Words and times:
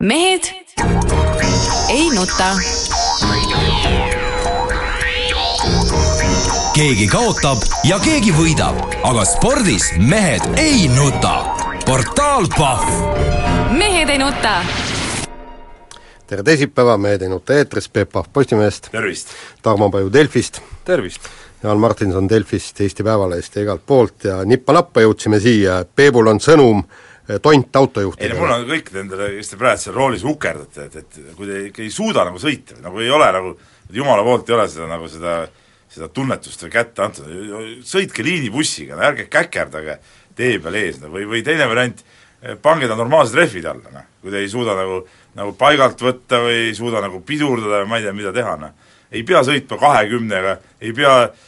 mehed 0.00 0.44
ei 1.88 2.10
nuta. 2.14 2.56
keegi 6.74 7.06
kaotab 7.10 7.58
ja 7.84 7.98
keegi 7.98 8.32
võidab, 8.32 8.78
aga 9.02 9.24
spordis 9.26 9.90
mehed 9.98 10.46
ei 10.56 10.88
nuta. 10.88 11.56
portaal 11.84 12.46
Pahv. 12.56 12.88
mehed 13.74 14.08
ei 14.08 14.18
nuta. 14.18 14.62
tere 16.26 16.42
teisipäeva, 16.42 16.96
Mehed 16.96 17.22
ei 17.22 17.28
nuta 17.28 17.54
eetris, 17.54 17.88
Peep 17.88 18.12
Pahv 18.12 18.26
Postimehest, 18.32 18.88
tervist! 18.92 19.28
Tarmo 19.62 19.90
Paju 19.90 20.12
Delfist, 20.12 20.60
tervist! 20.84 21.28
Jaan 21.62 21.78
Martinson 21.82 22.28
Delfist, 22.30 22.80
Eesti 22.80 23.02
Päevalehest 23.02 23.56
ja 23.56 23.62
igalt 23.64 23.82
poolt 23.86 24.28
ja 24.28 24.38
nippa-nappa 24.46 25.02
jõudsime 25.02 25.40
siia, 25.42 25.80
Peebul 25.84 26.30
on 26.30 26.38
sõnum 26.42 26.84
eh, 26.84 27.40
tont 27.42 27.54
ei 27.54 27.72
no 27.74 27.80
autojuhtidele. 27.80 28.38
mul 28.38 28.52
on 28.54 28.66
kõik 28.68 28.92
nendele, 28.94 29.30
kes 29.40 29.50
te 29.50 29.58
praegu 29.58 29.82
seal 29.82 29.96
roolis 29.96 30.26
ukerdate, 30.28 30.86
et, 30.86 31.00
et 31.02 31.32
kui 31.34 31.50
te 31.50 31.64
ikka 31.66 31.82
ei 31.82 31.90
suuda 31.90 32.26
nagu 32.28 32.38
sõita 32.38 32.78
nagu 32.84 33.02
ei 33.02 33.10
ole 33.10 33.30
nagu, 33.34 33.56
jumala 33.90 34.22
poolt 34.22 34.50
ei 34.50 34.58
ole 34.58 34.68
seda 34.70 34.86
nagu 34.90 35.10
seda 35.10 35.40
seda 35.88 36.10
tunnetust 36.12 36.62
või 36.66 36.72
kätte 36.72 37.02
antud, 37.02 37.28
sõitke 37.88 38.22
liinibussiga, 38.22 38.98
ärge 39.08 39.26
käkerdage 39.32 39.98
tee 40.36 40.58
peal 40.62 40.76
ees, 40.78 41.00
või, 41.02 41.24
või 41.26 41.42
teine 41.42 41.66
variant, 41.66 42.04
pange 42.62 42.86
ta 42.86 42.94
normaalsed 42.94 43.38
rehvid 43.38 43.66
alla, 43.66 43.90
noh. 43.94 44.04
kui 44.22 44.30
te 44.30 44.42
ei 44.44 44.50
suuda 44.52 44.76
nagu, 44.78 45.00
nagu 45.38 45.54
paigalt 45.58 45.98
võtta 46.04 46.42
või 46.44 46.68
ei 46.68 46.76
suuda 46.76 47.00
nagu 47.02 47.22
pidurdada 47.26 47.82
või 47.82 47.90
ma 47.90 47.98
ei 47.98 48.06
tea, 48.06 48.14
mida 48.14 48.34
teha, 48.36 48.54
noh. 48.60 48.94
ei 49.10 49.24
pea 49.26 49.40
sõitma 49.48 49.80
kahekümnega, 49.80 50.58
ei 50.84 50.92
pea 50.94 51.14
äh, 51.24 51.47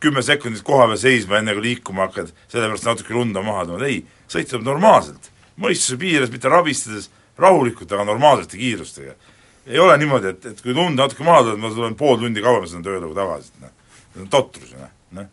kümme 0.00 0.22
sekundit 0.22 0.62
koha 0.64 0.86
peal 0.90 1.00
seisma, 1.00 1.40
enne 1.40 1.56
kui 1.56 1.64
liikuma 1.64 2.06
hakkad, 2.06 2.30
sellepärast 2.52 2.86
natuke 2.86 3.16
lund 3.16 3.36
on 3.36 3.48
maha 3.48 3.66
tulnud, 3.66 3.86
ei, 3.88 4.04
sõita 4.30 4.54
tuleb 4.54 4.68
normaalselt. 4.70 5.32
mõistuse 5.60 5.98
piires, 6.00 6.30
mitte 6.32 6.48
rabistades, 6.48 7.10
rahulikult, 7.36 7.90
aga 7.92 8.06
normaalsete 8.08 8.56
kiirustega 8.56 9.16
ei 9.66 9.78
ole 9.78 9.98
niimoodi, 10.00 10.32
et, 10.34 10.48
et 10.52 10.62
kui 10.64 10.74
tund 10.76 10.98
natuke 10.98 11.26
maha 11.26 11.44
tuleb, 11.44 11.60
ma 11.62 11.70
tulen 11.74 11.98
pool 11.98 12.18
tundi 12.20 12.42
kauem 12.44 12.66
sõidan 12.66 12.86
tööle 12.86 13.06
kui 13.06 13.18
tavaliselt, 13.18 13.60
noh. 13.62 13.76
see 14.14 14.24
on 14.24 14.32
totrus, 14.32 14.72
noh, 14.78 14.90
noh. 15.18 15.30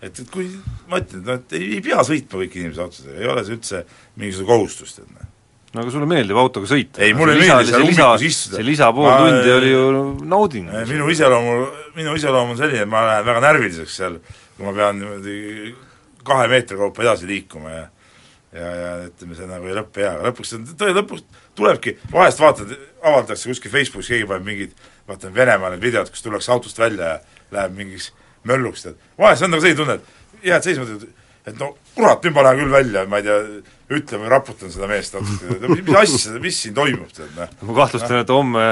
et, 0.00 0.12
et 0.12 0.28
kui, 0.32 0.50
ma 0.90 1.00
ütlen, 1.02 1.22
et 1.22 1.30
noh, 1.30 1.40
et 1.40 1.56
ei, 1.58 1.70
ei 1.78 1.82
pea 1.84 2.04
sõitma 2.06 2.42
kõik 2.42 2.60
inimesed 2.60 2.84
otsusega, 2.84 3.18
ei 3.22 3.32
ole 3.32 3.44
see 3.46 3.58
üldse 3.58 3.82
mingisugune 4.20 4.50
kohustust, 4.52 5.02
et 5.04 5.12
noh. 5.14 5.30
no 5.74 5.84
aga 5.84 5.94
sulle 5.94 6.08
meeldib 6.10 6.40
autoga 6.42 6.70
sõita? 6.70 7.04
ei, 7.06 7.14
mulle 7.16 7.38
ei 7.38 7.44
meeldi 7.46 7.72
seal 7.72 7.86
ummikus 7.86 8.26
istuda. 8.28 8.58
see 8.58 8.66
lisa 8.66 8.90
pool 8.96 9.08
ma, 9.08 9.18
tundi 9.24 9.54
oli 9.56 9.72
ju 9.72 9.86
nauding. 10.34 10.72
minu 10.90 11.10
iseloomu, 11.14 11.56
minu 11.96 12.16
iseloom 12.18 12.54
on 12.54 12.58
selline, 12.60 12.84
et 12.84 12.90
ma 12.90 13.04
lähen 13.06 13.28
väga 13.28 13.44
närviliseks 13.44 14.00
seal, 14.00 14.18
kui 14.56 14.66
ma 14.66 14.74
pean 14.76 14.98
niimoodi 15.00 15.38
kahe 16.28 16.48
meetri 16.50 16.76
kaupa 16.80 17.04
edasi 17.06 17.28
liikuma 17.30 17.72
ja 17.72 17.86
ja, 18.52 18.68
ja 18.74 18.92
ütleme, 19.08 19.36
see 19.36 19.48
nagu 19.48 19.68
ei 19.68 19.76
lõppe 19.76 20.02
hea, 20.02 20.12
aga 20.16 20.30
lõpuks, 20.30 20.54
tõe 20.80 20.94
lõpuks 20.96 21.24
tulebki, 21.58 21.94
vahest 22.12 22.40
vaatad, 22.40 22.72
avaldatakse 23.02 23.50
kuskil 23.50 23.72
Facebookis, 23.72 24.10
keegi 24.12 24.28
paneb 24.28 24.46
mingid, 24.48 24.74
vaatan 25.08 25.34
Venemaa 25.36 25.72
need 25.74 25.84
videod, 25.84 26.10
kus 26.12 26.24
tullakse 26.24 26.52
autost 26.54 26.80
välja 26.80 27.14
ja 27.14 27.18
läheb 27.54 27.76
mingiks 27.76 28.10
mölluks, 28.48 28.86
tead. 28.86 29.00
vahest 29.20 29.44
on 29.44 29.52
nagu 29.52 29.64
selline 29.64 29.80
tunne, 29.80 29.98
et 29.98 30.48
jääd 30.48 30.64
seisma, 30.64 30.86
et 31.48 31.58
no 31.60 31.74
kurat, 31.94 32.22
nüüd 32.24 32.36
ma 32.36 32.46
lähen 32.46 32.62
küll 32.62 32.76
välja, 32.78 33.04
ma 33.10 33.20
ei 33.20 33.28
tea, 33.28 33.38
ütlen 33.98 34.24
või 34.24 34.32
raputan 34.32 34.72
seda 34.72 34.88
meest 34.90 35.16
natuke, 35.16 35.74
mis 35.74 36.00
asja, 36.02 36.38
mis 36.42 36.62
siin 36.64 36.76
toimub, 36.76 37.12
tead, 37.14 37.34
noh. 37.36 37.52
ma 37.68 37.78
kahtlustan, 37.82 38.22
et 38.24 38.32
homme, 38.32 38.68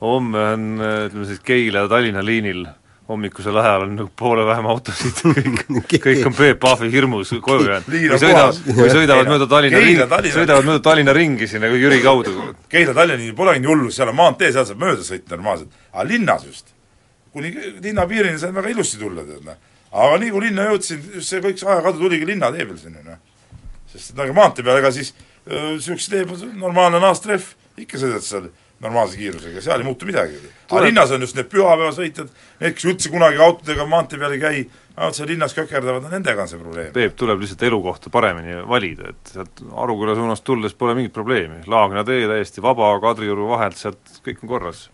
homme 0.00 0.46
on 0.54 0.64
ütleme 0.80 1.28
siis 1.28 1.42
Keila 1.44 1.84
ja 1.84 1.88
Tallinna 1.92 2.24
liinil 2.24 2.64
hommikusel 3.08 3.56
ajal 3.60 3.82
on 3.84 3.96
nagu 3.98 4.10
poole 4.16 4.46
vähem 4.48 4.66
autosid, 4.72 5.18
kõik, 5.90 5.98
kõik 6.06 6.28
on 6.28 6.36
Peep 6.36 6.60
Pahvi 6.60 6.88
hirmus 6.92 7.34
koju 7.44 7.66
jäänud. 7.68 7.90
või 7.90 8.20
sõidavad, 8.22 8.60
või 8.78 8.92
sõidavad 8.92 9.28
mööda 9.28 9.48
Tallinna 9.50 9.82
ringi, 9.82 10.32
sõidavad 10.32 10.68
mööda 10.68 10.82
Tallinna 10.86 11.14
ringi 11.16 11.48
siin 11.50 11.64
nagu 11.66 11.76
Jüri 11.80 12.00
kaudu. 12.04 12.32
Keila-Tallinna 12.72 13.36
polegi 13.36 13.60
nii 13.60 13.72
hullu, 13.72 13.90
seal 13.92 14.12
on 14.12 14.18
maantee, 14.22 14.50
seal 14.56 14.64
saab 14.70 14.80
mööda 14.80 15.04
sõita 15.04 15.36
normaalselt, 15.36 15.76
aga 15.92 16.06
linnas 16.08 16.48
just, 16.48 16.72
kuni 17.36 17.52
linna 17.84 18.08
piirini 18.08 18.40
saad 18.40 18.56
väga 18.56 18.72
ilusti 18.72 19.00
tulla, 19.02 19.26
tead 19.28 19.44
noh. 19.44 19.60
aga 19.92 20.18
nii 20.24 20.32
kui 20.32 20.46
linna 20.48 20.68
jõudsin, 20.70 21.04
see 21.20 21.44
kõik 21.44 21.60
see 21.60 21.68
ajakadu 21.68 22.06
tuligi 22.06 22.32
linnatee 22.32 22.64
peal 22.70 22.80
sinna, 22.80 23.04
noh. 23.04 23.20
sest 23.92 24.16
nagu 24.16 24.32
maantee 24.36 24.64
peal, 24.64 24.80
ega 24.80 24.94
siis 24.94 25.12
niisuguse 25.44 26.08
tee 26.14 26.24
peal 26.30 26.56
normaalne 26.56 27.04
naastrehv, 27.04 27.52
ikka 27.84 28.00
sõidad 28.00 28.24
seal 28.24 28.48
normaalse 28.82 29.16
kiirusega, 29.16 29.60
seal 29.62 29.82
ei 29.82 29.86
muutu 29.86 30.06
midagi. 30.06 30.38
aga 30.70 30.82
linnas 30.82 31.12
on 31.14 31.22
just 31.22 31.36
need 31.38 31.48
pühapäevasõitjad, 31.52 32.32
need, 32.60 32.74
kes 32.76 32.88
üldse 32.90 33.12
kunagi 33.12 33.38
autodega 33.42 33.86
maantee 33.88 34.18
peal 34.20 34.34
ei 34.34 34.40
käi, 34.42 34.62
nad 34.96 35.16
seal 35.16 35.30
linnas 35.30 35.54
kökerdavad, 35.56 36.08
nendega 36.10 36.44
on 36.44 36.50
see 36.50 36.60
probleem. 36.60 36.90
Peep, 36.96 37.14
tuleb 37.18 37.42
lihtsalt 37.42 37.62
elukohta 37.68 38.10
paremini 38.14 38.58
valida, 38.68 39.12
et 39.14 39.32
sealt 39.36 39.62
Aruküla 39.84 40.16
suunast 40.18 40.44
tulles 40.46 40.74
pole 40.78 40.96
mingit 40.98 41.14
probleemi, 41.14 41.62
Laagna 41.70 42.04
tee 42.06 42.26
täiesti 42.30 42.64
vaba 42.64 42.90
Kadrioru 43.02 43.48
vahelt, 43.52 43.78
sealt 43.78 44.18
kõik 44.26 44.42
on 44.42 44.52
korras. 44.56 44.88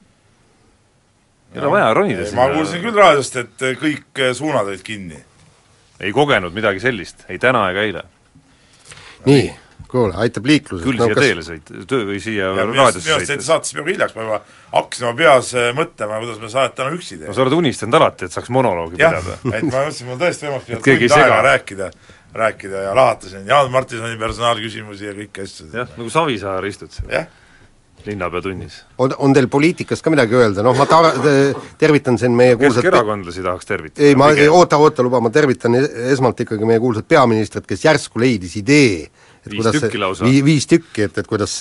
ei 1.55 1.61
ole 1.61 1.71
vaja 1.71 1.95
ronida 1.95 2.27
sinna. 2.27 2.47
ma 2.47 2.55
kuulsin 2.55 2.85
küll 2.85 2.97
raadiost, 2.97 3.37
et 3.37 3.67
kõik 3.81 4.23
suunad 4.35 4.69
olid 4.69 4.85
kinni. 4.87 5.25
ei 6.01 6.13
kogenud 6.13 6.55
midagi 6.55 6.81
sellist, 6.81 7.25
ei 7.29 7.39
täna 7.39 7.71
ega 7.73 7.89
eile. 7.89 8.05
nii 9.27 9.51
kuule, 9.91 10.15
aitab 10.25 10.47
liikluses. 10.51 10.85
küll 10.87 10.99
no, 11.01 11.09
siia 11.09 11.17
kas... 11.17 11.25
teele 11.25 11.45
sõita, 11.47 11.83
töö 11.91 12.07
või 12.11 12.21
siia 12.23 12.53
raadiosse 12.55 13.01
sõita. 13.01 13.07
minu 13.07 13.35
arust 13.37 13.47
saates 13.47 13.75
peaaegu 13.77 13.93
hiljaks, 13.93 14.17
ma 14.17 14.27
juba 14.27 14.39
hakkasin 14.75 15.09
oma 15.09 15.19
peas 15.19 15.51
äh, 15.57 15.69
mõtlema, 15.77 16.23
kuidas 16.25 16.41
me 16.43 16.53
saadet 16.53 16.79
täna 16.79 16.95
üksi 16.97 17.17
teeme. 17.17 17.29
no 17.31 17.37
sa 17.37 17.45
oled 17.47 17.59
unistanud 17.59 17.99
alati, 18.01 18.29
et 18.29 18.37
saaks 18.37 18.53
monoloogi 18.55 19.03
jah, 19.03 19.19
pidada. 19.19 19.41
et 19.51 19.69
ma 19.69 19.75
mõtlesin, 19.77 20.11
mul 20.11 20.23
tõesti 20.23 20.49
võimalik 20.49 20.67
pidada 20.71 20.97
tund 21.03 21.19
aega 21.19 21.43
rääkida, 21.49 21.91
rääkida 22.45 22.87
ja 22.87 22.97
lahatasin 23.01 23.47
Jaan 23.51 23.71
Martinsoni 23.75 24.19
personaalküsimusi 24.21 25.11
ja 25.11 25.19
kõiki 25.19 25.47
asju. 25.47 25.71
jah, 25.75 25.95
nagu 25.97 26.17
Savisaar 26.17 26.71
istud 26.71 26.93
seal. 26.95 27.15
jah 27.21 27.31
linnapea 28.07 28.43
tunnis. 28.43 28.85
on, 28.99 29.15
on 29.19 29.33
teil 29.33 29.49
poliitikast 29.49 30.05
ka 30.05 30.13
midagi 30.13 30.37
öelda, 30.37 30.65
noh 30.65 30.77
ma 30.77 30.87
ta-, 30.89 31.13
tervitan 31.79 32.19
siin 32.21 32.35
meie 32.37 32.57
kuulsat 32.57 32.85
keskerakondlasi 32.85 33.45
tahaks 33.45 33.69
tervitada. 33.69 34.07
ei, 34.07 34.17
ma, 34.19 34.31
oota, 34.51 34.79
oota, 34.81 35.05
luba, 35.07 35.21
ma 35.21 35.33
tervitan 35.35 35.77
esmalt 35.81 36.41
ikkagi 36.45 36.69
meie 36.69 36.81
kuulsat 36.83 37.09
peaministrit, 37.09 37.67
kes 37.69 37.85
järsku 37.85 38.23
leidis 38.23 38.57
idee, 38.61 39.09
et 39.47 39.53
viis 39.55 39.71
tükki 39.73 40.01
lausa. 40.01 40.25
vii-, 40.25 40.45
viis 40.45 40.67
tükki, 40.71 41.09
et, 41.09 41.19
et 41.23 41.28
kuidas 41.28 41.56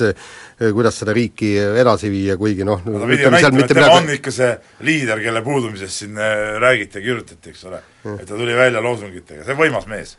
kuidas 0.60 0.98
seda 1.00 1.14
riiki 1.16 1.54
edasi 1.60 2.12
viia, 2.12 2.36
kuigi 2.40 2.66
noh 2.68 2.82
no, 2.84 3.04
väitma, 3.08 3.40
et 3.40 3.72
tema 3.72 3.88
midagi... 3.88 3.96
on 3.96 4.10
ikka 4.18 4.34
see 4.36 4.50
liider, 4.88 5.22
kelle 5.24 5.44
puudumisest 5.46 6.04
siin 6.04 6.20
äh, 6.20 6.58
räägiti 6.60 7.00
ja 7.00 7.06
kirjutati, 7.06 7.54
eks 7.54 7.64
ole. 7.70 7.82
et 8.18 8.26
ta 8.28 8.36
tuli 8.36 8.56
välja 8.58 8.84
loosungitega, 8.84 9.46
see 9.46 9.56
on 9.56 9.62
võimas 9.62 9.88
mees. 9.88 10.18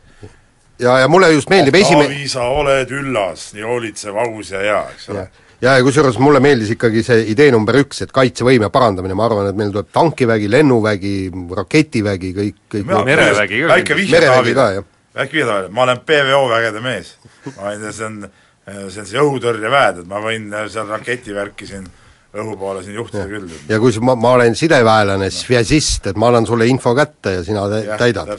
ja, 0.81 0.97
ja 1.03 1.07
mulle 1.11 1.29
just 1.35 1.51
meeldib 1.53 1.77
oh, 1.77 1.83
esime-... 1.85 2.09
Taavi, 2.09 2.27
sa 2.31 2.47
oled 2.49 2.97
üllas, 3.01 3.51
nii 3.57 3.67
hoolitsev, 3.67 4.17
aus 4.17 4.53
ja 4.55 4.65
hea, 4.65 4.81
eks 4.95 5.09
ole. 5.13 5.27
Ja, 5.61 5.75
ja 5.77 5.83
kusjuures 5.85 6.17
mulle 6.17 6.41
meeldis 6.41 6.71
ikkagi 6.73 7.03
see 7.05 7.27
idee 7.35 7.51
number 7.53 7.77
üks, 7.83 8.01
et 8.01 8.13
kaitsevõime 8.15 8.71
parandamine, 8.73 9.13
ma 9.13 9.27
arvan, 9.27 9.51
et 9.51 9.59
meil 9.59 9.69
tuleb 9.75 9.91
tankivägi, 9.93 10.49
lennuvägi, 10.49 11.13
raketivägi, 11.59 12.33
kõik, 12.39 12.57
kõik 12.73 12.89
merevägi 13.05 13.61
ka 13.61 13.69
väike 13.75 13.99
vihje 13.99 14.23
Taavile, 14.25 14.67
vihje 15.15 15.45
Taavile, 15.45 15.71
ma 15.73 15.83
olen 15.83 16.03
PVO 16.07 16.43
vägede 16.49 16.83
mees. 16.83 17.15
ma 17.55 17.71
võin, 17.71 17.87
see 17.91 18.05
on, 18.07 18.19
see 18.65 19.01
on 19.03 19.09
see 19.09 19.23
õhutõrjeväed, 19.23 20.03
et 20.03 20.09
ma 20.09 20.21
võin 20.23 20.51
seal 20.71 20.87
raketivärki 20.91 21.67
siin 21.69 21.87
õhu 22.31 22.57
poole 22.59 22.83
siin 22.83 22.95
juhtida 22.95 23.25
küll. 23.27 23.47
ja 23.69 23.79
kui 23.79 23.95
ma, 24.03 24.15
ma 24.15 24.35
olen 24.37 24.55
sideväelane, 24.55 25.31
svjasist, 25.33 26.11
et 26.11 26.19
ma 26.19 26.31
annan 26.31 26.47
sulle 26.47 26.67
info 26.71 26.93
kätte 26.95 27.37
ja 27.39 27.47
sina 27.47 27.65
te, 27.71 27.81
täidad. 27.99 28.31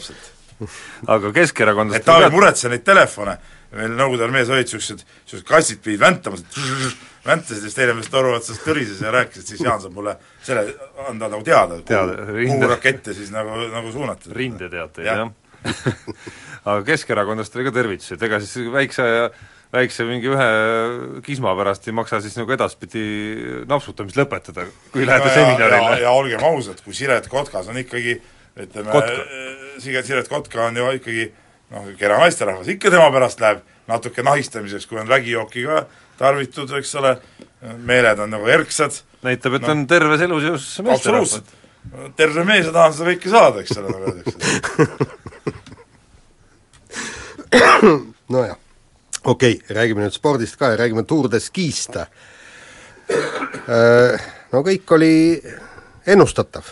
aga 1.13 1.33
Keskerakondast 1.35 2.01
et 2.01 2.07
Taavi, 2.07 2.31
muretse 2.33 2.71
neid 2.73 2.87
telefone, 2.87 3.37
meil 3.77 3.93
Nõukogude 3.99 4.29
armees 4.29 4.53
olid 4.53 4.69
niisugused, 4.69 5.05
niisugused 5.05 5.49
kassid 5.49 5.83
pidid 5.85 6.01
väntama, 6.01 6.41
väntasid 7.27 7.59
ja 7.59 7.67
siis 7.67 7.77
teine 7.77 7.97
mees 7.99 8.09
toru 8.13 8.33
otsas 8.37 8.63
tõrises 8.65 9.03
ja 9.05 9.13
rääkis, 9.13 9.43
et 9.43 9.53
siis 9.53 9.61
Jaan 9.65 9.83
saab 9.83 9.97
mulle 9.97 10.17
selle, 10.45 10.65
anda 11.09 11.29
nagu 11.29 11.45
teada, 11.45 11.81
teada, 11.87 12.17
kuhu, 12.31 12.49
kuhu 12.55 12.73
rakette 12.73 13.17
siis 13.17 13.33
nagu, 13.35 13.61
nagu 13.75 13.93
suunata. 13.93 14.33
rindeteateid 14.33 15.07
ja., 15.07 15.21
jah 15.25 15.39
aga 16.65 16.85
Keskerakondast 16.87 17.57
oli 17.57 17.67
ka 17.69 17.75
tervitused, 17.75 18.23
ega 18.23 18.41
siis 18.43 18.71
väikse 18.73 19.09
väikse 19.73 20.05
mingi 20.05 20.29
ühe 20.29 20.49
kisma 21.25 21.55
pärast 21.57 21.87
ei 21.89 21.95
maksa 21.97 22.21
siis 22.21 22.37
nagu 22.37 22.53
edaspidi 22.53 23.05
napsutamist 23.69 24.19
lõpetada, 24.21 24.67
kui 24.93 25.07
lähete 25.09 25.33
seminarile. 25.33 26.01
ja 26.03 26.13
olgem 26.13 26.45
ausad, 26.45 26.83
kui 26.85 26.95
Siret 26.97 27.29
Kotkas 27.33 27.71
on 27.73 27.81
ikkagi 27.81 28.19
ütleme, 28.61 29.05
Siret, 29.81 30.07
Siret 30.07 30.29
Kotka 30.29 30.67
on 30.69 30.77
ju 30.77 30.91
ikkagi 30.99 31.31
noh, 31.73 31.89
kena 31.97 32.21
naisterahvas, 32.21 32.69
ikka 32.75 32.93
tema 32.93 33.09
pärast 33.15 33.41
läheb 33.41 33.65
natuke 33.89 34.25
nahistamiseks, 34.27 34.87
kui 34.87 35.01
on 35.01 35.09
vägijooki 35.09 35.65
ka 35.65 35.87
tarvitud, 36.21 36.71
eks 36.79 36.93
ole, 37.01 37.17
meeled 37.89 38.21
on 38.23 38.31
nagu 38.37 38.53
erksad. 38.53 39.01
näitab, 39.25 39.57
et 39.57 39.67
no, 39.67 39.73
on 39.73 39.87
terves 39.89 40.29
elus 40.29 40.47
jõus 40.51 40.69
meesterahvad. 40.85 41.57
terve 42.17 42.45
mees 42.45 42.69
ja 42.69 42.77
tahan 42.77 42.93
seda 42.93 43.15
kõike 43.15 43.33
saada, 43.33 43.65
eks 43.65 43.81
ole, 43.81 43.97
nagu 43.97 44.13
öeldakse 44.13 45.09
nojah, 48.35 48.57
okei 49.25 49.57
okay,, 49.57 49.75
räägime 49.77 50.05
nüüd 50.05 50.17
spordist 50.17 50.57
ka 50.61 50.73
ja 50.73 50.81
räägime 50.81 51.07
Tour 51.09 51.31
de 51.31 51.41
Ski'st. 51.41 51.99
No 54.53 54.61
kõik 54.67 54.95
oli 54.97 55.13
ennustatav. 56.07 56.65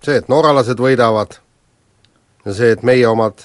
see, 0.00 0.16
et 0.16 0.28
norralased 0.32 0.80
võidavad 0.80 1.34
ja 2.44 2.54
see, 2.56 2.70
et 2.72 2.84
meie 2.86 3.04
omad 3.08 3.42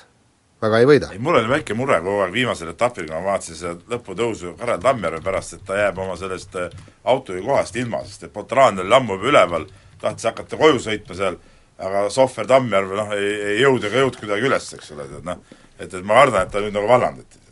väga 0.62 0.80
ei 0.81 0.88
võida. 0.90 1.10
ei, 1.13 1.19
mul 1.19 1.40
oli 1.40 1.50
väike 1.52 1.75
mure 1.78 1.98
kogu 2.04 2.22
aeg 2.24 2.34
viimasel 2.34 2.72
etapil, 2.72 3.08
kui 3.10 3.16
ma 3.16 3.24
vaatasin 3.31 3.60
seda 3.60 3.96
lõputõusu 3.96 4.56
Karel 4.60 4.80
Tammjärve 4.84 5.22
pärast, 5.25 5.58
et 5.58 5.66
ta 5.68 5.80
jääb 5.80 6.00
oma 6.00 6.16
sellest 6.19 6.56
äh, 6.60 6.72
autojuhikohast 7.04 7.75
ilma, 7.81 8.04
sest 8.08 8.28
et 8.28 8.34
Poltraan 8.34 8.80
oli 8.84 8.96
ammu 8.96 9.19
juba 9.19 9.31
üleval, 9.34 9.68
tahtis 10.01 10.30
hakata 10.30 10.60
koju 10.60 10.80
sõitma 10.88 11.18
seal, 11.18 11.38
aga 11.78 12.08
Sohver 12.13 12.48
Tammjärv 12.50 12.96
noh, 12.96 13.13
ei, 13.18 13.31
ei 13.51 13.62
jõudnud 13.62 13.90
ega 13.90 14.04
jõudnud 14.04 14.22
kuidagi 14.24 14.50
üles, 14.50 14.72
eks 14.78 14.96
ole, 14.96 15.08
tead 15.12 15.28
noh, 15.28 15.60
et, 15.80 15.94
et 15.94 16.01
ma 16.04 16.22
kardan, 16.24 16.45
et 16.45 16.51
ta 16.51 16.63
nüüd 16.63 16.75
nagu 16.75 16.89
vallandati. 16.89 17.44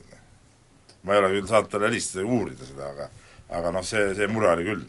ma 1.03 1.13
ei 1.13 1.19
ole 1.19 1.29
küll 1.33 1.47
saanud 1.47 1.71
talle 1.71 1.89
helistada 1.89 2.23
ja 2.23 2.31
uurida 2.31 2.65
seda, 2.65 2.89
aga 2.93 3.09
aga 3.59 3.71
noh, 3.75 3.83
see, 3.85 4.13
see 4.15 4.27
mure 4.31 4.51
oli 4.53 4.67
küll 4.67 4.83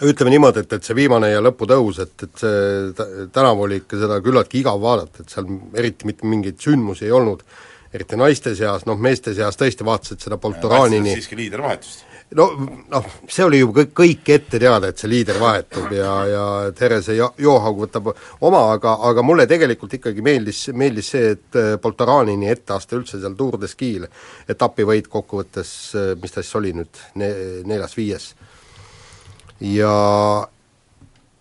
ütleme 0.00 0.32
niimoodi, 0.32 0.62
et, 0.64 0.72
et 0.72 0.86
see 0.86 0.96
viimane 0.96 1.28
ja 1.28 1.42
lõputõus, 1.44 1.98
et, 2.04 2.14
et 2.24 2.40
see 2.40 3.26
tänavu 3.34 3.66
oli 3.66 3.82
ikka 3.82 3.98
seda 4.00 4.20
küllaltki 4.24 4.62
igav 4.62 4.80
vaadata, 4.80 5.24
et 5.24 5.34
seal 5.34 5.50
eriti 5.76 6.08
mitte 6.08 6.28
mingeid 6.28 6.60
sündmusi 6.62 7.04
ei 7.08 7.12
olnud, 7.16 7.42
eriti 7.92 8.16
naiste 8.16 8.54
seas, 8.56 8.86
noh 8.88 9.00
meeste 9.00 9.34
seas 9.36 9.58
tõesti 9.60 9.84
vaatasid 9.86 10.24
seda 10.24 10.38
Poltoranini 10.40 11.12
siiski 11.18 11.36
liidervahetust. 11.42 12.06
No 12.38 12.46
noh, 12.90 13.06
see 13.30 13.44
oli 13.46 13.60
ju 13.60 13.70
kõik, 13.74 13.92
kõik 13.96 14.30
ette 14.34 14.60
teada, 14.62 14.90
et 14.90 15.00
see 15.00 15.10
liider 15.10 15.38
vahetub 15.40 15.90
ja, 15.94 16.12
ja 16.30 16.44
Therese 16.76 17.16
Jo-, 17.18 17.32
Johaug 17.40 17.82
võtab 17.84 18.12
oma, 18.12 18.62
aga, 18.74 18.96
aga 19.10 19.24
mulle 19.26 19.48
tegelikult 19.50 19.96
ikkagi 19.98 20.22
meeldis, 20.24 20.66
meeldis 20.76 21.10
see, 21.14 21.34
et 21.34 21.60
Poltoranini 21.82 22.50
etteaste 22.52 22.98
üldse 22.98 23.18
seal 23.20 23.34
Tour 23.38 23.58
de 23.60 23.70
Ski'l, 23.70 24.06
etapivõit 24.50 25.10
kokkuvõttes, 25.10 25.74
mis 26.22 26.36
ta 26.36 26.44
siis 26.44 26.60
oli 26.60 26.74
nüüd, 26.78 27.02
ne-, 27.18 27.34
neljas-viies. 27.66 28.32
Ja 29.66 29.92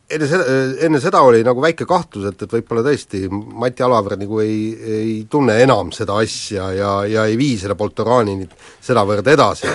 enne 0.10 0.28
seda, 0.30 0.46
enne 0.86 1.00
seda 1.02 1.22
oli 1.26 1.44
nagu 1.46 1.62
väike 1.64 1.86
kahtlus, 1.90 2.32
et, 2.32 2.42
et 2.44 2.54
võib-olla 2.58 2.84
tõesti 2.86 3.28
Mati 3.30 3.86
Alaver 3.86 4.18
nagu 4.20 4.42
ei, 4.42 4.60
ei 4.74 5.14
tunne 5.30 5.60
enam 5.64 5.94
seda 5.96 6.18
asja 6.24 6.72
ja, 6.76 6.94
ja 7.10 7.26
ei 7.30 7.38
vii 7.40 7.58
seda 7.62 7.78
Poltoranini 7.80 8.48
sedavõrd 8.82 9.30
edasi. 9.30 9.70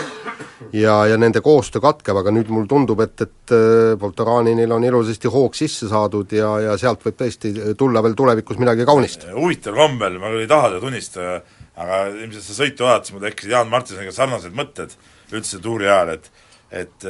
ja, 0.74 0.96
ja 1.06 1.18
nende 1.20 1.42
koostöö 1.44 1.82
katkeb, 1.84 2.18
aga 2.18 2.32
nüüd 2.34 2.50
mulle 2.50 2.68
tundub, 2.70 3.02
et, 3.04 3.14
et 3.22 3.54
äh, 3.54 3.94
Poltoraninil 4.00 4.72
on 4.74 4.86
ilusasti 4.86 5.30
hoog 5.30 5.54
sisse 5.58 5.88
saadud 5.90 6.32
ja, 6.34 6.50
ja 6.68 6.78
sealt 6.80 7.04
võib 7.04 7.18
tõesti 7.20 7.54
tulla 7.78 8.02
veel 8.02 8.16
tulevikus 8.18 8.58
midagi 8.62 8.86
kaunist. 8.88 9.28
huvitav 9.34 9.78
kombel, 9.78 10.18
ma 10.22 10.32
küll 10.32 10.46
ei 10.46 10.50
taha 10.50 10.72
seda 10.72 10.82
tunnistada, 10.82 11.36
aga 11.78 12.00
ilmselt 12.10 12.48
seda 12.48 12.62
sõitu 12.62 12.88
vaadates 12.88 13.14
mul 13.14 13.28
tekkisid 13.28 13.54
Jaan 13.54 13.70
Martinsoniga 13.70 14.14
sarnased 14.14 14.56
mõtted 14.56 14.96
üldse 15.34 15.60
tuuri 15.62 15.88
ajal, 15.88 16.16
et 16.18 16.30
et, 16.74 17.04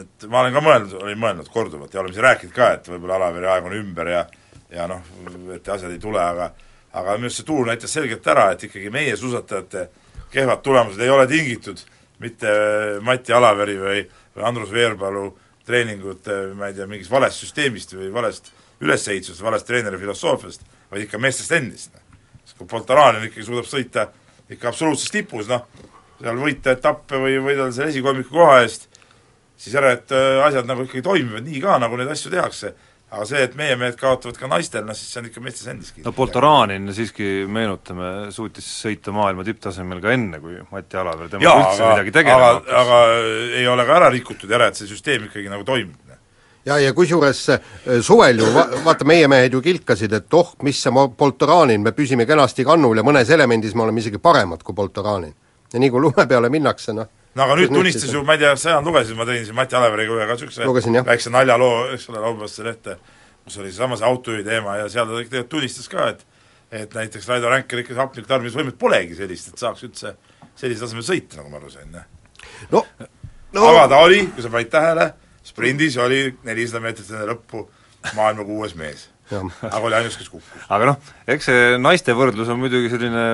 et 0.00 0.26
ma 0.32 0.40
olen 0.40 0.54
ka 0.54 0.62
mõelnud, 0.64 0.94
olin 1.02 1.20
mõelnud 1.20 1.50
korduvalt 1.52 1.94
ja 1.94 2.00
oleme 2.00 2.16
siin 2.16 2.24
rääkinud 2.24 2.54
ka, 2.56 2.70
et 2.78 2.88
võib-olla 2.88 3.18
Alaveri 3.20 3.50
aeg 3.52 3.66
on 3.68 3.76
ümber 3.76 4.12
ja 4.12 4.22
ja 4.72 4.86
noh, 4.88 5.02
et 5.52 5.66
asjad 5.68 5.92
ei 5.92 6.00
tule, 6.00 6.20
aga 6.22 6.52
aga 6.92 7.16
minu 7.16 7.28
arust 7.28 7.40
see 7.40 7.48
tuur 7.48 7.68
näitas 7.68 7.92
selgelt 7.92 8.26
ära, 8.28 8.50
et 8.52 8.64
ikkagi 8.68 8.90
meie 8.92 9.16
suusatajate 9.16 9.86
kehvad 10.32 10.62
tulemused 10.64 11.00
ei 11.00 11.12
ole 11.12 11.26
tingitud 11.28 11.80
mitte 12.22 12.52
Mati 13.04 13.34
Alaveri 13.36 13.76
või, 13.80 14.02
või 14.36 14.44
Andrus 14.48 14.72
Veerpalu 14.72 15.26
treeningute, 15.66 16.38
ma 16.58 16.68
ei 16.68 16.76
tea, 16.76 16.88
mingist 16.90 17.10
valest 17.12 17.42
süsteemist 17.42 17.94
või 17.96 18.10
valest 18.14 18.52
ülesehitusest, 18.82 19.42
valest 19.44 19.68
treeneri 19.68 20.00
filosoofiast, 20.00 20.64
vaid 20.90 21.06
ikka 21.06 21.20
meestest 21.22 21.54
endist. 21.56 21.98
sest 22.44 22.58
kui 22.58 22.66
Poltaranen 22.66 23.28
ikkagi 23.28 23.46
suudab 23.46 23.68
sõita 23.68 24.08
ikka 24.50 24.72
absoluutses 24.72 25.12
tipus, 25.14 25.48
noh, 25.48 25.66
seal 26.20 26.38
võita 26.38 26.74
etappe 26.74 27.20
või 27.22 27.38
võidelda 27.38 27.72
selle 27.72 27.92
esikolmiku 27.94 28.34
koha 28.34 28.60
eest, 28.62 28.88
siis 29.62 29.76
järelikult 29.76 30.14
äh, 30.16 30.40
asjad 30.46 30.66
nagu 30.68 30.86
ikkagi 30.86 31.04
toimivad 31.06 31.46
nii 31.46 31.60
ka, 31.62 31.76
nagu 31.82 32.00
neid 32.00 32.10
asju 32.12 32.32
tehakse. 32.32 32.74
aga 33.12 33.26
see, 33.28 33.42
et 33.44 33.52
meie 33.60 33.74
mehed 33.76 33.98
kaotavad 34.00 34.38
ka 34.40 34.48
naistel, 34.48 34.86
noh 34.88 34.96
siis 34.96 35.10
see 35.12 35.20
on 35.20 35.26
ikka 35.28 35.42
meestes 35.44 35.66
endiski. 35.68 36.04
no 36.04 36.14
Poltoranin 36.16 36.88
siiski, 36.96 37.26
meenutame, 37.44 38.30
suutis 38.32 38.68
sõita 38.84 39.12
maailma 39.12 39.44
tipptasemel 39.44 40.00
ka 40.00 40.14
enne, 40.16 40.40
kui 40.40 40.56
Mati 40.70 40.96
Alaver 40.96 41.28
temaga 41.28 41.58
üldse 41.60 41.84
aga, 41.84 41.90
midagi 41.92 42.16
tegelema 42.16 42.48
aga, 42.48 42.62
hakkas. 42.62 42.80
aga 42.80 43.60
ei 43.60 43.68
ole 43.68 43.86
ka 43.86 43.98
ära 44.00 44.10
rikutud, 44.16 44.48
järelikult 44.48 44.80
see 44.80 44.90
süsteem 44.94 45.28
ikkagi 45.28 45.52
nagu 45.52 45.68
toimib 45.68 46.16
ja, 46.64 46.78
ja 46.80 46.96
kusjuures 46.96 47.44
äh, 47.52 47.72
suvel 48.00 48.40
ju 48.40 48.48
va-, 48.54 48.68
vaata, 48.86 49.06
meie 49.08 49.28
mehed 49.28 49.52
ju 49.52 49.60
kilkasid, 49.62 50.16
et 50.16 50.38
oh, 50.40 50.54
mis 50.64 50.80
see 50.80 50.94
mo-, 50.94 51.10
Poltoranin, 51.18 51.84
me 51.84 51.92
püsime 51.92 52.26
kenasti 52.26 52.64
kannul 52.64 52.96
ja 52.96 53.06
mõnes 53.06 53.30
elemendis 53.30 53.76
me 53.76 53.84
oleme 53.84 54.00
isegi 54.00 54.22
paremad 54.22 54.64
kui 54.64 54.74
Poltoranin. 54.74 55.34
ja 55.72 55.80
nii 55.80 55.92
kui 55.92 56.00
lume 56.00 56.26
peale 56.28 56.48
minnakse, 56.48 56.96
noh 56.96 57.12
no 57.34 57.46
aga 57.46 57.56
nüüd 57.58 57.72
tunnistas 57.72 58.12
ju, 58.12 58.22
ma 58.26 58.36
ei 58.36 58.42
tea, 58.42 58.52
sa 58.60 58.76
Jaan 58.76 58.86
lugesid, 58.86 59.16
ma 59.18 59.26
tõin 59.28 59.44
siin 59.46 59.56
Mati 59.56 59.78
Aleveriga 59.78 60.18
ühe 60.18 60.28
ka 60.28 60.36
niisuguse 60.36 61.04
väikse 61.06 61.32
naljaloo, 61.32 61.86
eks 61.96 62.08
ole, 62.12 62.20
laupäevasesse 62.24 62.66
lehte, 62.66 62.98
kus 63.44 63.58
oli 63.62 63.72
seesama 63.72 63.98
see 64.00 64.08
autojuhi 64.08 64.44
teema 64.46 64.76
ja 64.80 64.90
seal 64.92 65.08
ta 65.08 65.18
tegelikult 65.18 65.50
tunnistas 65.56 65.88
ka, 65.92 66.10
et 66.12 66.26
et 66.72 66.94
näiteks 66.96 67.26
Raido 67.28 67.50
Ränkel 67.52 67.82
ikka 67.82 67.98
hapniku 67.98 68.28
tarbimisvõimet 68.30 68.78
polegi 68.80 69.16
sellist, 69.18 69.50
et 69.52 69.60
saaks 69.60 69.84
üldse 69.84 70.14
sellisel 70.56 70.86
tasemel 70.86 71.04
sõita, 71.04 71.36
nagu 71.36 71.52
ma 71.52 71.60
aru 71.60 71.68
sain, 71.72 71.92
jah. 71.92 72.06
no, 72.72 72.80
no 73.52 73.66
aga 73.68 73.88
ta 73.92 73.98
oli, 74.06 74.22
kui 74.32 74.44
sa 74.44 74.52
panid 74.52 74.70
tähele, 74.72 75.10
sprindis 75.44 75.98
oli 76.00 76.22
nelisada 76.48 76.80
meetrit 76.80 77.10
enne 77.12 77.26
lõppu 77.28 77.66
maailma 78.16 78.46
kuues 78.48 78.72
mees. 78.78 79.08
Aga 79.38 79.82
oli 79.88 79.98
ainus, 79.98 80.16
kes 80.20 80.30
kukkus. 80.32 80.64
aga 80.72 80.90
noh, 80.92 81.12
eks 81.34 81.48
see 81.50 81.76
naiste 81.82 82.16
võrdlus 82.16 82.50
on 82.52 82.60
muidugi 82.62 82.90
selline 82.92 83.24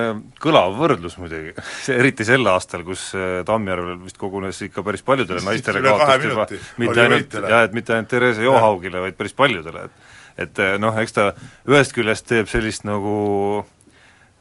kõlav 0.41 0.77
võrdlus 0.79 1.17
muidugi, 1.21 1.55
eriti 1.99 2.27
sel 2.27 2.47
aastal, 2.51 2.85
kus 2.87 3.09
äh, 3.17 3.41
Tammjärvel 3.47 3.97
vist 4.03 4.19
kogunes 4.21 4.61
ikka 4.67 4.85
päris 4.85 5.05
paljudele 5.07 5.43
naistele 5.45 5.83
kaotust 5.85 6.29
juba, 6.29 6.47
mitte 6.81 7.03
ainult, 7.05 7.41
jah, 7.41 7.65
et 7.67 7.75
mitte 7.75 7.95
ainult 7.95 8.13
Therese 8.13 8.45
Johaugile, 8.45 9.03
vaid 9.07 9.19
päris 9.19 9.35
paljudele, 9.37 9.89
et 9.89 10.15
et 10.39 10.61
äh, 10.63 10.77
noh, 10.79 10.95
eks 11.01 11.15
ta 11.15 11.31
ühest 11.67 11.91
küljest 11.95 12.29
teeb 12.29 12.47
sellist 12.47 12.85
nagu 12.87 13.65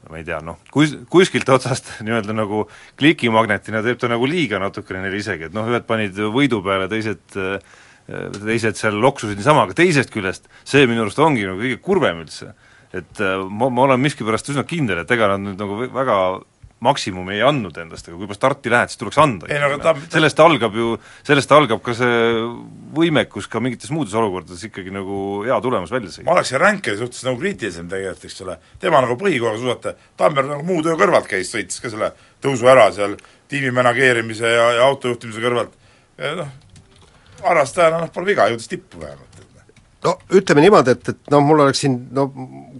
ma 0.09 0.21
ei 0.21 0.25
tea, 0.25 0.39
noh, 0.45 0.61
kus, 0.73 0.95
kuskilt 1.11 1.49
otsast 1.53 1.91
nii-öelda 2.07 2.37
nagu 2.37 2.65
klikimagnetina 3.01 3.83
teeb 3.85 4.01
ta 4.01 4.11
nagu 4.11 4.29
liiga 4.31 4.61
natukene 4.63 5.03
neile 5.05 5.21
isegi, 5.21 5.49
et 5.49 5.57
noh, 5.57 5.69
ühed 5.69 5.87
panid 5.89 6.17
võidu 6.35 6.63
peale, 6.65 6.89
teised 6.93 7.37
äh, 7.37 7.59
teised 8.09 8.79
seal 8.81 9.01
loksusid 9.03 9.39
niisama, 9.41 9.67
aga 9.69 9.77
teisest 9.77 10.13
küljest 10.15 10.49
see 10.65 10.87
minu 10.89 11.05
arust 11.05 11.21
ongi 11.21 11.45
nagu 11.47 11.61
kõige 11.61 11.81
kurvem 11.85 12.23
üldse. 12.25 12.55
et 12.93 13.21
äh, 13.21 13.41
ma, 13.45 13.69
ma 13.69 13.83
olen 13.85 14.01
miskipärast 14.01 14.49
üsna 14.49 14.65
kindel, 14.65 15.03
et 15.03 15.11
ega 15.13 15.35
nad 15.35 15.45
nüüd 15.45 15.61
nagu 15.61 15.83
väga 15.93 16.21
maksimumi 16.85 17.35
ei 17.35 17.43
andnud 17.43 17.77
endast, 17.83 18.07
aga 18.07 18.17
kui 18.17 18.27
juba 18.29 18.37
starti 18.37 18.71
lähed, 18.71 18.93
siis 18.93 19.01
tuleks 19.01 19.19
anda 19.19 19.49
ta- 19.83 19.95
sellest 20.13 20.39
algab 20.43 20.77
ju, 20.79 20.93
sellest 21.27 21.53
algab 21.55 21.83
ka 21.83 21.95
see 21.99 22.45
võimekus 22.95 23.49
ka 23.51 23.61
mingites 23.63 23.91
muudes 23.95 24.15
olukordades 24.19 24.63
ikkagi 24.69 24.95
nagu 24.95 25.43
hea 25.47 25.59
tulemus 25.65 25.91
välja 25.91 26.07
ma 26.09 26.15
sõita. 26.15 26.31
oleks 26.37 26.53
siin 26.53 26.63
Ränkeri 26.63 27.01
suhtes 27.01 27.25
nagu 27.27 27.41
kriitilisem 27.43 27.91
tegelikult, 27.91 28.29
eks 28.31 28.47
ole, 28.47 28.57
tema 28.79 29.03
nagu 29.03 29.19
põhikohaga 29.19 29.59
suusataja, 29.59 29.99
Tammjärv 30.23 30.55
nagu 30.55 30.69
muu 30.71 30.85
töö 30.87 30.95
kõrvalt 31.01 31.27
käis, 31.31 31.51
sõitis 31.51 31.83
ka 31.83 31.91
selle 31.91 32.13
tõusu 32.45 32.71
ära 32.71 32.89
seal 32.95 33.19
tiimi 33.51 33.75
manageerimise 33.75 34.55
ja, 34.55 34.71
ja 34.79 34.87
autojuhtimise 34.87 35.43
kõrvalt, 35.43 35.75
noh, 36.39 36.55
harrastajana 37.45 38.03
noh, 38.03 38.13
pole 38.15 38.33
viga, 38.33 38.49
jõudis 38.53 38.71
tippu 38.71 39.01
vähemalt. 39.03 39.25
no 40.05 40.15
ütleme 40.39 40.63
niimoodi, 40.63 40.95
et, 40.95 41.09
et 41.15 41.33
noh, 41.35 41.43
mul 41.45 41.65
oleks 41.65 41.83
siin 41.85 41.99
no 42.15 42.29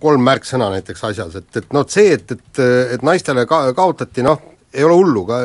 kolm 0.01 0.23
märksõna 0.27 0.71
näiteks 0.77 1.03
asjas, 1.11 1.41
et, 1.41 1.51
et 1.63 1.75
noh, 1.75 1.87
see, 1.91 2.13
et, 2.15 2.37
et, 2.37 2.63
et 2.95 3.05
naistele 3.07 3.47
ka-, 3.51 3.73
kaotati, 3.77 4.23
noh, 4.27 4.39
ei 4.75 4.85
ole 4.85 4.99
hullu, 4.99 5.23
ka 5.25 5.39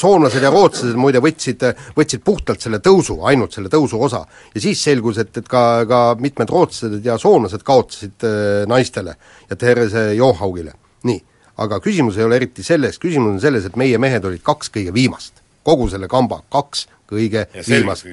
soomlased 0.00 0.42
ja 0.42 0.50
rootslased 0.50 0.96
muide 0.96 1.20
võtsid, 1.22 1.60
võtsid 1.96 2.22
puhtalt 2.24 2.62
selle 2.64 2.80
tõusu, 2.84 3.18
ainult 3.28 3.52
selle 3.52 3.68
tõusu 3.72 4.00
osa. 4.00 4.22
ja 4.54 4.62
siis 4.64 4.80
selgus, 4.82 5.18
et, 5.20 5.36
et 5.36 5.48
ka, 5.48 5.84
ka 5.88 6.00
mitmed 6.20 6.50
rootslased 6.50 7.04
ja 7.04 7.18
soomlased 7.20 7.62
kaotasid 7.62 8.24
naistele 8.70 9.16
ja 9.50 9.56
Therese 9.60 10.14
Johaugile. 10.16 10.72
nii, 11.04 11.20
aga 11.60 11.80
küsimus 11.84 12.18
ei 12.18 12.24
ole 12.24 12.40
eriti 12.40 12.64
selles, 12.66 12.98
küsimus 12.98 13.36
on 13.36 13.40
selles, 13.40 13.68
et 13.68 13.76
meie 13.76 13.98
mehed 14.00 14.24
olid 14.24 14.42
kaks 14.42 14.72
kõige 14.72 14.94
viimast. 14.94 15.42
kogu 15.64 15.88
selle 15.88 16.08
kamba 16.08 16.42
kaks 16.52 16.86
kõige 17.14 17.46
ja 17.54 17.64
viimast 17.66 18.06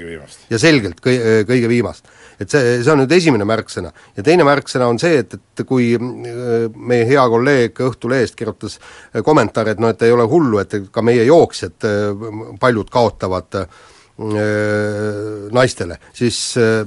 ja 0.51 0.60
selgelt 0.62 1.01
kõi-, 1.03 1.20
kõige 1.48 1.70
viimast. 1.72 2.10
et 2.39 2.50
see, 2.50 2.79
see 2.81 2.91
on 2.93 3.03
nüüd 3.03 3.15
esimene 3.15 3.48
märksõna. 3.48 3.91
ja 4.17 4.25
teine 4.25 4.46
märksõna 4.48 4.89
on 4.91 5.00
see, 5.01 5.22
et, 5.24 5.34
et 5.38 5.65
kui 5.67 5.93
äh, 5.96 6.67
meie 6.75 7.08
hea 7.10 7.24
kolleeg 7.29 7.81
Õhtulehest 7.88 8.38
kirjutas 8.39 8.79
äh, 8.79 9.22
kommentaare, 9.25 9.75
et 9.75 9.81
noh, 9.84 9.93
et 9.93 10.05
ei 10.08 10.13
ole 10.15 10.27
hullu, 10.29 10.62
et 10.62 10.77
ka 10.91 11.05
meie 11.05 11.25
jooksjad 11.27 11.88
äh, 11.88 12.29
paljud 12.60 12.91
kaotavad 12.91 13.65
naistele, 15.51 15.96
siis 16.13 16.38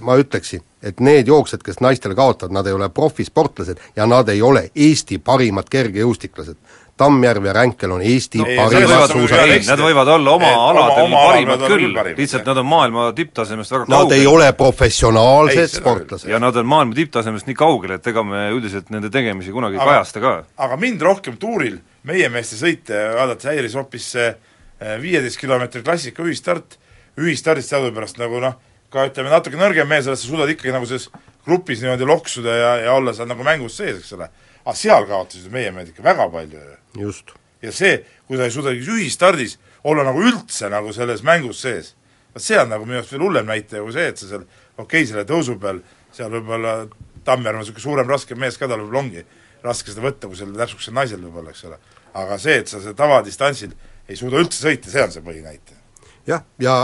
ma 0.06 0.14
ütleksin, 0.21 0.61
et 0.85 1.00
need 1.02 1.26
jooksjad, 1.26 1.64
kes 1.64 1.80
naistele 1.83 2.14
kaotavad, 2.14 2.52
nad 2.54 2.68
ei 2.68 2.76
ole 2.76 2.87
profisportlased 2.94 3.80
ja 3.97 4.06
nad 4.06 4.28
ei 4.30 4.42
ole 4.44 4.68
Eesti 4.71 5.18
parimad 5.18 5.66
kergejõustiklased. 5.73 6.61
Tammjärv 6.96 7.46
ja 7.48 7.52
Ränkel 7.56 7.90
on 7.90 8.02
Eesti 8.06 8.38
Nad 8.38 8.70
selles 8.70 8.90
parimad 9.10 9.48
ei, 9.50 9.62
nad 9.66 9.80
võivad 9.82 10.10
olla 10.14 10.30
oma 10.36 10.46
oma- 10.52 10.66
aladel 10.70 11.04
oma 11.08 11.18
alal 11.18 11.32
parimad 11.32 11.58
nad 11.58 11.64
on 11.66 11.72
küll 11.78 11.94
parimad, 11.96 12.20
lihtsalt 12.22 12.46
nad 12.46 12.60
on 12.62 12.66
maailma 12.70 13.06
tipptasemest 13.18 13.72
väga 13.74 13.86
Nad 13.88 13.98
kaugel. 14.04 14.18
ei 14.20 14.26
ole 14.30 14.52
professionaalsed 14.52 15.58
Ei, 15.64 15.68
sportlased. 15.72 16.28
ja 16.30 16.38
nad 16.38 16.56
on 16.56 16.66
maailma 16.70 16.94
tipptasemest 16.94 17.46
nii 17.50 17.56
kaugel, 17.58 17.96
et 17.98 18.06
ega 18.06 18.22
me 18.22 18.44
üldiselt 18.54 18.90
nende 18.94 19.10
tegemisi 19.10 19.50
kunagi 19.50 19.74
ei 19.74 19.82
Aga- 19.82 19.90
kajasta 19.90 20.20
ka. 20.22 20.34
aga 20.68 20.76
mind 20.76 21.02
rohkem 21.02 21.36
tuuril 21.36 21.80
meie 22.04 22.28
meeste 22.28 22.56
sõite 22.60 22.94
vaadates 23.18 23.50
häiris 23.50 23.74
hoopis 23.74 24.06
see 24.14 24.28
eh, 24.30 24.94
viieteist 25.02 25.38
kilomeetri 25.40 25.82
klassika 25.82 26.22
ühistart, 26.22 26.78
ühistardist 27.18 27.70
teadupärast 27.74 28.18
nagu 28.22 28.38
noh, 28.42 28.54
ka 28.90 29.08
ütleme, 29.08 29.30
natuke 29.34 29.58
nõrgem 29.58 29.88
mees 29.90 30.06
oled, 30.06 30.18
sa 30.20 30.26
suudad 30.30 30.50
ikkagi 30.54 30.70
nagu 30.74 30.86
selles 30.86 31.08
grupis 31.44 31.82
niimoodi 31.82 32.06
loksuda 32.06 32.54
ja, 32.56 32.72
ja 32.86 32.92
olla 32.94 33.12
seal 33.12 33.26
nagu 33.28 33.42
mängus 33.42 33.76
sees, 33.82 33.98
eks 33.98 34.12
ole. 34.16 34.28
Aga 34.64 34.76
seal 34.78 35.06
kaotasid 35.09 35.52
meie 35.52 35.73
mehed 35.75 35.92
ikka 35.92 36.04
väga 36.04 36.28
palju 36.33 36.61
ju. 36.61 36.76
just. 37.06 37.35
ja 37.62 37.73
see, 37.73 38.00
kui 38.28 38.40
sa 38.40 38.49
ei 38.49 38.54
suuda 38.54 38.75
ühistardis 38.75 39.59
olla 39.85 40.04
nagu 40.06 40.23
üldse 40.25 40.71
nagu 40.73 40.92
selles 40.92 41.23
mängus 41.23 41.62
sees, 41.64 41.94
vot 42.35 42.42
see 42.42 42.59
on 42.61 42.73
nagu 42.73 42.87
minu 42.88 43.00
arust 43.00 43.12
veel 43.12 43.26
hullem 43.26 43.49
näitaja 43.49 43.83
kui 43.85 43.94
see, 43.97 44.09
et 44.12 44.21
sa 44.21 44.28
seal 44.28 44.44
okei 44.44 44.85
okay,, 44.85 45.06
selle 45.11 45.26
tõusu 45.28 45.59
peal, 45.61 45.83
seal 46.12 46.33
võib-olla 46.35 46.85
Tammjärv 47.25 47.56
on 47.56 47.62
niisugune 47.62 47.80
suurem, 47.80 48.11
raskem 48.11 48.40
mees 48.40 48.59
ka, 48.61 48.68
tal 48.68 48.83
võib-olla 48.83 49.00
ongi 49.00 49.23
raske 49.64 49.92
seda 49.92 50.04
võtta, 50.04 50.28
kui 50.28 50.37
sellel 50.37 50.61
täpsusel 50.61 50.97
naisel 50.97 51.23
võib-olla, 51.25 51.54
eks 51.54 51.64
ole. 51.71 51.78
aga 52.21 52.37
see, 52.38 52.59
et 52.61 52.68
sa 52.68 52.83
seal 52.85 52.97
tavadistantsil 52.99 53.73
ei 54.09 54.18
suuda 54.21 54.42
üldse 54.42 54.61
sõita, 54.61 54.92
see 54.92 55.04
on 55.04 55.14
see 55.14 55.25
põhinäitaja 55.25 55.80
jah, 56.26 56.44
ja 56.61 56.75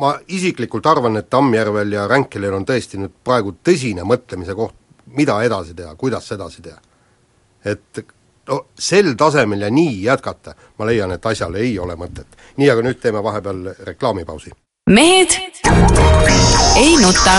ma 0.00 0.14
isiklikult 0.26 0.86
arvan, 0.86 1.18
et 1.20 1.30
Tammjärvel 1.30 1.92
ja 1.94 2.06
Ränkelil 2.10 2.54
on 2.54 2.66
tõesti 2.66 3.00
nüüd 3.00 3.14
praegu 3.24 3.54
tõsine 3.64 4.06
mõtlemise 4.06 4.54
koht, 4.58 4.76
mida 5.14 5.38
edasi 5.44 5.74
teha, 5.74 5.94
kuidas 5.98 6.30
edasi 6.34 6.62
teha. 6.62 6.78
Et 7.64 8.04
no 8.48 8.66
sel 8.78 9.14
tasemel 9.16 9.66
ja 9.66 9.70
nii 9.70 10.02
jätkata, 10.04 10.54
ma 10.78 10.86
leian, 10.86 11.12
et 11.12 11.26
asjal 11.26 11.54
ei 11.60 11.78
ole 11.78 11.96
mõtet. 11.96 12.26
nii, 12.56 12.70
aga 12.70 12.82
nüüd 12.82 13.00
teeme 13.00 13.22
vahepeal 13.22 13.72
reklaamipausi. 13.86 14.50
mehed 14.90 15.36
ei 16.76 16.96
nuta. 16.96 17.36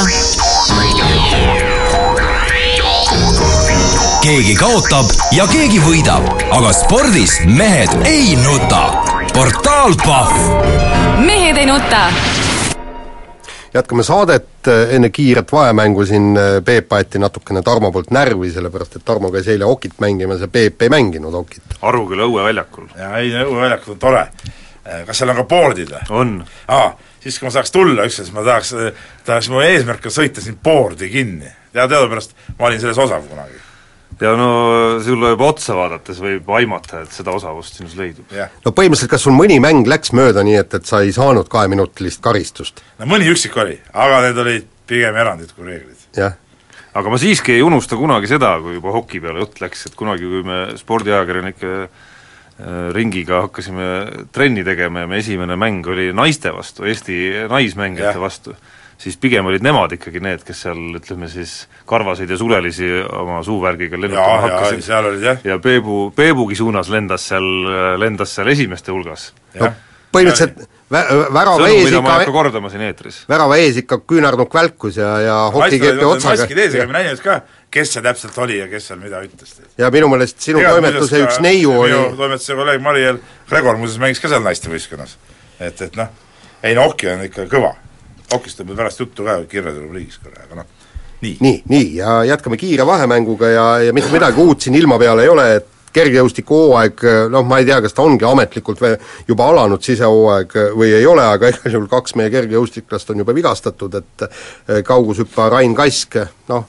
keegi 4.22 4.56
kaotab 4.56 5.16
ja 5.32 5.48
keegi 5.48 5.80
võidab, 5.80 6.28
aga 6.52 6.74
spordis 6.74 7.40
mehed 7.46 7.96
ei 8.06 8.36
nuta. 8.36 8.86
portaal 9.34 9.96
Pahv 10.06 10.88
mehed 11.26 11.58
ei 11.58 11.66
nuta. 11.66 12.49
Jätkame 13.74 14.04
saadet, 14.04 14.68
enne 14.90 15.10
kiiret 15.10 15.52
vahemängu 15.52 16.06
siin 16.06 16.38
äh, 16.38 16.64
Peep 16.66 16.94
aeti 16.94 17.20
natukene 17.20 17.62
Tarmo 17.62 17.92
poolt 17.92 18.12
närvi, 18.12 18.52
sellepärast 18.52 18.96
et 19.00 19.06
Tarmo 19.06 19.32
käis 19.32 19.48
eile 19.48 19.66
okit 19.66 20.00
mängimas 20.00 20.42
ja 20.42 20.48
Peep 20.48 20.82
ei 20.82 20.90
mänginud 20.90 21.34
okit. 21.34 21.78
Aruküla 21.82 22.26
õueväljakul. 22.26 22.90
jaa, 22.98 23.18
ei, 23.18 23.32
õueväljakul 23.44 23.96
on 23.96 24.00
tore. 24.00 24.26
kas 25.06 25.18
seal 25.18 25.30
on 25.30 25.42
ka 25.42 25.44
board'id 25.44 25.94
või? 25.94 26.04
on. 26.10 26.36
aa, 26.68 26.92
siis 27.22 27.40
kui 27.40 27.46
ma 27.46 27.54
saaks 27.54 27.72
tulla 27.72 28.08
ükskord, 28.08 28.26
siis 28.26 28.36
ma 28.36 28.44
tahaks, 28.44 28.74
tahaks, 29.26 29.50
mu 29.54 29.62
eesmärk 29.62 30.06
on 30.10 30.16
sõita 30.18 30.42
siin 30.42 30.58
board'i 30.64 31.10
kinni. 31.10 31.52
ja 31.74 31.88
teadupärast 31.88 32.36
ma 32.58 32.72
olin 32.72 32.82
selles 32.82 32.98
osav 32.98 33.28
kunagi. 33.30 33.69
Ja 34.22 34.34
no 34.36 34.50
sulle 35.04 35.34
juba 35.34 35.48
otsa 35.54 35.76
vaadates 35.78 36.20
võib 36.24 36.50
aimata, 36.58 37.04
et 37.06 37.16
seda 37.16 37.32
osavust 37.36 37.80
sinus 37.80 37.96
leidub. 38.00 38.28
jah. 38.36 38.52
no 38.66 38.74
põhimõtteliselt 38.76 39.14
kas 39.14 39.26
sul 39.28 39.36
mõni 39.38 39.60
mäng 39.64 39.88
läks 39.88 40.14
mööda 40.16 40.44
nii, 40.46 40.60
et, 40.64 40.76
et 40.76 40.90
sa 40.90 41.02
ei 41.06 41.14
saanud 41.16 41.50
kaheminutilist 41.52 42.22
karistust? 42.24 42.84
no 43.00 43.10
mõni 43.10 43.30
üksik 43.32 43.56
oli, 43.62 43.80
aga 43.94 44.22
need 44.28 44.44
olid 44.44 44.70
pigem 44.90 45.18
erandid 45.24 45.54
kui 45.56 45.68
reeglid. 45.70 46.06
jah. 46.18 46.36
aga 46.94 47.14
ma 47.14 47.20
siiski 47.22 47.56
ei 47.56 47.66
unusta 47.66 48.00
kunagi 48.00 48.32
seda, 48.32 48.56
kui 48.64 48.78
juba 48.78 48.94
hoki 48.96 49.22
peale 49.24 49.44
jutt 49.46 49.62
läks, 49.64 49.88
et 49.90 49.98
kunagi, 50.00 50.28
kui 50.28 50.44
me 50.48 50.60
spordiajakirjanike 50.80 51.76
äh, 51.78 52.90
ringiga 52.96 53.46
hakkasime 53.48 53.88
trenni 54.36 54.66
tegema 54.68 55.06
ja 55.06 55.12
meie 55.12 55.24
esimene 55.24 55.56
mäng 55.60 55.88
oli 55.88 56.10
naiste 56.16 56.52
vastu, 56.56 56.88
Eesti 56.90 57.48
naismängijate 57.52 58.20
vastu, 58.20 58.56
siis 59.00 59.18
pigem 59.18 59.48
olid 59.48 59.64
nemad 59.64 59.94
ikkagi 59.96 60.22
need, 60.24 60.44
kes 60.48 60.66
seal 60.68 60.80
ütleme 61.00 61.30
siis 61.32 61.68
karvaseid 61.90 62.30
ja 62.30 62.38
sulelisi 62.38 62.90
oma 63.16 63.42
suuvärgiga 63.48 64.00
lennutama 64.00 64.42
hakkasid 64.48 64.84
seal 64.86 65.12
olid 65.12 65.28
jah, 65.30 65.44
ja 65.48 65.60
Peebu, 65.64 66.10
Peebugi 66.16 66.58
suunas 66.60 66.92
lendas 66.92 67.30
seal, 67.32 67.48
lendas 68.00 68.36
seal 68.36 68.52
esimeste 68.56 68.92
hulgas. 68.96 69.32
no 69.60 69.72
põhimõtteliselt 70.14 70.62
vä-, 70.92 71.06
värava 71.34 71.68
ees 71.70 71.86
mida 71.86 72.02
ma 72.02 72.10
ei 72.10 72.14
hakka 72.14 72.26
ikka, 72.26 72.34
kordama 72.34 72.72
siin 72.74 72.84
eetris. 72.88 73.20
värava 73.30 73.58
ees 73.62 73.80
ikka 73.84 74.00
küünarnukk 74.10 74.56
välkus 74.60 74.98
ja, 75.00 75.10
ja 75.24 75.36
hokikepi 75.54 76.06
otsaga 76.08 76.36
maskid 76.44 76.62
ees, 76.64 76.78
ega 76.78 76.88
me 76.90 76.98
näinud 76.98 77.22
ka, 77.24 77.40
kes 77.74 77.94
see 77.96 78.06
täpselt 78.06 78.40
oli 78.46 78.58
ja 78.60 78.70
kes 78.72 78.90
seal 78.90 79.02
mida 79.02 79.22
ütles. 79.26 79.54
ja 79.78 79.92
minu 79.94 80.10
meelest 80.14 80.42
sinu 80.46 80.64
toimetuse 80.66 81.22
üks 81.26 81.42
neiu 81.46 81.76
oli 81.76 81.94
minu 81.94 82.18
toimetuse 82.20 82.58
kolleeg 82.58 82.82
Mariel 82.86 83.22
Gregor 83.50 83.78
muuseas 83.82 84.02
mängis 84.02 84.24
ka 84.24 84.32
seal 84.32 84.46
naistevõistkonnas. 84.46 85.18
et, 85.60 85.86
et 85.86 86.00
noh, 86.00 86.10
ei 86.64 86.78
no 86.78 86.90
Oki 86.90 87.12
on 87.12 87.24
ikka 87.30 87.46
kõva. 87.52 87.76
Okist 88.34 88.60
on 88.62 88.70
meil 88.70 88.78
pärast 88.78 89.00
juttu 89.02 89.26
ka 89.26 89.40
kirjade 89.50 89.80
rubriigis 89.80 90.20
korra, 90.22 90.46
aga 90.46 90.62
noh, 90.62 90.70
nii. 91.22 91.38
nii, 91.40 91.58
nii, 91.70 91.90
ja 91.98 92.20
jätkame 92.30 92.60
kiire 92.62 92.86
vahemänguga 92.86 93.50
ja, 93.50 93.68
ja 93.88 93.94
mitte 93.94 94.12
midagi 94.14 94.42
uut 94.42 94.62
siin 94.62 94.78
ilma 94.78 95.00
peal 95.02 95.24
ei 95.24 95.32
ole, 95.32 95.48
et 95.60 95.68
kergejõustiku 95.94 96.58
hooaeg, 96.64 97.04
noh 97.34 97.46
ma 97.50 97.60
ei 97.60 97.68
tea, 97.68 97.80
kas 97.82 97.96
ta 97.98 98.04
ongi 98.06 98.28
ametlikult 98.28 98.82
või 98.84 98.94
juba 99.28 99.48
alanud 99.50 99.84
sisehooaeg 99.84 100.54
või 100.78 100.92
ei 101.00 101.08
ole, 101.10 101.26
aga 101.26 101.50
igal 101.50 101.74
juhul 101.74 101.90
kaks 101.92 102.16
meie 102.20 102.30
kergejõustiklast 102.34 103.10
on 103.14 103.24
juba 103.24 103.36
vigastatud, 103.36 103.98
et 103.98 104.28
eh, 104.28 104.84
kaugushüppaja 104.86 105.56
Rain 105.56 105.74
Kask, 105.78 106.20
noh, 106.52 106.68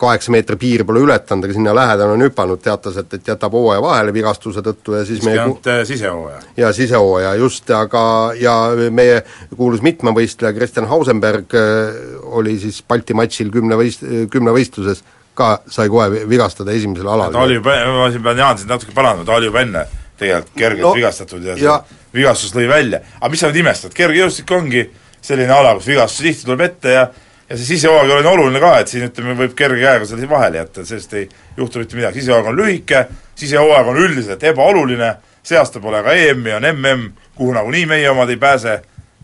kaheksa 0.00 0.32
meetri 0.32 0.56
piiri 0.56 0.84
pole 0.88 1.02
ületanud, 1.04 1.44
aga 1.44 1.54
sinna 1.56 1.74
lähedale 1.76 2.14
on 2.16 2.24
hüpanud, 2.24 2.60
teatas, 2.64 2.96
et, 3.02 3.12
et 3.18 3.28
jätab 3.28 3.52
hooaja 3.52 3.82
vahele 3.84 4.12
vigastuse 4.16 4.62
tõttu 4.64 4.96
ja 4.96 5.04
siis 5.04 5.22
meie 5.26 5.44
ku- 5.44 5.60
äh, 5.68 5.82
sisehooaja. 5.88 6.40
ja 6.56 6.72
sisehooaja 6.72 7.34
just, 7.40 7.70
aga 7.76 8.02
ja 8.40 8.54
meie 8.90 9.22
kuulus 9.56 9.82
mitmevõistleja 9.84 10.54
Kristjan 10.56 10.88
Hausenberg 10.88 11.54
äh, 11.54 12.02
oli 12.40 12.56
siis 12.62 12.82
Balti 12.88 13.14
matšil 13.14 13.52
kümnevõist-, 13.54 14.06
kümnevõistluses 14.32 15.04
ka 15.36 15.60
sai 15.70 15.88
kohe 15.92 16.08
vi- 16.12 16.24
vigastada 16.28 16.72
esimesel 16.72 17.08
alal. 17.08 17.32
ta 17.32 17.44
oli 17.46 17.60
juba, 17.60 17.76
ma 17.96 18.10
siin 18.10 18.22
pean 18.24 18.38
Jaan 18.40 18.58
sind 18.58 18.72
natuke 18.72 18.92
parandama, 18.96 19.24
ta 19.28 19.36
oli 19.38 19.46
juba 19.52 19.60
enne 19.66 19.84
tegelikult 20.20 20.56
kergelt 20.58 20.84
No, 20.88 20.94
vigastatud 20.96 21.44
ja, 21.44 21.54
ja- 21.56 21.64
ja 21.64 21.76
vigastus 22.14 22.50
lõi 22.56 22.66
välja. 22.68 23.00
aga 23.20 23.30
mis 23.30 23.40
sa 23.40 23.48
nüüd 23.52 23.60
imestad, 23.62 23.92
kergejõustik 23.96 24.50
ongi 24.56 24.82
selline 25.22 25.52
ala, 25.52 25.74
kus 25.78 25.86
vigastus 25.92 26.24
tihti 26.26 26.44
tuleb 26.48 26.60
ette 26.66 26.88
ja 26.96 27.06
ja 27.50 27.56
see 27.58 27.66
sisehooaeg 27.74 28.12
on 28.20 28.26
oluline 28.30 28.60
ka, 28.62 28.76
et 28.78 28.90
siin 28.92 29.08
ütleme, 29.08 29.34
võib 29.38 29.54
kerge 29.58 29.82
käega 29.82 30.06
selle 30.06 30.28
vahele 30.30 30.60
jätta, 30.60 30.84
sellest 30.86 31.14
ei 31.18 31.26
juhtu 31.56 31.82
mitte 31.82 31.98
midagi, 31.98 32.20
sisehooaeg 32.20 32.50
on 32.52 32.58
lühike, 32.60 33.00
sisehooaeg 33.40 33.90
on 33.90 33.98
üldiselt 34.04 34.44
ebaoluline, 34.52 35.10
see 35.42 35.58
aasta 35.58 35.82
pole 35.82 36.02
ka 36.06 36.14
EM-i, 36.14 36.54
on 36.54 36.68
MM, 36.70 37.08
kuhu 37.34 37.54
nagunii 37.56 37.86
meie 37.90 38.10
omad 38.10 38.30
ei 38.30 38.38
pääse, 38.40 38.76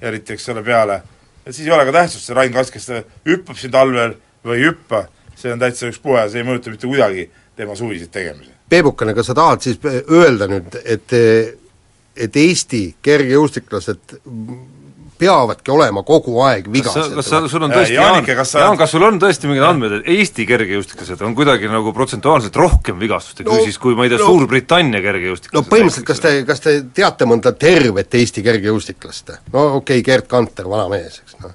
eriti 0.03 0.35
eks 0.35 0.49
ole 0.55 0.65
peale, 0.67 1.01
et 1.45 1.55
siis 1.55 1.69
ei 1.69 1.75
ole 1.77 1.87
ka 1.87 1.95
tähtsust, 2.01 2.27
see 2.27 2.37
Rain 2.37 2.55
Kask, 2.55 2.75
kes 2.75 2.91
hüppab 3.29 3.61
siin 3.61 3.75
talvel 3.75 4.17
või 4.47 4.59
ei 4.59 4.67
hüppa, 4.71 5.05
see 5.39 5.55
on 5.55 5.63
täitsa 5.63 5.93
ükspuha 5.93 6.27
ja 6.27 6.33
see 6.33 6.43
ei 6.43 6.49
mõjuta 6.49 6.75
mitte 6.75 6.91
kuidagi 6.91 7.29
tema 7.57 7.79
suviseid 7.79 8.11
tegemisi. 8.11 8.51
Peebukene, 8.69 9.15
kas 9.15 9.31
sa 9.31 9.39
tahad 9.39 9.63
siis 9.63 9.79
öelda 9.87 10.51
nüüd, 10.51 10.75
et 10.83 11.15
et 12.17 12.37
Eesti 12.41 12.97
kergejõustiklased 13.05 14.15
peavadki 15.19 15.73
olema 15.75 16.03
kogu 16.07 16.39
aeg 16.47 16.69
vigased? 16.73 17.15
kas 17.19 17.31
sa, 17.33 17.43
sul 17.51 17.67
on 17.67 17.75
tõesti, 17.75 17.97
Jaan, 17.97 18.25
kas 18.27 18.53
sa- 18.55 18.65
Jaan, 18.65 18.79
kas 18.81 18.95
sul 18.95 19.05
on 19.07 19.21
tõesti 19.23 19.51
mingid 19.51 19.67
andmed, 19.67 19.99
et 20.01 20.09
Eesti 20.17 20.47
kergejõustiklased 20.49 21.23
on 21.27 21.35
kuidagi 21.39 21.71
nagu 21.73 21.93
protsentuaalselt 21.97 22.57
rohkem 22.57 22.99
vigastustega 23.01 23.51
No, 23.51 23.59
no, 23.59 23.65
siis 23.69 23.79
kui 23.79 23.95
ma 23.99 24.07
ei 24.07 24.13
tea 24.13 24.19
no- 24.19 24.25
no, 24.29 24.33
Suurbritannia 24.33 25.03
kergejõustiklased 25.05 25.57
no 25.57 25.67
põhimõtteliselt 25.71 26.07
kas 26.09 26.21
te, 26.25 26.35
kas 26.49 26.61
te 26.65 26.77
teate 26.95 27.29
mõnda 27.29 27.53
tervet 27.57 28.15
Eesti 28.15 28.43
kergejõustiklast? 28.47 29.37
no 29.53 29.69
okei 29.81 30.01
okay,, 30.01 30.03
Gerd 30.07 30.27
Kanter, 30.31 30.69
vana 30.71 30.89
mees, 30.93 31.23
eks 31.25 31.41
noh. 31.43 31.55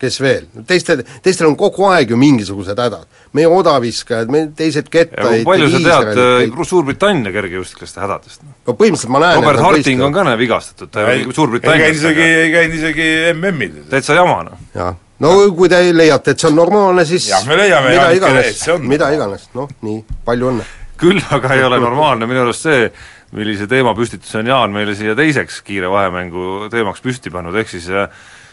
Kes 0.00 0.18
veel? 0.20 0.46
teistel, 0.68 1.02
teistel 1.24 1.48
on 1.48 1.56
kogu 1.58 1.86
aeg 1.90 2.10
ju 2.12 2.18
mingisugused 2.20 2.78
hädad. 2.78 3.06
meie 3.36 3.48
odaviskajad, 3.48 4.30
me 4.32 4.42
teised 4.56 4.90
kettaid, 4.92 5.44
palju 5.46 5.70
sa 5.72 5.80
tead 5.86 6.20
äh, 6.20 6.60
Suurbritannia 6.66 7.32
kergejõustiklaste 7.34 8.02
hädadest? 8.04 8.44
no 8.44 8.76
põhimõtteliselt 8.76 9.14
ma 9.14 9.22
näen 9.24 9.40
Robert 9.40 9.64
Harting 9.64 10.04
on 10.04 10.14
ka 10.14 10.26
näe 10.26 10.38
vigastatud, 10.40 10.92
ta 10.92 11.06
ei 11.06 11.22
käinud 11.22 11.40
Suurbritannias 11.40 11.98
isegi, 12.00 12.28
ei 12.44 12.54
käinud 12.54 12.78
isegi 12.80 13.10
MM-il. 13.34 13.82
täitsa 13.90 14.18
jama 14.18 14.38
noh. 14.50 14.62
jah, 14.76 14.94
no 15.24 15.34
kui 15.56 15.72
te 15.72 15.82
leiate, 15.96 16.36
et 16.36 16.44
see 16.44 16.52
on 16.52 16.58
normaalne, 16.60 17.04
siis 17.08 17.28
Jah, 17.32 17.44
me 17.48 17.58
leiame, 17.60 17.92
mida 17.96 18.08
iganes 18.20 18.52
et 18.52 18.62
see 18.62 18.74
on, 18.76 18.88
mida 18.88 19.10
iganes, 19.16 19.50
noh 19.56 19.70
nii, 19.86 20.00
palju 20.28 20.52
õnne. 20.52 20.70
küll 21.00 21.20
aga 21.36 21.56
ei 21.56 21.64
ole 21.66 21.80
normaalne 21.80 22.28
minu 22.28 22.44
arust 22.44 22.68
see, 22.68 22.88
millise 23.36 23.66
teemapüstituse 23.68 24.40
on 24.40 24.48
Jaan 24.52 24.72
meile 24.72 24.94
siia 24.96 25.16
teiseks 25.18 25.60
kiire 25.66 25.90
vahemängu 25.92 26.70
teemaks 26.72 27.02
püsti 27.04 27.32
pannud, 27.32 27.56
ehk 27.58 27.72
siis 27.72 27.88
äh, 27.90 28.06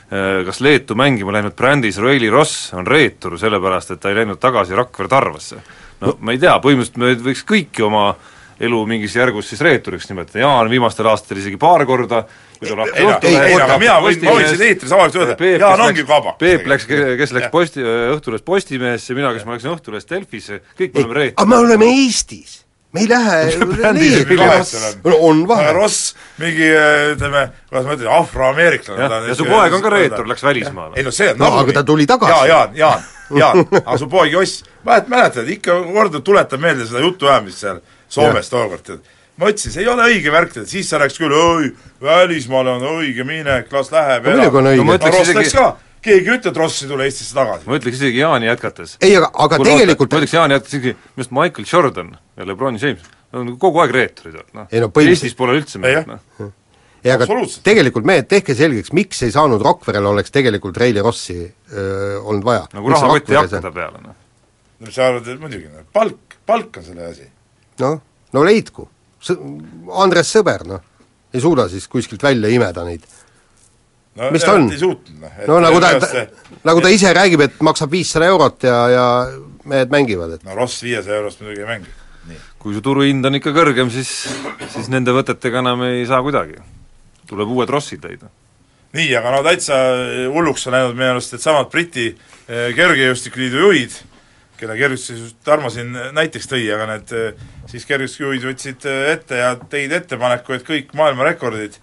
kas 0.10 0.60
Leetu 0.62 0.96
mängima 1.00 1.34
läinud 1.34 1.56
brändis 1.58 1.98
Roeli 1.98 2.30
Ross 2.30 2.74
on 2.78 2.88
reetur, 2.88 3.38
sellepärast 3.40 3.96
et 3.96 4.04
ta 4.04 4.12
ei 4.12 4.20
läinud 4.22 4.40
tagasi 4.42 4.76
Rakvere 4.78 5.10
Tarvasse. 5.10 5.64
no 6.02 6.18
ma 6.20 6.36
ei 6.36 6.42
tea, 6.42 6.58
põhimõtteliselt 6.62 7.02
me 7.02 7.32
võiks 7.32 7.46
kõiki 7.48 7.86
oma 7.88 8.12
elu 8.64 8.80
mingis 8.88 9.16
järgus 9.16 9.50
siis 9.50 9.62
reeturiks 9.66 10.10
nimetada, 10.10 10.44
Jaan 10.44 10.70
viimastel 10.70 11.08
aastatel 11.10 11.42
isegi 11.42 11.58
paar 11.62 11.86
korda, 11.90 12.24
kui 12.60 12.70
ta 12.70 12.78
lahkus 12.80 13.00
ei 13.00 13.08
no, 13.08 13.16
ei, 13.22 13.38
ei, 13.54 13.62
aga 13.62 13.78
mina 13.82 13.96
võin, 14.04 14.20
ma 14.24 14.36
võin 14.38 14.50
siin 14.52 14.66
eetris 14.70 14.94
avalikult 14.96 15.24
öelda, 15.24 15.66
Jaan 15.66 15.86
ongi 15.88 16.06
kabak. 16.08 16.38
Peep 16.42 16.68
läks, 16.70 16.88
kes 16.88 17.36
läks 17.36 17.50
posti, 17.54 17.84
Õhtulehest 18.14 18.46
Postimehesse, 18.48 19.18
mina, 19.18 19.34
kes 19.36 19.48
ma 19.48 19.58
läksin 19.58 19.74
Õhtulehest 19.74 20.14
Delfisse, 20.14 20.62
kõik 20.80 20.94
me 20.94 21.04
oleme 21.04 21.20
reeturid. 21.20 21.40
aga 21.40 21.50
me 21.50 21.62
oleme 21.66 21.90
Eestis, 22.04 22.60
me 22.94 23.02
ei 23.02 23.08
lähe 23.10 23.38
seal 23.52 24.84
on. 25.06 25.14
on 25.20 25.40
vahe. 25.50 25.72
Ross, 25.74 26.14
mingi 26.38 26.68
ütleme, 27.14 27.48
kuidas 27.70 27.88
ma 27.88 27.96
ütlen, 27.98 28.12
afroameeriklane 28.20 29.02
jah, 29.08 29.28
ja 29.30 29.36
su 29.38 29.46
poeg 29.50 29.74
on 29.74 29.82
ka 29.86 29.90
reetur, 29.94 30.28
läks 30.30 30.44
välismaale 30.46 31.00
ei. 31.00 31.04
no 31.08 31.12
see 31.12 31.32
on 31.34 31.42
No 31.42 31.50
aga 31.60 31.74
ta 31.80 31.84
tuli 31.88 32.06
tagasi. 32.10 32.32
jaa, 32.32 32.46
Jaan, 32.52 32.76
Jaan, 32.78 33.02
Jaan, 33.42 33.64
aga 33.82 33.98
su 33.98 34.08
poeg 34.12 34.32
Joss, 34.36 34.64
mäletad, 34.86 35.10
mäletad, 35.10 35.50
ikka 35.58 35.80
kord 35.94 36.20
tuletab 36.24 36.62
meelde 36.62 36.86
seda 36.90 37.02
jutuajamist 37.06 37.58
seal 37.66 37.82
Soomes 38.14 38.50
tookord, 38.54 38.84
tead. 38.86 39.00
ma 39.42 39.50
ütlesin, 39.50 39.74
see 39.74 39.82
ei 39.82 39.90
ole 39.90 40.06
õige 40.12 40.30
värk, 40.34 40.54
tead, 40.54 40.68
siis 40.70 40.90
sa 40.94 41.00
rääkisid 41.02 41.24
küll, 41.26 41.34
oi, 41.34 41.72
välismaale 42.04 42.76
on 42.78 42.86
õige 43.00 43.26
minek, 43.26 43.72
las 43.74 43.90
läheb 43.92 44.28
No 44.30 44.36
muidugi 44.38 44.58
on 44.62 44.70
õige. 44.70 44.78
No 44.84 44.86
ma 44.92 44.94
aga 45.00 45.02
ütleks 45.02 45.18
Ross 45.18 45.30
isegi- 45.32 45.40
läks 45.42 45.56
ka 45.58 45.66
keegi 46.04 46.30
ei 46.30 46.38
ütle, 46.38 46.52
et 46.52 46.58
Ross 46.60 46.84
ei 46.84 46.90
tule 46.92 47.06
Eestisse 47.08 47.36
tagasi. 47.38 47.68
ma 47.70 47.78
ütleks 47.80 48.00
isegi 48.00 48.20
Jaani 48.22 48.50
jätkates. 48.50 48.98
ei, 49.02 49.16
aga, 49.18 49.30
aga 49.34 49.60
Kuule, 49.60 49.70
tegelikult 49.72 50.12
ma 50.14 50.20
ütleks 50.22 50.34
Jaani 50.38 50.58
jätkates 50.58 50.74
isegi, 50.78 50.96
minu 50.98 51.24
arust 51.24 51.36
Michael 51.40 51.70
Jordan 51.72 52.12
ja 52.38 52.48
LeBron 52.50 52.80
James 52.82 53.08
on 53.34 53.56
kogu 53.62 53.82
aeg 53.84 53.92
reeturid 53.96 54.36
olnud, 54.42 54.54
noh. 54.54 54.68
Ei 54.72 54.80
no 54.84 54.90
põhimõtteliselt- 54.90 55.24
Eestis 55.30 55.38
pole 55.40 55.56
üldse 55.58 55.80
Ei, 55.80 55.82
mehed, 55.88 56.08
noh. 56.12 56.52
ei, 57.04 57.12
aga 57.12 57.28
tegelikult 57.66 58.06
mehed, 58.06 58.28
tehke 58.30 58.56
selgeks, 58.56 58.94
miks 58.94 59.24
ei 59.26 59.32
saanud 59.34 59.62
Rockverel 59.66 60.06
oleks 60.12 60.32
tegelikult 60.32 60.78
Reili 60.78 61.02
Rossi 61.02 61.40
öö, 61.72 62.20
olnud 62.22 62.46
vaja. 62.46 62.68
nagu 62.74 62.90
rahakott 62.94 63.30
ei 63.34 63.40
hakka 63.42 63.62
ta 63.62 63.72
peale, 63.72 64.04
noh. 64.04 64.16
no 64.80 64.92
sa 64.92 65.08
arvad, 65.10 65.28
et 65.28 65.40
muidugi, 65.42 65.70
noh, 65.72 65.88
palk, 65.94 66.38
palk 66.46 66.78
on 66.78 66.84
selle 66.84 67.08
asi. 67.10 67.30
noh, 67.80 68.00
no 68.34 68.44
leidku. 68.46 68.90
Andres 69.96 70.30
Sõber, 70.36 70.66
noh, 70.68 70.82
ei 71.34 71.42
suuda 71.42 71.70
siis 71.72 71.88
kuskilt 71.88 72.24
välja 72.24 72.50
imeda 72.52 72.84
neid. 72.84 73.06
No 74.16 74.30
Mis 74.32 74.46
ta 74.46 74.54
on? 74.54 74.68
et 74.68 74.76
ei 74.78 74.82
suutnud, 74.82 75.18
noh. 75.22 75.42
no 75.50 75.58
nagu 75.64 75.82
ta, 75.82 75.94
ta, 76.02 76.26
nagu 76.68 76.84
ta 76.84 76.92
ise 76.94 77.14
räägib, 77.16 77.44
et 77.48 77.58
maksab 77.66 77.92
viissada 77.94 78.30
eurot 78.30 78.68
ja, 78.68 78.78
ja 78.94 79.08
mehed 79.70 79.92
mängivad, 79.94 80.38
et 80.38 80.46
no 80.48 80.56
Ross 80.58 80.84
viiesaja 80.86 81.20
eurost 81.22 81.42
muidugi 81.42 81.64
ei 81.64 81.70
mängi. 81.70 81.92
kui 82.64 82.76
su 82.76 82.84
turuhind 82.84 83.26
on 83.28 83.36
ikka 83.40 83.52
kõrgem, 83.56 83.90
siis, 83.92 84.12
siis 84.72 84.88
nende 84.92 85.12
võtetega 85.16 85.60
enam 85.60 85.84
ei 85.90 86.06
saa 86.08 86.22
kuidagi. 86.24 86.62
tuleb 87.28 87.52
uued 87.58 87.70
Rossid 87.70 88.06
leida. 88.06 88.30
nii, 88.94 89.10
aga 89.18 89.36
no 89.38 89.44
täitsa 89.46 89.80
hulluks 90.34 90.68
on 90.68 90.78
läinud 90.78 90.98
minu 90.98 91.14
arust 91.16 91.34
needsamad 91.34 91.72
Briti 91.72 92.12
eh, 92.12 92.70
kergejõustikuliidu 92.78 93.64
juhid, 93.66 93.96
kelle 94.60 94.78
kergejõustikust 94.78 95.42
Tarmo 95.44 95.74
siin 95.74 95.90
näiteks 96.14 96.52
tõi, 96.52 96.68
aga 96.76 96.92
need 96.94 97.16
eh, 97.18 97.48
siis 97.72 97.90
kergejõustikujuhid 97.90 98.46
võtsid 98.52 98.86
eh, 98.86 99.08
ette 99.16 99.42
ja 99.42 99.56
tegid 99.58 99.98
ettepaneku, 100.04 100.54
et 100.54 100.68
kõik 100.68 100.94
maailmarekordid 101.00 101.82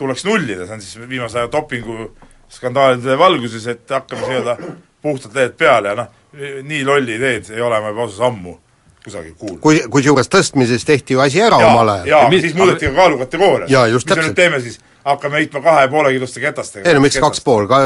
tuleks 0.00 0.24
nullida, 0.24 0.66
see 0.66 0.78
on 0.78 0.84
siis 0.84 1.08
viimase 1.08 1.38
aja 1.40 1.50
dopinguskandaalide 1.52 3.18
valguses, 3.20 3.68
et 3.70 3.92
hakkame 3.92 4.26
nii-öelda 4.26 4.56
puhtalt 5.02 5.36
lehed 5.36 5.54
peale 5.60 5.92
ja 5.92 5.98
noh, 6.02 6.10
nii 6.64 6.82
lolli 6.86 7.16
ideed 7.18 7.52
ei 7.52 7.62
ole 7.64 7.80
ma 7.80 7.92
juba 7.92 8.06
ausalt 8.06 8.28
ammu 8.30 8.56
kusagil 9.04 9.34
kuulnud. 9.38 9.60
kui, 9.64 9.80
kusjuures 9.90 10.28
tõstmises 10.28 10.84
tehti 10.86 11.16
ju 11.16 11.24
asi 11.24 11.40
ära 11.40 11.58
jaa, 11.60 11.72
omal 11.72 11.94
ajal. 11.96 12.06
jaa, 12.14 12.22
Ja 12.30 12.40
siis 12.40 12.54
muudeti 12.54 12.86
ka 12.90 12.96
just 13.86 14.06
mis 14.06 14.16
me 14.16 14.16
täpselt. 14.16 14.32
nüüd 14.32 14.36
teeme 14.36 14.60
siis, 14.60 14.80
hakkame 15.04 15.38
heitma 15.40 15.62
kahe 15.64 15.84
ja 15.86 15.88
poole 15.88 16.10
kiloste 16.12 16.40
ketastega? 16.42 16.88
ei 16.88 16.94
no 16.96 17.00
miks 17.00 17.16
kaks 17.20 17.40
pool, 17.44 17.64
ka-, 17.70 17.80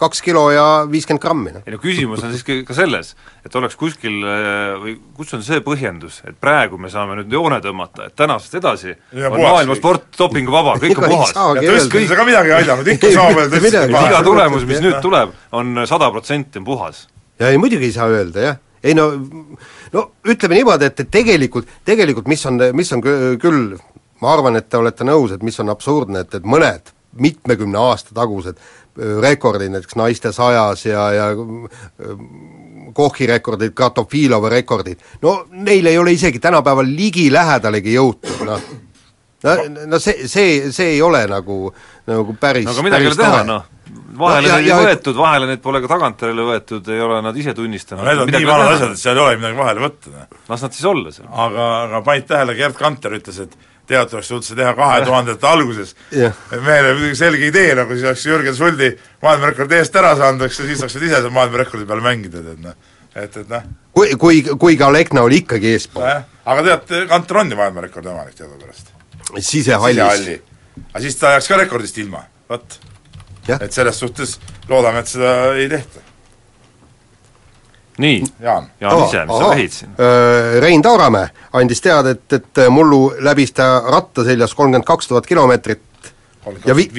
kaks 0.00 0.20
kilo 0.24 0.42
ja 0.52 0.64
viiskümmend 0.90 1.22
grammi, 1.22 1.54
noh. 1.54 1.62
ei 1.64 1.72
no 1.72 1.80
küsimus 1.80 2.24
on 2.24 2.34
siiski 2.34 2.58
ka 2.68 2.76
selles, 2.76 3.14
et 3.46 3.56
oleks 3.56 3.78
kuskil 3.80 4.18
äh, 4.28 4.74
või 4.82 4.96
kus 5.16 5.32
on 5.38 5.44
see 5.46 5.62
põhjendus, 5.64 6.20
et 6.28 6.36
praegu 6.40 6.76
me 6.80 6.92
saame 6.92 7.16
nüüd 7.22 7.32
joone 7.32 7.60
tõmmata, 7.64 8.10
et 8.10 8.16
tänasest 8.18 8.58
edasi 8.60 8.92
Ja 8.92 9.30
on 9.30 9.40
maailma 9.40 9.72
kõik. 9.72 9.80
sport 9.80 10.18
dopinguvaba, 10.18 10.76
kõik 10.82 11.00
on 11.00 11.08
puhas. 11.14 11.32
ja 11.32 11.64
tõstmises 11.64 11.88
öelda. 11.96 12.12
ega 12.18 12.28
midagi 12.28 12.52
ei 12.52 12.58
aidanud, 12.60 12.92
ikka 12.92 13.08
peal 13.08 13.50
midagi. 13.64 13.96
tõstis 13.96 14.12
iga 14.12 14.22
tulemus, 14.28 14.68
mis 14.68 14.84
nüüd 14.84 15.00
tuleb, 15.00 15.32
on 15.52 15.86
sada 15.88 16.10
protsenti 16.12 16.60
on 16.60 16.68
puhas. 16.68 17.06
ja 17.40 17.48
ei 17.48 17.58
muidugi 17.58 17.88
ei 17.88 17.96
saa 17.96 18.12
öelda, 18.12 18.48
jah. 18.50 18.60
Ei 18.84 18.94
no, 18.94 19.08
no 19.92 20.04
ütleme 20.28 20.58
niimoodi, 20.58 20.90
et, 20.90 21.00
et 21.00 21.10
tegelikult, 21.10 21.68
tegelikult 21.84 22.28
mis 22.30 22.44
on, 22.46 22.60
mis 22.76 22.92
on 22.92 23.02
kü- 23.04 23.36
küll, 23.42 23.76
ma 24.22 24.34
arvan, 24.34 24.58
et 24.60 24.68
te 24.68 24.80
olete 24.80 25.06
nõus, 25.08 25.34
et 25.34 25.42
mis 25.46 25.58
on 25.62 25.72
absurdne, 25.72 26.24
et, 26.24 26.38
et 26.38 26.48
mõned 26.48 26.92
mitmekümne 27.20 27.78
aasta 27.78 28.14
tagused 28.14 28.58
öö, 28.58 29.20
rekordid, 29.22 29.72
näiteks 29.72 29.96
naiste 29.98 30.32
sajas 30.34 30.86
ja, 30.86 31.08
ja 31.14 31.28
öö, 31.34 32.16
Kochi 32.94 33.26
rekordid, 33.26 33.72
Kratofilovi 33.74 34.50
rekordid, 34.52 35.00
no 35.22 35.44
neil 35.50 35.86
ei 35.90 35.98
ole 35.98 36.12
isegi 36.14 36.38
tänapäeval 36.38 36.86
ligilähedalegi 36.86 37.94
jõutud, 37.96 38.44
noh. 38.46 38.68
no, 39.44 39.56
no 39.90 39.98
see, 39.98 40.28
see, 40.30 40.72
see 40.72 40.92
ei 40.94 41.02
ole 41.02 41.24
nagu, 41.30 41.72
nagu 42.10 42.36
päris 42.40 42.66
no 42.66 42.74
aga 42.74 42.82
midagi 42.86 43.06
ei 43.06 43.12
ole 43.12 43.16
teha, 43.20 43.42
noh. 43.48 43.64
vahele 44.18 44.48
No 44.48 44.48
ja- 44.48 44.56
neid 44.56 44.64
ei 44.66 44.70
ja- 44.70 44.80
võetud, 44.84 45.16
vahele 45.18 45.46
neid 45.50 45.62
pole 45.64 45.80
ka 45.84 45.88
tagantjärele 45.94 46.48
võetud, 46.50 46.88
ei 46.94 47.00
ole 47.00 47.20
nad 47.24 47.36
ise 47.36 47.52
no 47.54 47.58
tunnistanud. 47.60 48.04
need 48.04 48.24
on 48.24 48.32
nii 48.34 48.46
vanad 48.48 48.72
asjad, 48.74 48.90
et 48.96 48.98
seal 49.04 49.16
ei 49.20 49.24
ole 49.24 49.36
midagi 49.40 49.56
vahele 49.58 49.80
võtta, 49.86 50.12
noh. 50.14 50.26
las 50.48 50.62
nad 50.66 50.72
siis 50.76 50.84
olla 50.90 51.12
seal. 51.12 51.28
aga, 51.30 51.68
aga 51.84 52.02
panid 52.06 52.26
tähele, 52.28 52.54
Gerd 52.58 52.76
Kanter 52.78 53.16
ütles, 53.18 53.40
et 53.46 53.56
teatri 53.86 54.16
oleks 54.16 54.28
tulnud 54.28 54.44
see 54.46 54.56
teha 54.56 54.72
kahe 54.78 55.00
tuhandete 55.04 55.46
alguses. 55.46 55.94
Et 56.12 56.60
mehel 56.64 56.86
oli 56.90 57.00
muidugi 57.00 57.18
selge 57.20 57.46
idee, 57.50 57.74
nagu 57.76 57.92
siis 57.92 58.06
oleks 58.08 58.26
Jürgen 58.26 58.56
Suldi 58.56 58.88
maailmarekordi 59.22 59.76
eest 59.76 59.96
ära 60.00 60.14
saanud, 60.16 60.46
eks, 60.46 60.60
ja 60.62 60.68
siis 60.70 60.80
saaksid 60.84 61.02
ise 61.04 61.18
seal 61.20 61.34
maailmarekordi 61.34 61.84
peal 61.90 62.00
mängida, 62.04 62.40
tead 62.46 62.62
noh. 62.64 62.78
et, 63.14 63.36
et 63.42 63.48
noh, 63.52 63.66
kui, 63.92 64.14
kui, 64.20 64.40
kui 64.56 64.78
ka 64.80 64.88
Lekna 64.92 65.22
oli 65.26 65.42
ikkagi 65.44 65.74
eespool, 65.74 66.00
nojah, 66.06 66.24
aga 66.54 66.64
tead, 66.70 66.96
Kanter 67.12 67.42
on 67.42 67.52
ju 67.52 67.60
maailmarekordi 67.60 68.08
omanik 68.14 68.34
teadupärast. 68.40 68.88
sisehallis. 69.36 70.00
sisehalli. 70.00 70.42
Aga 70.92 71.00
siis 71.04 71.16
ta 71.16 71.30
jääks 71.36 71.48
ka 71.48 71.56
rekordist 71.56 71.98
ilma, 71.98 72.24
vot. 72.50 72.80
Et 73.60 73.72
selles 73.72 73.98
suhtes 74.00 74.38
loodame, 74.68 74.98
et 75.04 75.06
seda 75.08 75.32
ei 75.54 75.68
tehta. 75.68 76.00
nii, 77.98 78.24
Jaan. 78.40 78.66
Jaan 78.80 79.04
ise, 79.06 79.24
mis 79.26 79.38
sa 79.38 79.50
vehid 79.50 79.70
siin? 79.74 79.90
Rein 80.60 80.82
Taaramäe 80.82 81.28
andis 81.54 81.80
teada, 81.84 82.10
et, 82.16 82.32
et 82.32 82.62
mullu 82.70 83.12
läbis 83.22 83.52
ta 83.54 83.68
ratta 83.92 84.24
seljas 84.26 84.54
kolmkümmend 84.54 84.84
kaks 84.88 85.08
tuhat 85.12 85.26
kilomeetrit, 85.26 85.82
Ja 86.66 86.74
vi- 86.76 86.90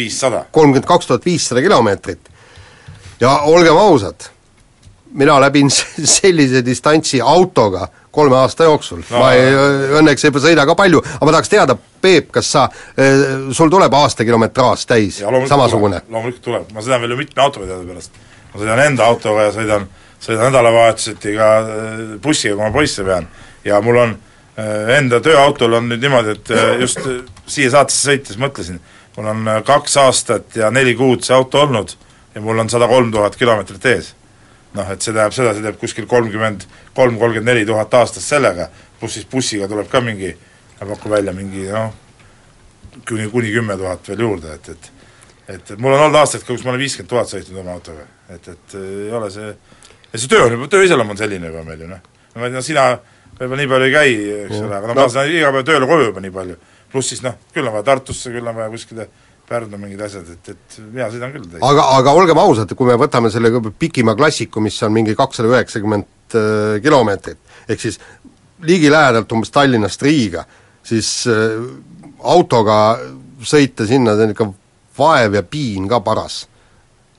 kolmkümmend 0.52 0.86
kaks 0.90 1.08
tuhat 1.08 1.26
viissada 1.26 1.62
kilomeetrit. 1.62 2.30
ja 3.20 3.38
olgem 3.40 3.78
ausad, 3.78 4.16
mina 5.14 5.40
läbin 5.42 5.70
sellise 6.18 6.64
distantsi 6.66 7.22
autoga 7.22 7.88
kolme 8.16 8.38
aasta 8.40 8.68
jooksul 8.68 9.04
no., 9.04 9.20
ma 9.20 9.34
ei, 9.36 9.52
õnneks 10.00 10.28
ei 10.28 10.34
sõida 10.48 10.66
ka 10.68 10.76
palju, 10.78 11.02
aga 11.18 11.28
ma 11.28 11.36
tahaks 11.36 11.52
teada, 11.52 11.78
Peep, 12.06 12.30
kas 12.36 12.52
sa, 12.54 12.68
sul 13.56 13.72
tuleb 13.74 13.94
aastakilometraaž 13.98 14.86
täis, 14.90 15.22
samasugune? 15.50 16.04
loomulikult 16.10 16.44
tuleb, 16.46 16.68
ma 16.74 16.84
sõidan 16.86 17.02
veel 17.04 17.16
ju 17.16 17.20
mitme 17.24 17.46
autoga 17.46 17.70
teadupärast. 17.72 18.20
ma 18.54 18.62
sõidan 18.62 18.84
enda 18.86 19.10
autoga 19.10 19.48
ja 19.48 19.56
sõidan, 19.56 19.88
sõidan 20.22 20.52
nädalavahetuseti 20.52 21.36
ka 21.38 21.50
äh, 21.58 22.00
bussiga, 22.22 22.56
kui 22.56 22.64
ma 22.64 22.72
poisse 22.76 23.06
pean. 23.08 23.28
ja 23.66 23.82
mul 23.82 24.02
on 24.04 24.18
äh, 24.60 24.98
enda 25.00 25.22
tööautol 25.26 25.80
on 25.80 25.90
nüüd 25.90 26.06
niimoodi, 26.06 26.38
et 26.38 26.54
just 26.82 27.02
siia 27.48 27.74
saatesse 27.74 28.12
sõites 28.12 28.42
mõtlesin, 28.42 28.82
mul 29.18 29.32
on 29.34 29.54
kaks 29.66 29.98
aastat 30.04 30.60
ja 30.62 30.72
neli 30.72 30.96
kuud 30.96 31.26
see 31.26 31.36
auto 31.36 31.64
olnud 31.66 31.96
ja 32.36 32.42
mul 32.42 32.60
on 32.60 32.70
sada 32.70 32.88
kolm 32.88 33.12
tuhat 33.12 33.36
kilomeetrit 33.40 33.86
ees. 33.94 34.14
Noh, 34.76 34.90
et 34.92 35.02
see 35.02 35.14
tähendab 35.14 35.36
seda, 35.36 35.54
see 35.56 35.66
teeb 35.66 35.78
kuskil 35.82 36.08
kolmkümmend 36.10 36.66
kolm, 36.96 37.20
kolmkümmend 37.22 37.52
neli 37.52 37.66
tuhat 37.68 37.94
aastas 38.02 38.28
sellega, 38.30 38.68
pluss 39.00 39.18
siis 39.20 39.30
bussiga 39.32 39.70
tuleb 39.72 39.90
ka 39.92 40.02
mingi, 40.04 40.34
ma 40.80 40.90
pakun 40.94 41.16
välja 41.16 41.34
mingi 41.36 41.68
noh, 41.70 41.94
kuni, 43.08 43.30
kuni 43.32 43.54
kümme 43.56 43.78
tuhat 43.80 44.12
veel 44.12 44.28
juurde, 44.28 44.60
et, 44.60 44.70
et 44.76 44.92
et, 45.46 45.72
et 45.72 45.78
mul 45.78 45.94
on 45.94 46.08
olnud 46.08 46.18
aastaid 46.18 46.42
ka, 46.42 46.54
kus 46.54 46.64
ma 46.66 46.74
olen 46.74 46.82
viiskümmend 46.82 47.12
tuhat 47.12 47.30
sõitnud 47.30 47.60
oma 47.62 47.76
autoga, 47.78 48.06
et, 48.34 48.48
et 48.50 48.78
ei 48.80 49.12
ole 49.14 49.30
see, 49.34 49.52
ja 50.12 50.22
see 50.22 50.32
töö 50.32 50.48
on 50.48 50.56
juba, 50.56 50.70
töö 50.72 50.88
iseloom 50.88 51.12
on 51.14 51.20
selline 51.20 51.52
juba 51.52 51.62
meil 51.68 51.84
ju 51.84 51.90
noh. 51.92 52.02
no 52.34 52.42
ma 52.42 52.50
ei 52.50 52.56
tea, 52.56 52.64
sina 52.66 52.86
võib-olla 53.36 53.60
nii 53.62 53.72
palju 53.74 53.90
ei 53.90 53.94
käi, 53.94 54.16
eks 54.46 54.58
ole, 54.58 54.80
aga 54.80 54.90
no 54.90 54.96
ma 54.98 55.06
sõidan 55.12 55.36
iga 55.36 55.52
päev 55.54 55.68
tööle 55.70 55.90
koju 55.92 56.10
juba 56.10 56.24
nii 56.24 56.34
palju. 56.40 56.58
pluss 56.92 57.12
siis 57.12 57.22
noh, 57.26 57.38
küll 57.54 57.68
on 57.68 57.76
vaja 57.76 57.88
Tartusse, 57.92 58.32
küll 58.34 58.48
on 58.48 58.58
vaja 58.58 58.72
kuskile 58.74 59.08
Pärnu 59.46 59.78
mingid 59.78 60.02
asjad, 60.02 60.30
et, 60.34 60.54
et 60.56 60.78
mina 60.90 61.08
sõidan 61.14 61.34
küll 61.36 61.46
täis. 61.46 61.62
aga, 61.62 61.84
aga 62.00 62.14
olgem 62.18 62.40
ausad, 62.42 62.72
kui 62.78 62.90
me 62.90 62.98
võtame 62.98 63.30
selle 63.34 63.52
pikima 63.80 64.16
klassiku, 64.18 64.64
mis 64.64 64.80
on 64.86 64.94
mingi 64.96 65.14
kakssada 65.18 65.52
üheksakümmend 65.52 66.38
äh, 66.38 66.78
kilomeetrit, 66.84 67.42
ehk 67.70 67.84
siis 67.84 68.00
ligilähedalt 68.66 69.32
umbes 69.36 69.54
Tallinnast 69.54 70.02
Riiga, 70.02 70.46
siis 70.86 71.12
äh, 71.30 71.60
autoga 72.26 72.80
sõita 73.46 73.86
sinna, 73.86 74.16
see 74.18 74.30
on 74.30 74.34
ikka 74.34 74.50
vaev 74.98 75.38
ja 75.38 75.44
piin 75.44 75.90
ka 75.92 76.02
paras. 76.06 76.46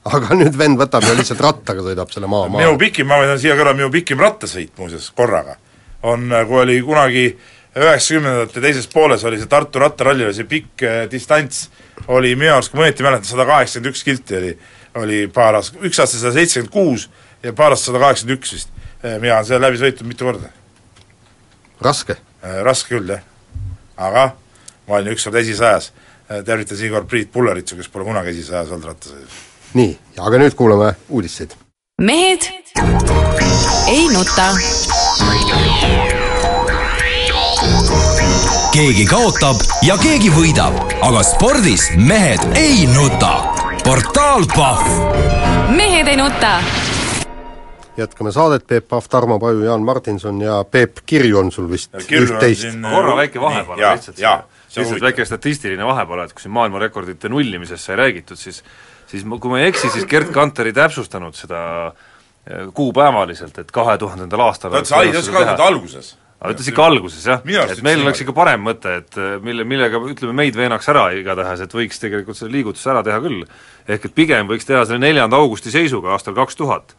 aga 0.06 0.36
nüüd 0.38 0.54
vend 0.54 0.78
võtab 0.78 1.02
ja 1.02 1.14
lihtsalt 1.18 1.40
rattaga 1.42 1.82
sõidab 1.82 2.12
selle 2.14 2.28
maa 2.30 2.46
minu 2.46 2.58
maha. 2.58 2.78
pikim, 2.78 3.08
ma 3.10 3.18
võin 3.18 3.38
siia 3.42 3.56
kõrvale, 3.58 3.80
minu 3.80 3.90
pikim 3.90 4.20
rattasõit 4.22 4.74
muuseas 4.78 5.08
korraga 5.10 5.56
on, 6.06 6.30
kui 6.46 6.60
oli 6.62 6.76
kunagi 6.86 7.26
üheksakümnendate 7.76 8.60
teises 8.60 8.86
pooles 8.88 9.24
oli 9.24 9.38
see 9.40 9.50
Tartu 9.50 9.80
rattaralli, 9.82 10.24
oli 10.26 10.36
see 10.36 10.48
pikk 10.48 10.84
eh, 10.86 11.02
distants, 11.10 11.66
oli 12.08 12.34
minu 12.38 12.54
arust, 12.54 12.72
kui 12.72 12.80
ma 12.80 12.86
õieti 12.86 13.04
mäletan, 13.04 13.28
sada 13.28 13.46
kaheksakümmend 13.48 13.92
üks 13.92 14.04
kilti 14.06 14.38
oli, 14.38 14.52
oli 15.02 15.20
paar 15.32 15.58
aastat, 15.60 15.82
üks 15.84 16.00
aasta 16.00 16.20
sada 16.20 16.32
seitsekümmend 16.38 16.72
kuus 16.72 17.08
ja 17.44 17.52
paar 17.56 17.74
aastat 17.74 17.92
sada 17.92 18.02
kaheksakümmend 18.06 18.40
üks 18.40 18.56
vist. 18.56 18.72
mina 19.20 19.36
olen 19.36 19.44
selle 19.46 19.66
läbi 19.66 19.80
sõitnud 19.80 20.08
mitu 20.08 20.24
korda. 20.24 20.48
raske. 21.84 22.16
raske 22.64 22.96
küll, 22.96 23.12
jah. 23.12 23.22
aga 23.96 24.30
ma 24.88 24.98
olin 24.98 25.12
ükskord 25.12 25.36
esisajas, 25.42 25.92
tervitan 26.44 26.78
siinkohal 26.78 27.04
Priit 27.04 27.32
Pulleritsu, 27.32 27.76
kes 27.76 27.88
pole 27.92 28.08
kunagi 28.08 28.32
esisajas 28.32 28.72
olnud 28.72 28.88
rattasõidus. 28.92 29.40
nii, 29.74 29.98
aga 30.18 30.40
nüüd 30.40 30.56
kuulame 30.56 30.94
uudiseid. 31.08 31.52
mehed 32.00 32.48
ei 33.92 34.08
nuta. 34.08 34.52
Keegi 38.76 39.06
kaotab 39.08 39.62
ja 39.86 39.96
keegi 40.00 40.30
võidab, 40.34 40.76
aga 41.04 41.22
spordis 41.24 41.88
mehed 41.96 42.42
ei 42.58 42.84
nuta. 42.90 43.32
portaal 43.84 44.44
Pahv 44.54 45.36
mehed 45.76 46.08
ei 46.08 46.16
nuta. 46.16 46.58
jätkame 47.96 48.32
saadet, 48.32 48.66
Peep 48.66 48.88
Pahv, 48.88 49.08
Tarmo 49.10 49.38
Paju, 49.38 49.62
Jaan 49.64 49.84
Martinson 49.84 50.40
ja 50.40 50.64
Peep 50.64 51.00
Kirju 51.06 51.38
on 51.38 51.52
sul 51.52 51.70
vist 51.70 51.94
üht-teist. 51.94 52.76
korra 52.90 53.16
väike 53.16 53.40
vahepala 53.40 53.80
jaa, 53.80 53.94
lihtsalt, 53.96 54.18
jaa, 54.18 54.42
see 54.68 54.80
on 54.82 54.86
lihtsalt 54.86 55.08
väike 55.08 55.24
statistiline 55.24 55.86
vahepala, 55.86 56.24
et 56.24 56.36
kui 56.36 56.44
siin 56.44 56.54
maailmarekordite 56.56 57.28
nullimisest 57.32 57.84
sai 57.84 57.96
räägitud, 57.96 58.36
siis 58.36 58.62
siis 59.06 59.24
ma, 59.24 59.38
kui 59.38 59.50
ma 59.50 59.62
ei 59.62 59.70
eksi, 59.70 59.90
siis 59.94 60.06
Gerd 60.10 60.32
Kanter 60.34 60.68
ei 60.68 60.76
täpsustanud 60.76 61.36
seda 61.38 61.62
äh, 61.86 62.68
kuupäevaliselt, 62.74 63.58
et 63.62 63.72
kahe 63.74 63.96
tuhandendal 63.98 64.46
aastal 64.48 64.74
ta 64.74 64.82
ütles, 64.82 64.94
ta 64.94 65.02
ütles 65.08 65.30
kahe 65.32 65.44
tuhande 65.44 65.68
alguses. 65.70 66.14
Aga 66.40 66.52
ütles 66.52 66.68
ikka 66.70 66.84
alguses 66.84 67.24
jah, 67.26 67.42
et 67.42 67.82
meil 67.84 68.02
oleks 68.04 68.20
ikka 68.24 68.34
parem 68.36 68.62
mõte, 68.66 68.92
et 69.00 69.18
äh, 69.20 69.36
mille, 69.42 69.64
millega 69.68 70.00
ütleme, 70.12 70.34
meid 70.36 70.58
veenaks 70.58 70.88
ära 70.92 71.08
igatahes, 71.16 71.64
et 71.64 71.76
võiks 71.76 72.00
tegelikult 72.02 72.38
selle 72.38 72.52
liigutuse 72.58 72.90
ära 72.92 73.02
teha 73.06 73.18
küll. 73.24 73.44
ehk 73.88 74.08
et 74.08 74.14
pigem 74.14 74.48
võiks 74.50 74.68
teha 74.68 74.84
selle 74.84 75.00
neljanda 75.02 75.40
augusti 75.40 75.72
seisuga 75.72 76.12
aastal 76.16 76.36
kaks 76.36 76.58
tuhat, 76.60 76.96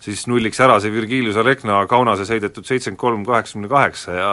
siis 0.00 0.26
nulliks 0.30 0.60
ära 0.64 0.78
see 0.80 0.94
Virgilius 0.94 1.36
Alekna 1.36 1.82
Kaunase 1.90 2.24
sõidetud 2.28 2.64
seitsekümmend 2.64 3.02
kolm 3.02 3.26
kaheksakümne 3.28 3.68
kaheksa 3.72 4.16
ja 4.16 4.30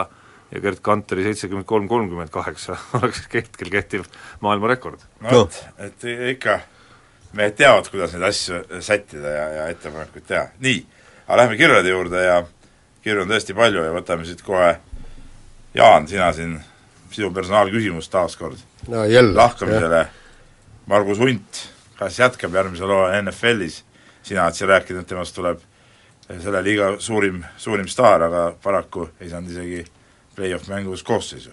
ja 0.52 0.60
Gerd 0.62 0.78
Kanteri 0.82 1.24
seitsekümmend 1.26 1.66
kolm 1.66 1.88
kolmkümmend 1.88 2.30
kaheksa 2.30 2.76
oleks 2.98 3.24
hetkel 3.34 3.70
kehtiv 3.70 4.06
maailmarekord. 4.40 5.00
no 5.20 5.40
vot, 5.40 5.62
et 5.82 6.06
ikka 6.32 6.60
mehed 7.36 7.56
teavad, 7.58 7.88
kuidas 7.92 8.14
neid 8.14 8.28
asju 8.30 8.60
sättida 8.80 9.32
ja, 9.32 9.46
ja 9.58 9.64
ettepanekuid 9.72 10.26
teha. 10.28 10.46
nii, 10.62 10.78
aga 11.26 11.42
lähme 11.42 11.58
kirjade 11.58 11.92
juurde 11.92 12.22
ja 12.22 12.38
kirju 13.06 13.22
on 13.22 13.30
tõesti 13.30 13.54
palju 13.54 13.84
ja 13.86 13.94
võtame 13.94 14.26
siit 14.26 14.42
kohe 14.42 14.74
Jaan, 15.76 16.08
sina 16.08 16.30
siin, 16.32 16.56
sinu 17.12 17.30
personaalküsimus 17.36 18.08
taas 18.08 18.36
kord 18.36 18.58
no 18.88 19.04
jälle. 19.04 19.36
lahkamisele. 19.36 20.06
Margus 20.86 21.18
Hunt, 21.18 21.60
kas 21.98 22.18
jätkab 22.18 22.54
järgmise 22.54 22.88
loo 22.88 23.04
NFL-is? 23.20 23.82
sina 24.26 24.42
oled 24.44 24.58
siin 24.58 24.68
rääkinud, 24.68 25.04
et 25.04 25.10
temast 25.12 25.34
tuleb 25.36 25.60
selle 26.42 26.62
liiga 26.64 26.96
suurim, 26.98 27.44
suurim 27.62 27.86
staar, 27.86 28.24
aga 28.26 28.40
paraku 28.62 29.06
ei 29.20 29.30
saanud 29.30 29.52
isegi 29.54 29.84
play-off 30.34 30.66
mängus 30.72 31.04
koosseisu 31.06 31.52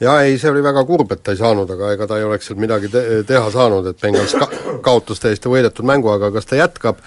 jaa, 0.00 0.20
ei, 0.22 0.36
see 0.38 0.50
oli 0.50 0.62
väga 0.62 0.84
kurb, 0.84 1.12
et 1.12 1.22
ta 1.24 1.32
ei 1.32 1.40
saanud, 1.40 1.70
aga 1.70 1.94
ega 1.96 2.06
ta 2.10 2.18
ei 2.18 2.26
oleks 2.28 2.50
seal 2.50 2.60
midagi 2.60 2.90
te-, 2.92 3.22
teha 3.26 3.50
saanud, 3.54 3.88
et 3.88 4.00
Bengals 4.02 4.36
ka-, 4.36 4.50
kaotas 4.84 5.24
täiesti 5.24 5.48
võidetud 5.48 5.88
mängu, 5.88 6.12
aga 6.12 6.30
kas 6.34 6.46
ta 6.46 6.58
jätkab, 6.60 7.00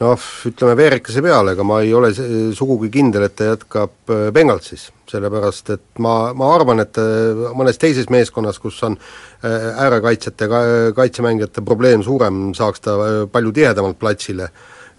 noh, 0.00 0.26
ütleme 0.48 0.74
veerikese 0.78 1.22
peale, 1.24 1.54
ega 1.54 1.64
ma 1.66 1.80
ei 1.84 1.92
ole 1.94 2.10
sugugi 2.56 2.90
kindel, 2.92 3.26
et 3.28 3.36
ta 3.38 3.52
jätkab 3.52 4.12
äh, 4.12 4.28
Bengalsis. 4.34 4.90
sellepärast 5.10 5.68
et 5.70 6.00
ma, 6.02 6.32
ma 6.34 6.48
arvan, 6.54 6.80
et 6.82 6.98
äh, 6.98 7.42
mõnes 7.54 7.78
teises 7.78 8.08
meeskonnas, 8.10 8.58
kus 8.58 8.80
on 8.86 8.96
äh, 8.98 9.70
äärekaitsjate, 9.84 10.48
kaitsemängijate 10.96 11.62
probleem 11.62 12.02
suurem, 12.02 12.46
saaks 12.56 12.84
ta 12.84 12.96
palju 13.32 13.52
tihedamalt 13.54 13.98
platsile, 14.00 14.48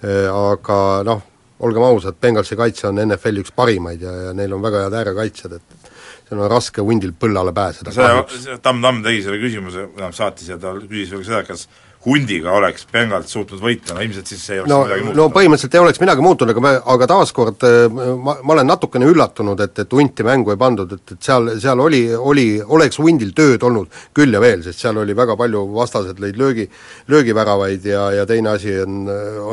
aga 0.06 0.78
noh, 1.08 1.22
olgem 1.66 1.84
ausad, 1.88 2.18
Bengalsi 2.22 2.58
kaitse 2.60 2.90
on 2.90 3.00
NFL-i 3.02 3.42
üks 3.42 3.54
parimaid 3.56 4.04
ja, 4.04 4.12
ja 4.28 4.34
neil 4.38 4.54
on 4.54 4.62
väga 4.62 4.84
head 4.86 4.98
äärekaitsjad, 5.00 5.56
et 5.56 5.92
seal 6.28 6.42
on 6.42 6.52
raske 6.52 6.84
hundil 6.86 7.14
põllale 7.18 7.54
pääseda. 7.56 7.94
see, 7.96 8.58
Tamm 8.62 8.84
Tamm 8.84 9.02
tegi 9.06 9.24
selle 9.26 9.40
küsimuse, 9.42 9.88
tähendab 9.96 10.18
saatis 10.18 10.52
ja 10.52 10.60
ta 10.62 10.76
küsis 10.84 11.14
veel 11.16 11.26
seda, 11.26 11.42
kas 11.48 11.66
hundiga 12.06 12.54
oleks 12.54 12.86
Bengalt 12.92 13.30
suutnud 13.32 13.62
võita, 13.64 13.96
no 13.96 14.04
ilmselt 14.06 14.30
siis 14.30 14.44
ei 14.54 14.60
oleks 14.62 14.72
no, 14.72 14.82
midagi 14.84 15.06
muutunud. 15.06 15.20
no 15.20 15.28
põhimõtteliselt 15.34 15.78
ei 15.78 15.82
oleks 15.82 16.02
midagi 16.04 16.26
muutunud, 16.26 16.54
aga 16.54 16.64
me, 16.66 16.74
aga 16.94 17.08
taaskord 17.10 17.66
ma, 17.96 18.36
ma 18.42 18.56
olen 18.56 18.70
natukene 18.70 19.10
üllatunud, 19.10 19.64
et, 19.66 19.84
et 19.86 19.96
hunti 19.98 20.26
mängu 20.28 20.54
ei 20.54 20.60
pandud, 20.62 20.94
et, 20.98 21.16
et 21.16 21.30
seal, 21.30 21.50
seal 21.62 21.82
oli, 21.82 22.04
oli, 22.16 22.48
oleks 22.62 23.02
hundil 23.02 23.34
tööd 23.38 23.66
olnud 23.66 24.02
küll 24.16 24.38
ja 24.38 24.44
veel, 24.44 24.64
sest 24.66 24.86
seal 24.86 25.02
oli 25.02 25.18
väga 25.18 25.38
palju, 25.40 25.66
vastased 25.76 26.22
lõid 26.22 26.40
löögi, 26.40 26.68
löögiväravaid 27.12 27.90
ja, 27.90 28.08
ja 28.20 28.30
teine 28.30 28.54
asi 28.54 28.78
on, 28.84 29.06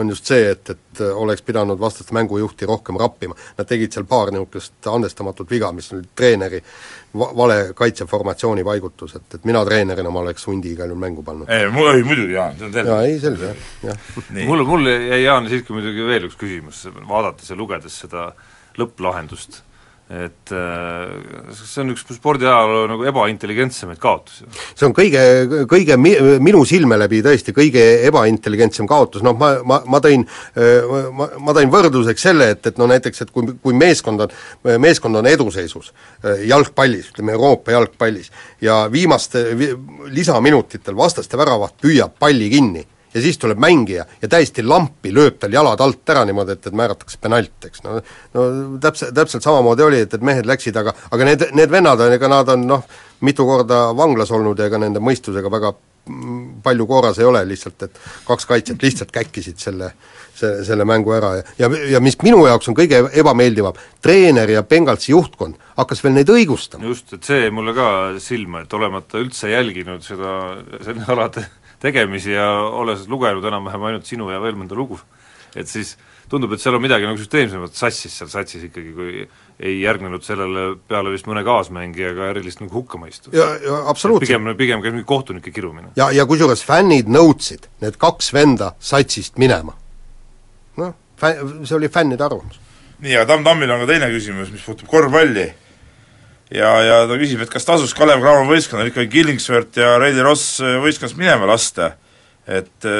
on 0.02 0.12
just 0.12 0.28
see, 0.28 0.52
et, 0.52 0.74
et 0.76 1.04
oleks 1.12 1.42
pidanud 1.42 1.80
vastaste 1.80 2.14
mängujuhti 2.14 2.68
rohkem 2.68 2.98
rappima. 3.00 3.36
Nad 3.58 3.68
tegid 3.68 3.94
seal 3.94 4.04
paar 4.08 4.32
niisugust 4.32 4.90
andestamatut 4.92 5.50
viga, 5.50 5.72
mis 5.72 5.88
oli 5.94 6.04
treeneri 6.16 6.60
va-, 7.18 7.30
vale 7.36 7.58
kaitseformatsiooni 7.78 8.64
paigutus, 8.66 9.16
et, 9.18 9.36
et 9.38 9.44
mina 9.48 9.64
treenerina 9.68 10.12
ma 10.12 10.22
oleks 10.22 10.46
hundi 10.48 10.72
igal 10.74 10.92
juhul 10.92 11.02
mängu 11.02 11.24
pannud. 11.26 11.50
ei, 11.50 11.68
mu-, 11.72 11.88
ei 11.92 12.04
muidugi 12.06 12.36
Jaan, 12.36 12.56
see 12.58 12.68
on 12.68 12.72
selge. 12.76 12.94
jaa, 12.94 13.02
ei 13.08 13.18
selge 13.22 13.50
jah, 13.50 13.66
jah. 13.88 14.46
mul, 14.48 14.64
mul 14.68 14.88
jäi 14.92 15.22
Jaan 15.24 15.50
siiski 15.50 15.76
muidugi 15.76 16.08
veel 16.08 16.28
üks 16.30 16.38
küsimus, 16.40 16.86
vaadates 17.08 17.52
ja 17.52 17.58
lugedes 17.58 17.98
seda 18.04 18.30
lõpplahendust, 18.80 19.62
et 20.12 20.52
äh, 20.52 21.52
see 21.56 21.80
on 21.80 21.92
üks 21.94 22.04
spordiajaloo 22.04 22.84
nagu 22.90 23.06
ebaintelligentsemaid 23.08 24.00
kaotusi. 24.02 24.44
see 24.74 24.84
on 24.84 24.92
kõige, 24.96 25.22
kõige 25.70 25.96
mi-, 25.96 26.18
minu 26.44 26.60
silme 26.68 26.98
läbi 27.00 27.22
tõesti 27.24 27.54
kõige 27.56 27.82
ebaintelligentsem 28.10 28.88
kaotus, 28.90 29.24
noh 29.24 29.38
ma, 29.40 29.54
ma, 29.64 29.80
ma 29.88 30.02
tõin 30.04 30.26
ma, 31.16 31.30
ma 31.40 31.56
tõin 31.56 31.72
võrdluseks 31.72 32.28
selle, 32.28 32.50
et, 32.56 32.68
et 32.68 32.80
no 32.80 32.90
näiteks, 32.90 33.24
et 33.24 33.32
kui, 33.32 33.54
kui 33.64 33.76
meeskond 33.76 34.26
on, 34.26 34.36
meeskond 34.82 35.22
on 35.22 35.30
eduseisus 35.30 35.92
jalgpallis, 36.44 37.08
ütleme 37.14 37.32
Euroopa 37.32 37.72
jalgpallis, 37.72 38.28
ja 38.60 38.82
viimaste 38.92 39.46
vi, 39.56 39.72
lisaminutitel 40.12 40.96
vastaste 40.98 41.40
väravaht 41.40 41.80
püüab 41.80 42.18
palli 42.20 42.52
kinni 42.52 42.84
ja 43.14 43.22
siis 43.22 43.38
tuleb 43.38 43.60
mängija 43.60 44.06
ja 44.22 44.28
täiesti 44.28 44.64
lampi 44.64 45.12
lööb 45.14 45.38
tal 45.40 45.52
jalad 45.52 45.80
alt 45.80 46.14
ära 46.14 46.24
niimoodi, 46.28 46.56
et, 46.56 46.66
et 46.66 46.76
määratakse 46.76 47.20
penalt, 47.20 47.68
eks 47.68 47.84
no 47.84 48.00
no 48.34 48.48
täpselt, 48.82 49.14
täpselt 49.16 49.44
samamoodi 49.44 49.86
oli, 49.86 50.02
et, 50.06 50.14
et 50.14 50.24
mehed 50.24 50.48
läksid, 50.48 50.76
aga 50.80 50.94
aga 51.10 51.28
need, 51.28 51.46
need 51.56 51.72
vennad 51.72 52.00
on, 52.00 52.16
ega 52.16 52.30
nad 52.32 52.52
on 52.56 52.66
noh, 52.68 52.84
mitu 53.22 53.46
korda 53.46 53.84
vanglas 53.96 54.32
olnud 54.34 54.58
ja 54.58 54.70
ega 54.70 54.80
nende 54.82 55.02
mõistusega 55.02 55.52
väga 55.52 55.74
palju 56.62 56.86
korras 56.86 57.18
ei 57.22 57.26
ole, 57.28 57.44
lihtsalt 57.46 57.84
et 57.86 58.00
kaks 58.26 58.46
kaitset 58.50 58.82
lihtsalt 58.82 59.12
käkkisid 59.14 59.60
selle, 59.62 59.92
see, 60.34 60.64
selle 60.66 60.86
mängu 60.88 61.12
ära 61.14 61.36
ja, 61.38 61.44
ja, 61.60 61.68
ja 61.92 62.00
mis 62.02 62.16
minu 62.26 62.42
jaoks 62.48 62.72
on 62.72 62.76
kõige 62.78 63.04
ebameeldivam, 63.22 63.78
treener 64.02 64.50
ja 64.50 64.64
Bengalsi 64.66 65.12
juhtkond 65.12 65.60
hakkas 65.76 66.02
veel 66.02 66.16
neid 66.16 66.32
õigustama. 66.32 66.90
just, 66.90 67.12
et 67.14 67.22
see 67.28 67.44
jäi 67.44 67.54
mulle 67.54 67.74
ka 67.76 67.88
silma, 68.22 68.64
et 68.64 68.74
olemata 68.74 69.22
üldse 69.22 69.52
jälginud 69.52 70.02
seda, 70.02 70.34
selle 70.82 71.06
alade 71.14 71.46
tegemisi 71.82 72.36
ja 72.36 72.46
olles 72.62 73.04
lugenud 73.10 73.44
enam-vähem 73.50 73.90
ainult 73.90 74.08
sinu 74.08 74.30
ja 74.30 74.40
veel 74.42 74.56
mõnda 74.58 74.78
lugu, 74.78 74.98
et 75.58 75.68
siis 75.68 75.96
tundub, 76.32 76.54
et 76.54 76.62
seal 76.62 76.76
on 76.76 76.82
midagi 76.82 77.06
nagu 77.08 77.20
süsteemsemat 77.20 77.76
sassis 77.76 78.14
seal 78.20 78.30
satsis 78.32 78.64
ikkagi, 78.68 78.92
kui 78.96 79.24
ei 79.62 79.74
järgnenud 79.82 80.24
sellele 80.24 80.64
peale 80.88 81.12
vist 81.12 81.28
mõne 81.28 81.44
kaasmängija 81.46 82.14
ka 82.16 82.30
erilist 82.32 82.62
nagu 82.62 82.72
hukkamõistu. 82.78 83.34
ja, 83.36 83.50
ja 83.62 83.82
absoluutselt. 83.92 84.30
pigem, 84.30 84.52
pigem 84.58 84.84
käis 84.84 84.96
mingi 84.96 85.08
kohtunike 85.08 85.52
kirumine. 85.54 85.92
ja, 85.98 86.10
ja 86.14 86.26
kusjuures 86.28 86.64
fännid 86.66 87.10
nõudsid 87.12 87.68
need 87.84 87.98
kaks 88.00 88.32
venda 88.34 88.72
satsist 88.80 89.40
minema. 89.42 89.76
noh, 90.80 90.94
fä-, 91.20 91.36
see 91.66 91.76
oli 91.76 91.92
fännide 91.92 92.24
arvamus. 92.24 92.60
nii, 93.02 93.16
aga 93.18 93.28
Tamm 93.34 93.44
Tammil 93.50 93.74
on 93.74 93.84
ka 93.84 93.90
teine 93.92 94.08
küsimus, 94.14 94.54
mis 94.54 94.64
puutub 94.64 94.88
korvpalli 94.88 95.50
ja, 96.52 96.72
ja 96.84 96.98
ta 97.08 97.18
küsib, 97.20 97.42
et 97.42 97.52
kas 97.52 97.66
tasus 97.66 97.94
Kalev 97.96 98.22
Cramo 98.22 98.44
võistkonnal 98.50 98.90
ikkagi 98.90 99.10
Killingsworth 99.12 99.80
ja 99.80 99.94
Reili 100.00 100.24
Ross 100.24 100.60
võistkonnast 100.60 101.18
minema 101.18 101.48
lasta, 101.48 101.92
et 102.46 102.88
äh, 102.88 102.98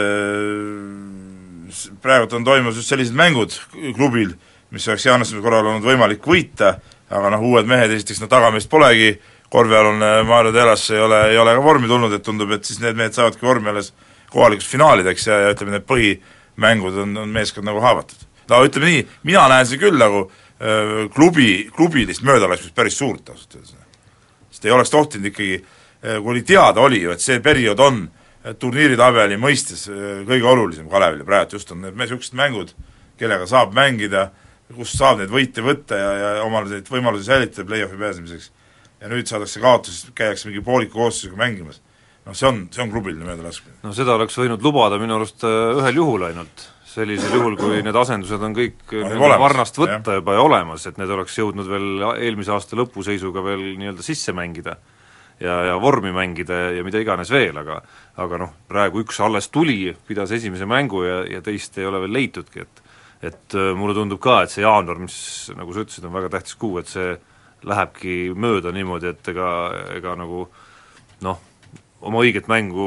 praegu 2.04 2.30
on 2.38 2.46
toimumas 2.46 2.78
just 2.80 2.92
sellised 2.92 3.16
mängud 3.18 3.54
klubil, 3.96 4.34
mis 4.72 4.88
oleks 4.88 5.06
Jaanese 5.06 5.40
korral 5.44 5.66
olnud 5.68 5.86
võimalik 5.86 6.24
võita, 6.26 6.76
aga 7.12 7.34
noh, 7.34 7.44
uued 7.52 7.68
mehed 7.68 7.92
esiteks 7.92 8.22
no 8.22 8.30
tagameest 8.32 8.70
polegi, 8.72 9.14
korvpallurne 9.52 10.14
Maarja 10.24 10.54
Teras 10.54 10.86
ei 10.94 11.02
ole, 11.04 11.24
ei 11.34 11.40
ole 11.40 11.52
ka 11.58 11.64
vormi 11.64 11.90
tulnud, 11.90 12.12
et 12.16 12.24
tundub, 12.24 12.54
et 12.56 12.64
siis 12.64 12.80
need 12.80 12.96
mehed 12.96 13.16
saavadki 13.16 13.44
vormi 13.44 13.68
alles 13.72 13.92
kohalikeks 14.32 14.70
finaalideks 14.70 15.26
ja, 15.28 15.42
ja 15.44 15.50
ütleme, 15.52 15.76
need 15.76 15.84
põhimängud 15.88 17.02
on, 17.04 17.16
on 17.26 17.34
meeskond 17.34 17.68
nagu 17.68 17.82
haavatud. 17.84 18.24
no 18.48 18.62
ütleme 18.64 18.88
nii, 18.88 19.02
mina 19.28 19.44
näen 19.52 19.68
seda 19.68 19.82
küll 19.84 20.00
nagu 20.00 20.24
äh, 20.24 20.41
klubi, 21.14 21.70
klubilist 21.74 22.22
möödalaskmist 22.22 22.74
päris 22.74 22.98
suurt 22.98 23.28
ausalt 23.32 23.56
öeldes. 23.56 23.72
sest 24.50 24.64
ei 24.64 24.70
oleks 24.70 24.90
tohtinud 24.90 25.26
ikkagi, 25.26 25.56
kui 26.02 26.30
oli 26.34 26.42
teada, 26.46 26.80
oli 26.80 27.00
ju, 27.02 27.10
et 27.10 27.20
see 27.20 27.40
periood 27.42 27.80
on 27.82 28.04
turniiritabeli 28.42 29.38
mõistes 29.40 29.84
äh, 29.90 30.22
kõige 30.26 30.48
olulisem 30.50 30.88
Kalevile, 30.90 31.26
praegu 31.26 31.58
just 31.58 31.70
on 31.74 31.84
need 31.84 31.98
niisugused 31.98 32.34
mängud, 32.38 32.72
kellega 33.20 33.46
saab 33.50 33.74
mängida, 33.76 34.30
kus 34.72 34.96
saab 34.96 35.20
neid 35.20 35.30
võite 35.32 35.62
võtta 35.64 35.98
ja, 35.98 36.10
ja 36.18 36.32
omale 36.46 36.72
neid 36.72 36.90
võimalusi 36.90 37.28
säilitada 37.28 37.68
play-off'i 37.68 38.00
pääsemiseks. 38.00 38.50
ja 39.02 39.10
nüüd 39.10 39.26
saadakse 39.30 39.60
kaotus, 39.60 40.04
käiakse 40.14 40.48
mingi 40.48 40.62
pooliku 40.64 40.98
koosseisuga 40.98 41.38
mängimas. 41.44 41.80
noh, 42.26 42.34
see 42.34 42.48
on, 42.48 42.66
see 42.72 42.82
on 42.82 42.90
klubiline 42.90 43.24
möödalaskmine. 43.28 43.78
no 43.82 43.94
seda 43.94 44.16
oleks 44.16 44.38
võinud 44.38 44.62
lubada 44.62 44.98
minu 44.98 45.20
arust 45.20 45.44
äh, 45.46 45.76
ühel 45.78 46.02
juhul 46.02 46.26
ainult, 46.30 46.66
sellisel 46.92 47.36
juhul, 47.38 47.56
kui 47.60 47.82
need 47.84 47.96
asendused 47.96 48.42
on 48.44 48.54
kõik 48.56 48.92
olemas, 48.92 49.38
varnast 49.40 49.78
võtta 49.80 50.16
jah. 50.16 50.20
juba 50.20 50.36
ja 50.36 50.42
olemas, 50.44 50.86
et 50.88 50.98
need 51.00 51.12
oleks 51.12 51.38
jõudnud 51.38 51.68
veel 51.70 52.06
eelmise 52.14 52.52
aasta 52.52 52.78
lõpuseisuga 52.78 53.44
veel 53.44 53.64
nii-öelda 53.80 54.04
sisse 54.04 54.34
mängida 54.36 54.76
ja, 55.40 55.56
ja 55.70 55.80
vormi 55.80 56.12
mängida 56.14 56.58
ja, 56.58 56.70
ja 56.78 56.84
mida 56.86 57.00
iganes 57.02 57.32
veel, 57.32 57.56
aga 57.62 57.80
aga 58.22 58.40
noh, 58.44 58.54
praegu 58.68 59.02
üks 59.02 59.20
alles 59.24 59.48
tuli, 59.52 59.94
pidas 60.06 60.32
esimese 60.36 60.68
mängu 60.68 61.04
ja, 61.06 61.22
ja 61.38 61.42
teist 61.44 61.78
ei 61.80 61.88
ole 61.88 62.02
veel 62.04 62.18
leitudki, 62.20 62.66
et 62.66 62.82
et 63.22 63.54
äh, 63.54 63.70
mulle 63.78 63.94
tundub 63.94 64.18
ka, 64.22 64.42
et 64.42 64.50
see 64.50 64.64
jaanuar, 64.64 64.98
mis 64.98 65.16
nagu 65.54 65.72
sa 65.72 65.84
ütlesid, 65.84 66.06
on 66.08 66.16
väga 66.16 66.32
tähtis 66.32 66.56
kuu, 66.58 66.74
et 66.80 66.90
see 66.90 67.14
lähebki 67.62 68.32
mööda 68.34 68.72
niimoodi, 68.74 69.12
et 69.12 69.28
ega, 69.30 69.48
ega 69.94 70.16
nagu 70.18 70.48
noh, 71.22 71.42
oma 72.02 72.24
õiget 72.24 72.50
mängu 72.50 72.86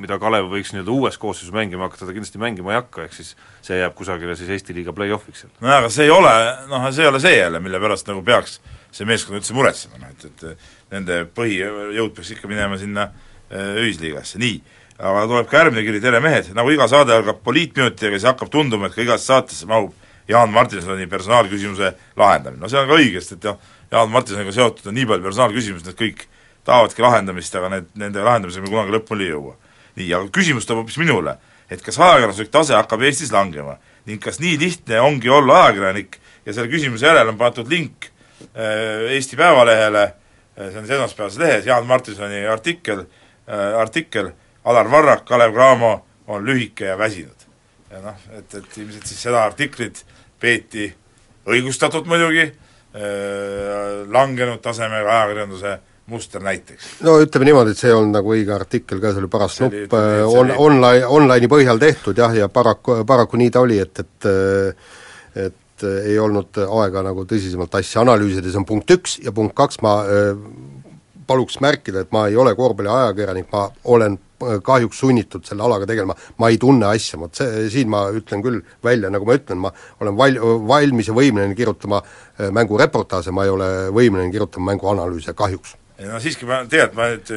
mida 0.00 0.18
Kalev 0.20 0.48
võiks 0.52 0.72
nii-öelda 0.74 0.92
uues 0.92 1.18
koosseisus 1.20 1.54
mängima 1.54 1.86
hakata, 1.86 2.06
ta 2.08 2.14
kindlasti 2.14 2.40
mängima 2.40 2.72
ei 2.72 2.78
hakka, 2.80 3.06
ehk 3.06 3.16
siis 3.16 3.34
see 3.64 3.78
jääb 3.80 3.94
kusagile 3.96 4.36
siis 4.38 4.50
Eesti 4.54 4.76
liiga 4.76 4.94
play-off'iks 4.96 5.46
nojah, 5.60 5.82
aga 5.82 5.90
see 5.92 6.06
ei 6.06 6.12
ole, 6.12 6.32
noh, 6.70 6.88
see 6.92 7.06
ei 7.06 7.10
ole 7.10 7.20
see 7.22 7.36
jälle, 7.36 7.60
mille 7.64 7.80
pärast 7.82 8.08
nagu 8.10 8.22
peaks 8.26 8.58
see 8.94 9.08
meeskond 9.08 9.40
üldse 9.40 9.56
muretsema, 9.56 10.00
noh 10.02 10.12
et, 10.12 10.26
et 10.28 10.92
nende 10.94 11.22
põhijõud 11.36 12.14
peaks 12.16 12.34
ikka 12.36 12.50
minema 12.50 12.78
sinna 12.80 13.08
ühisliigasse, 13.50 14.40
nii. 14.42 14.56
aga 14.98 15.26
tuleb 15.30 15.48
ka 15.50 15.60
järgmine 15.62 15.84
kiri, 15.86 16.00
tere 16.02 16.20
mehed, 16.24 16.50
nagu 16.56 16.72
iga 16.72 16.88
saade 16.90 17.14
algab 17.14 17.42
poliitminutiga, 17.46 18.16
siis 18.16 18.28
hakkab 18.28 18.50
tunduma, 18.52 18.88
et 18.88 18.96
ka 18.96 19.04
igasse 19.04 19.30
saatesse 19.32 19.68
mahub 19.70 19.94
Jaan 20.28 20.50
Martinsoni 20.50 21.06
personaalküsimuse 21.06 21.92
lahendamine, 22.18 22.58
no 22.62 22.70
see 22.70 22.80
on 22.80 22.88
ka 22.88 22.96
õige, 22.98 23.20
sest 23.22 23.36
et 23.36 23.46
jah, 23.46 23.60
Jaan 23.92 24.10
Martinsoniga 24.10 24.54
seotud 24.56 24.88
on 24.90 24.96
nii 24.96 25.06
palju 25.06 25.28
personaalküsimusi, 25.28 25.86
need 25.86 26.00
kõik 26.00 26.24
tahavadki 26.66 27.04
lahendamist, 27.04 27.54
aga 27.60 27.70
need, 27.76 27.92
nende 28.00 28.24
lahendamisega 28.26 28.66
me 28.66 28.72
kunagi 28.72 28.96
lõpuni 28.96 29.28
ei 29.28 29.30
jõua. 29.30 29.54
Nii, 29.96 30.08
aga 30.14 30.28
küsimus 30.32 30.66
tuleb 30.68 30.84
hoopis 30.84 30.98
minule, 31.00 31.36
et 31.70 31.82
kas 31.82 31.98
ajakirjanduslik 31.98 32.52
tase 32.54 32.76
hakkab 32.76 33.04
Eestis 33.06 33.32
langema? 33.34 33.76
Ning 34.06 34.22
kas 34.22 34.38
nii 34.42 34.58
lihtne 34.60 35.00
ongi 35.02 35.30
olla 35.32 35.64
ajakirjanik? 35.64 36.18
Ja 36.46 36.54
selle 36.54 36.70
küsimuse 36.70 37.08
järel 37.08 37.32
on 37.32 37.38
pandud 37.40 37.70
link 37.70 38.08
äh, 38.54 39.12
Eesti 39.16 39.38
Päevalehele, 39.38 40.04
äh, 40.04 40.68
see 40.70 40.82
on 40.82 40.84
siis 40.86 40.96
esmaspäevases 40.98 41.40
lehes, 41.42 41.66
Jaan 41.66 41.86
Martinsoni 41.86 42.44
artikkel, 42.46 43.06
artikkel. 43.78 44.32
Alar 44.66 44.88
Varrak, 44.90 45.24
Kalev 45.28 45.52
Cramo 45.54 45.92
on 46.26 46.46
lühike 46.46 46.88
ja 46.88 46.98
väsinud. 46.98 47.46
ja 47.90 48.00
noh, 48.02 48.16
et, 48.34 48.54
et 48.54 48.78
ilmselt 48.82 49.06
siis 49.06 49.20
seda 49.22 49.44
artiklit 49.46 50.00
peeti 50.42 50.88
õigustatult 51.46 52.08
muidugi, 52.10 52.48
langenud 54.10 54.58
tasemega 54.64 55.12
ajakirjanduse 55.20 55.76
muster 56.06 56.42
näiteks. 56.42 57.00
no 57.06 57.16
ütleme 57.22 57.48
niimoodi, 57.48 57.74
et 57.74 57.80
see 57.80 57.90
ei 57.90 57.96
olnud 57.96 58.14
nagu 58.14 58.34
õige 58.34 58.54
artikkel 58.54 59.02
ka, 59.02 59.12
see 59.12 59.24
oli 59.24 59.32
paras 59.32 59.58
nupp 59.64 59.96
on, 59.96 60.52
online, 60.68 61.06
online'i 61.18 61.50
põhjal 61.50 61.82
tehtud 61.82 62.18
jah, 62.22 62.34
ja 62.36 62.48
paraku, 62.52 63.00
paraku 63.06 63.40
nii 63.40 63.52
ta 63.54 63.64
oli, 63.66 63.80
et, 63.82 64.04
et 64.04 64.30
et 65.36 65.84
ei 65.84 66.14
olnud 66.16 66.56
aega 66.64 67.02
nagu 67.04 67.26
tõsisemalt 67.28 67.74
asja 67.76 68.00
analüüsida, 68.00 68.48
see 68.48 68.62
on 68.62 68.64
punkt 68.64 68.92
üks, 68.94 69.18
ja 69.20 69.32
punkt 69.36 69.52
kaks, 69.58 69.82
ma 69.84 69.98
paluks 71.28 71.58
märkida, 71.60 72.06
et 72.06 72.14
ma 72.14 72.26
ei 72.30 72.38
ole 72.40 72.54
korvpalliajakirjanik, 72.56 73.50
ma 73.52 73.66
olen 73.92 74.16
kahjuks 74.64 75.00
sunnitud 75.00 75.44
selle 75.48 75.64
alaga 75.66 75.88
tegelema, 75.88 76.16
ma 76.40 76.48
ei 76.52 76.56
tunne 76.60 76.88
asja, 76.88 77.18
vot 77.20 77.36
see, 77.36 77.66
siin 77.72 77.90
ma 77.92 78.06
ütlen 78.14 78.44
küll 78.44 78.60
välja, 78.84 79.10
nagu 79.12 79.28
ma 79.28 79.36
ütlen, 79.36 79.60
ma 79.60 79.72
olen 80.00 80.16
val-, 80.16 80.40
valmis 80.68 81.10
ja 81.10 81.16
võimeline 81.16 81.56
kirjutama 81.58 82.00
mängureportaaže, 82.56 83.34
ma 83.36 83.44
ei 83.44 83.52
ole 83.52 83.70
võimeline 83.96 84.32
kirjutama 84.32 84.72
mänguanalüüse, 84.72 85.36
kahjuks 85.36 85.76
no 86.04 86.18
siiski 86.20 86.46
ma, 86.48 86.60
tegelikult 86.68 86.98
ma 86.98 87.08
nüüd 87.14 87.30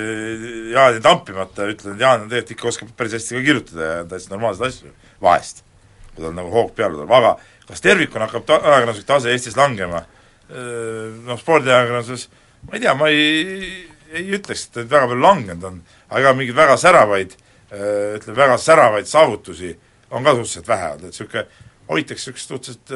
Jaani 0.73 1.01
tampimata 1.03 1.67
ütlen, 1.71 1.95
et 1.95 2.03
Jaan 2.03 2.25
tegelikult 2.27 2.55
ikka 2.55 2.69
oskab 2.71 2.91
päris 2.97 3.15
hästi 3.15 3.37
ka 3.37 3.43
kirjutada 3.45 3.89
ja 3.89 4.05
täitsa 4.09 4.33
normaalseid 4.33 4.67
asju, 4.67 4.91
vahest, 5.23 5.63
kui 6.11 6.25
tal 6.25 6.35
nagu 6.35 6.51
hoog 6.53 6.73
peale 6.75 6.97
tuleb, 6.97 7.13
aga 7.15 7.35
kas 7.69 7.85
tervikuna 7.85 8.27
hakkab 8.27 8.47
ta-, 8.49 8.59
ajakirjanduslik 8.59 9.07
tase 9.07 9.31
Eestis 9.31 9.55
langema? 9.59 10.03
Noh, 10.49 11.37
spordiajakirjanduses 11.39 12.25
ma 12.65 12.75
ei 12.75 12.83
tea, 12.83 12.95
ma 12.97 13.11
ei, 13.13 13.69
ei 14.11 14.25
ütleks, 14.35 14.65
et 14.73 14.81
väga 14.81 15.07
palju 15.07 15.23
langenud 15.23 15.67
on, 15.69 15.77
aga 16.09 16.23
ega 16.23 16.33
mingeid 16.35 16.57
väga 16.57 16.75
säravaid, 16.81 17.37
ütleme, 17.69 18.37
väga 18.41 18.57
säravaid 18.59 19.07
saavutusi 19.07 19.75
on 20.09 20.25
ka 20.25 20.33
suhteliselt 20.35 20.67
vähe 20.67 20.89
olnud, 20.95 21.05
et 21.05 21.13
niisugune 21.13 21.45
hoitakse 21.89 22.33
niisugust 22.33 22.51
suhteliselt 22.51 22.91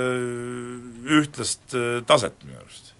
ühtlast 1.21 1.77
taset 2.09 2.35
minu 2.43 2.59
arust. 2.59 2.91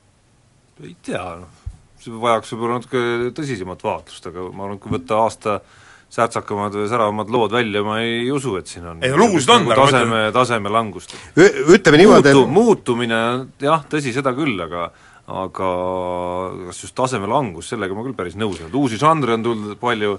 ei 0.83 0.95
tea, 1.03 1.25
noh 1.41 1.62
vajaks 2.07 2.53
võib-olla 2.53 2.79
natuke 2.79 3.31
tõsisemat 3.37 3.83
vaatlust, 3.85 4.27
aga 4.29 4.49
ma 4.51 4.67
arvan, 4.67 4.77
et 4.77 4.83
kui 4.83 4.93
võtta 4.93 5.23
aasta 5.23 5.57
särtsakamad 6.13 6.75
või 6.77 6.89
säravamad 6.91 7.31
lood 7.33 7.55
välja, 7.55 7.81
ma 7.85 7.97
ei 8.03 8.27
usu, 8.31 8.53
et 8.59 8.69
siin 8.69 8.85
on 8.85 9.01
ei 9.01 9.09
no 9.13 9.23
lugusid 9.23 9.49
on, 9.49 9.65
nagu 9.65 9.87
taseme, 9.87 10.19
taseme 10.35 10.73
langust. 10.73 11.15
ütleme 11.33 12.03
niimoodi 12.03 12.35
Muutu, 12.35 12.51
muutumine, 12.53 13.23
jah, 13.61 13.81
tõsi, 13.89 14.13
seda 14.13 14.35
küll, 14.37 14.59
aga 14.61 14.91
aga 15.33 15.67
kas 16.67 16.81
just 16.83 16.95
taseme 16.97 17.29
langus, 17.31 17.69
sellega 17.71 17.95
ma 17.95 18.03
küll 18.03 18.15
päris 18.17 18.35
nõus 18.35 18.59
ei 18.59 18.65
olnud, 18.65 18.79
uusi 18.81 18.99
žanre 18.99 19.37
on 19.37 19.45
tulnud 19.45 19.77
palju, 19.79 20.17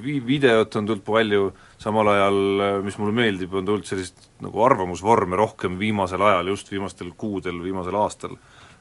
vi-, 0.00 0.22
videot 0.24 0.78
on 0.80 0.88
tulnud 0.88 1.04
palju, 1.04 1.50
samal 1.80 2.08
ajal, 2.14 2.40
mis 2.86 2.96
mulle 3.00 3.14
meeldib, 3.16 3.52
on 3.60 3.68
tulnud 3.68 3.88
sellist 3.88 4.30
nagu 4.40 4.64
arvamusvorme 4.64 5.36
rohkem 5.38 5.76
viimasel 5.80 6.24
ajal, 6.24 6.48
just 6.54 6.72
viimastel 6.72 7.12
kuudel, 7.20 7.60
viimasel 7.62 8.00
aastal 8.00 8.40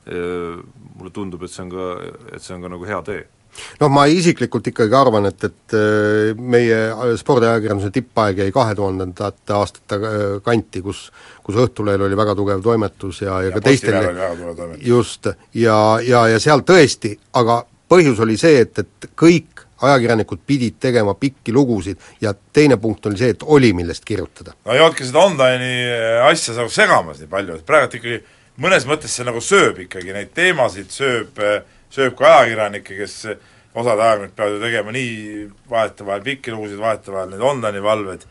mulle 0.10 1.12
tundub, 1.14 1.44
et 1.44 1.54
see 1.54 1.66
on 1.66 1.74
ka, 1.74 1.90
et 2.34 2.42
see 2.42 2.56
on 2.56 2.66
ka 2.66 2.72
nagu 2.76 2.88
hea 2.90 3.02
tee. 3.08 3.26
Noh, 3.80 3.90
ma 3.90 4.04
isiklikult 4.06 4.68
ikkagi 4.70 4.94
arvan, 4.94 5.26
et, 5.26 5.44
et 5.48 5.76
meie 6.38 6.78
spordiajakirjanduse 7.18 7.90
tippaeg 7.96 8.44
jäi 8.44 8.54
kahe 8.54 8.76
tuhandendate 8.78 9.56
aastate 9.58 9.98
kanti, 10.46 10.84
kus 10.86 11.08
kus 11.50 11.58
Õhtulehel 11.66 12.06
oli 12.06 12.18
väga 12.18 12.36
tugev 12.38 12.62
toimetus 12.62 13.24
ja, 13.24 13.40
ja, 13.42 13.50
ja 13.50 13.56
ka 13.56 13.64
teistel 13.66 13.96
just, 14.86 15.32
ja, 15.58 15.80
ja, 16.06 16.28
ja 16.30 16.42
seal 16.42 16.62
tõesti, 16.68 17.16
aga 17.40 17.64
põhjus 17.90 18.22
oli 18.22 18.38
see, 18.38 18.62
et, 18.66 18.84
et 18.84 19.10
kõik 19.18 19.66
ajakirjanikud 19.82 20.44
pidid 20.46 20.76
tegema 20.82 21.16
pikki 21.18 21.54
lugusid 21.56 21.98
ja 22.22 22.34
teine 22.54 22.78
punkt 22.78 23.08
oli 23.10 23.18
see, 23.18 23.32
et 23.34 23.46
oli, 23.46 23.72
millest 23.74 24.06
kirjutada. 24.06 24.54
no 24.66 24.76
ei 24.76 24.84
olnudki 24.84 25.08
seda 25.08 25.24
online'i 25.26 25.72
asja 26.28 26.58
nagu 26.60 26.74
segamas 26.74 27.24
nii 27.24 27.32
palju, 27.32 27.58
et 27.58 27.66
praegu 27.66 27.98
ikkagi 27.98 28.20
mõnes 28.60 28.86
mõttes 28.88 29.14
see 29.16 29.28
nagu 29.28 29.42
sööb 29.44 29.80
ikkagi 29.86 30.14
neid 30.16 30.34
teemasid, 30.36 30.92
sööb, 30.92 31.40
sööb 31.94 32.18
ka 32.20 32.28
ajakirjanikke, 32.40 32.98
kes 33.00 33.16
osad 33.74 34.00
ajakirjanikud 34.00 34.36
peavad 34.36 34.56
ju 34.56 34.64
tegema 34.64 34.94
nii 34.96 35.46
vahetevahel 35.70 36.26
pikki 36.26 36.54
lugusid, 36.54 36.80
vahetevahel 36.82 37.32
neid 37.34 37.46
online'i 37.52 37.84
valveid, 37.84 38.26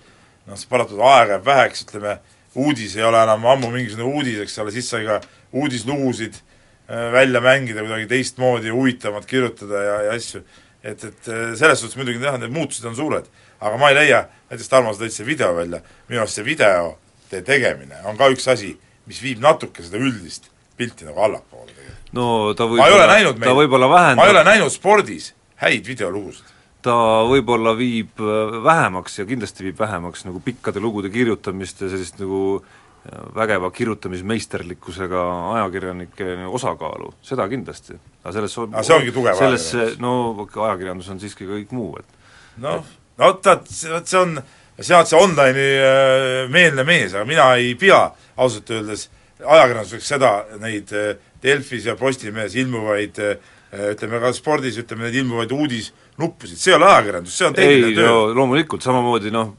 noh, 0.49 0.59
see 0.59 0.71
paratamatult 0.71 1.09
aega 1.13 1.37
jääb 1.37 1.49
väheks, 1.49 1.85
ütleme, 1.87 2.19
uudis 2.59 2.97
ei 2.99 3.07
ole 3.07 3.23
enam 3.23 3.47
ammu 3.47 3.71
mingisugune 3.73 4.09
uudis, 4.09 4.41
eks 4.45 4.59
ole, 4.63 4.73
siis 4.75 4.89
sai 4.91 5.05
ka 5.07 5.21
uudislugusid 5.57 6.39
äh, 6.39 7.13
välja 7.15 7.43
mängida, 7.45 7.85
kuidagi 7.85 8.09
teistmoodi, 8.11 8.73
huvitavamalt 8.75 9.29
kirjutada 9.31 9.85
ja, 9.85 10.01
ja 10.09 10.17
asju. 10.19 10.43
et, 10.83 11.05
et 11.05 11.29
äh, 11.29 11.55
selles 11.59 11.81
suhtes 11.81 11.97
muidugi 11.99 12.25
jah, 12.25 12.39
need 12.41 12.53
muutused 12.55 12.85
on 12.89 12.97
suured. 12.97 13.31
aga 13.61 13.79
ma 13.79 13.89
ei 13.91 13.97
leia, 13.97 14.27
näiteks 14.51 14.69
Tarmo, 14.71 14.93
sa 14.95 15.03
tõid 15.03 15.15
selle 15.15 15.33
video 15.33 15.55
välja, 15.57 15.81
minu 16.09 16.23
arust 16.23 16.39
see 16.39 16.47
videote 16.47 17.41
tegemine 17.47 18.03
on 18.07 18.19
ka 18.19 18.29
üks 18.35 18.47
asi, 18.51 18.77
mis 19.09 19.21
viib 19.25 19.43
natuke 19.43 19.85
seda 19.85 20.01
üldist 20.01 20.51
pilti 20.79 21.09
nagu 21.09 21.23
allapoole 21.25 21.73
tegelikult. 21.73 22.13
no 22.17 22.55
ta 22.59 22.69
võib-olla, 22.71 23.19
ta 23.43 23.57
võib-olla 23.57 23.91
vähendab 23.91 24.23
ma 24.23 24.29
ei 24.29 24.35
ole 24.37 24.45
näinud 24.47 24.75
spordis 24.75 25.33
häid 25.63 25.87
videolugusid. 25.89 26.53
ta 26.87 26.97
võib-olla 27.29 27.75
viib 27.79 28.21
äh, 28.23 28.59
vähemaks 28.65 29.19
ja 29.21 29.27
kindlasti 29.29 29.67
viib 29.69 29.81
vähemaks 29.81 30.27
nagu 30.29 30.43
pikkade 30.45 30.83
lugude 30.83 31.11
kirjutamist 31.15 31.83
ja 31.83 31.91
sellist 31.91 32.21
nagu 32.23 32.43
äh, 32.61 33.25
vägeva 33.35 33.71
kirjutamismeisterlikkusega 33.75 35.25
ajakirjanike 35.57 36.37
osakaalu, 36.61 37.13
seda 37.27 37.49
kindlasti. 37.51 37.99
aga 38.23 38.37
selles 38.39 38.59
aga 38.69 38.87
see 38.87 39.01
ongi 39.01 39.17
tugev 39.17 39.43
selles, 39.43 39.99
no 40.03 40.15
ajakirjandus 40.47 41.11
on 41.15 41.21
siiski 41.25 41.49
kõik 41.49 41.75
muu, 41.75 41.97
et 41.99 42.63
noh, 42.63 42.87
no 43.19 43.33
vot, 43.33 43.51
vot 43.95 44.07
see 44.07 44.23
on, 44.23 44.39
on 44.79 45.07
see 45.07 45.19
online'i 45.19 45.69
äh, 45.83 46.49
meelne 46.53 46.85
mees, 46.87 47.15
aga 47.15 47.27
mina 47.27 47.51
ei 47.59 47.75
pea 47.79 48.05
ausalt 48.39 48.71
öeldes 48.71 49.09
ajakirjanduseks 49.39 50.11
seda, 50.15 50.33
neid 50.63 50.93
äh, 50.95 51.15
Delfis 51.43 51.87
ja 51.87 51.97
Postimehes 51.99 52.55
ilmuvaid 52.59 53.19
äh, 53.23 53.55
ütleme 53.93 54.21
ka 54.23 54.31
spordis, 54.33 54.79
ütleme 54.81 55.07
neid 55.07 55.19
ilmuvaid 55.19 55.51
uudisnuppusid, 55.53 56.57
see 56.57 56.73
ei 56.73 56.79
ole 56.79 56.87
ajakirjandus, 56.89 57.35
see 57.37 57.49
on 57.51 57.59
tehniline 57.59 57.99
töö. 57.99 58.23
loomulikult, 58.39 58.87
samamoodi 58.87 59.35
noh, 59.35 59.53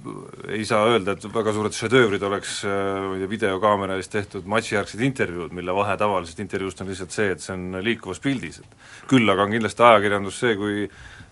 ei 0.50 0.64
saa 0.66 0.88
öelda, 0.90 1.14
et 1.14 1.28
väga 1.36 1.54
suured 1.54 1.78
šedöövrid 1.78 2.26
oleks 2.26 2.56
ma 2.66 3.14
ei 3.14 3.22
tea, 3.22 3.32
videokaamera 3.36 4.00
ees 4.00 4.10
tehtud 4.10 4.50
matšijärgsed 4.50 5.04
intervjuud, 5.06 5.54
mille 5.56 5.76
vahe 5.78 6.00
tavalisest 6.00 6.42
intervjuust 6.42 6.82
on 6.82 6.90
lihtsalt 6.90 7.14
see, 7.14 7.30
et 7.36 7.44
see 7.44 7.54
on 7.54 7.84
liikuvas 7.86 8.24
pildis, 8.24 8.64
et 8.64 9.08
küll 9.12 9.30
aga 9.30 9.46
on 9.46 9.54
kindlasti 9.54 9.88
ajakirjandus 9.92 10.42
see, 10.42 10.58
kui 10.58 10.90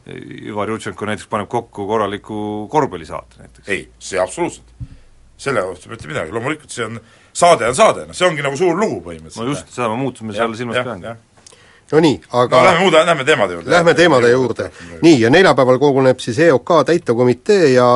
Ivar 0.08 0.70
Jutšenko 0.72 1.10
näiteks 1.10 1.28
paneb 1.32 1.50
kokku 1.52 1.88
korraliku 1.88 2.67
korvpallisaate 2.72 3.41
näiteks. 3.41 3.70
ei, 3.70 3.88
see 4.00 4.20
absoluutselt. 4.20 4.76
selle 5.38 5.62
kohta 5.62 5.93
ütle 5.93 6.08
midagi, 6.10 6.34
loomulikult 6.34 6.74
see 6.74 6.86
on 6.86 7.00
saade 7.34 7.67
on 7.67 7.76
saade, 7.78 8.06
noh 8.10 8.17
see 8.17 8.28
ongi 8.28 8.46
nagu 8.46 8.58
suur 8.58 8.78
lugu 8.80 9.02
põhimõtteliselt. 9.06 9.43
no 9.43 9.52
just, 9.52 9.74
seda 9.74 9.89
ma 9.91 10.00
muutumise 10.00 10.41
all 10.43 10.56
silmas 10.58 10.80
peangi 10.84 11.15
no 11.91 12.02
nii, 12.04 12.17
aga 12.32 12.58
no 12.58 12.63
lähme 12.67 12.84
muuda, 12.84 13.04
lähme 13.06 13.26
teemade 13.28 13.54
juurde. 13.54 13.71
Lähme 13.71 13.93
teemade 13.93 14.32
juurde. 14.32 14.69
nii, 15.02 15.21
ja 15.21 15.30
neljapäeval 15.30 15.80
koguneb 15.80 16.19
siis 16.19 16.39
EOK 16.39 16.71
täitevkomitee 16.86 17.71
ja 17.73 17.88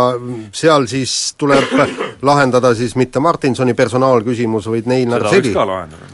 seal 0.54 0.88
siis 0.88 1.34
tuleb 1.38 1.74
lahendada 2.30 2.74
siis 2.76 2.96
mitte 2.96 3.20
Martinsoni 3.20 3.74
personaalküsimus, 3.74 4.70
vaid 4.72 4.88
Neinar 4.88 5.28
Segi. 5.30 5.54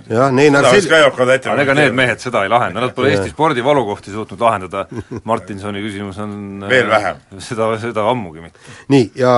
jah, 0.10 0.32
Neinar 0.32 0.70
Segi. 0.72 0.94
aga 0.94 1.62
ega 1.62 1.74
need 1.78 1.98
mehed 1.98 2.24
seda 2.24 2.44
ei 2.44 2.50
lahenda, 2.50 2.82
nad 2.82 2.96
pole 2.96 3.12
Eesti 3.14 3.30
spordi 3.34 3.64
valukohti 3.64 4.12
suutnud 4.12 4.42
lahendada, 4.42 4.86
Martinsoni 5.24 5.84
küsimus 5.86 6.18
on 6.24 6.34
veel 6.72 6.90
vähem. 6.90 7.22
seda, 7.40 7.70
seda 7.82 8.08
ammugi 8.10 8.42
mitte. 8.42 8.60
nii, 8.94 9.12
ja, 9.16 9.34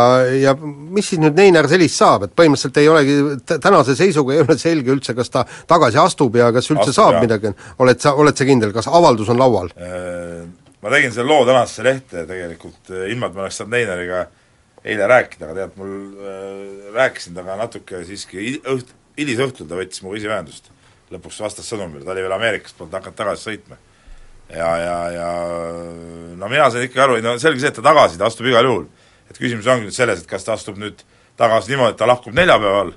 ja 0.47 0.55
mis 0.59 1.11
siis 1.11 1.21
nüüd 1.21 1.35
Neinar 1.37 1.67
Selist 1.71 1.99
saab, 1.99 2.27
et 2.27 2.35
põhimõtteliselt 2.37 2.79
ei 2.81 2.89
olegi, 2.89 3.17
tänase 3.59 3.95
seisuga 3.99 4.35
ei 4.35 4.43
ole 4.45 4.57
selge 4.59 4.93
üldse, 4.93 5.15
kas 5.17 5.33
ta 5.33 5.45
tagasi 5.67 5.99
astub 5.99 6.35
ja 6.39 6.51
kas 6.55 6.69
üldse 6.69 6.89
Astub, 6.89 6.95
saab 6.95 7.17
jah. 7.17 7.23
midagi, 7.25 7.53
oled 7.83 8.01
sa, 8.01 8.13
oled 8.19 8.28
oled 8.29 8.39
sa 8.39 8.47
kindel, 8.47 8.73
kas 8.75 8.89
avaldus 8.89 9.29
on 9.33 9.39
laual? 9.39 9.71
Äh, 9.75 10.45
ma 10.83 10.93
tegin 10.93 11.13
selle 11.15 11.29
loo 11.31 11.45
tänasesse 11.47 11.85
lehte 11.85 12.25
tegelikult 12.29 12.91
äh, 12.93 13.09
ilma, 13.13 13.29
et 13.29 13.35
ma 13.35 13.45
oleks 13.45 13.59
saanud 13.59 13.75
Neinariga 13.75 14.27
eile 14.85 15.09
rääkida, 15.11 15.49
aga 15.49 15.57
tead, 15.57 15.75
mul 15.79 15.95
äh, 16.23 16.93
rääkisin 16.95 17.35
temaga 17.35 17.65
natuke 17.65 18.03
siiski 18.07 18.59
õht-, 18.61 18.95
hilisõhtul 19.19 19.67
ta 19.67 19.79
võttis 19.79 20.03
minuga 20.03 20.21
esiühendust. 20.21 20.71
lõpuks 21.09 21.39
vastas 21.41 21.65
sõnumile, 21.65 22.05
ta 22.05 22.13
oli 22.13 22.21
veel 22.21 22.35
Ameerikast, 22.35 22.77
polnud 22.77 22.93
hakanud 22.93 23.17
tagasi 23.17 23.47
sõitma. 23.49 23.77
ja, 24.53 24.69
ja, 24.77 24.97
ja 25.13 25.27
no 26.37 26.47
mina 26.47 26.69
sain 26.69 26.85
ikkagi 26.85 27.03
aru, 27.03 27.19
no 27.25 27.37
selge 27.41 27.59
see, 27.59 27.73
et 27.73 27.75
ta 27.75 27.85
tagasi, 27.85 28.17
ta 28.17 28.29
astub 28.29 28.47
igal 28.47 28.65
juhul. 28.65 28.87
et 29.29 29.37
küsimus 29.37 29.67
ongi 29.67 29.89
nüüd 29.89 29.97
selles, 29.97 30.21
et 30.21 30.29
kas 30.29 30.45
ta 30.45 30.53
astub 30.53 30.77
nüüd 30.77 31.03
tagasi 31.37 31.73
niimoodi, 31.73 31.93
et 31.93 31.99
ta 31.99 32.07
lahkub 32.07 32.33
neljapäeval 32.33 32.93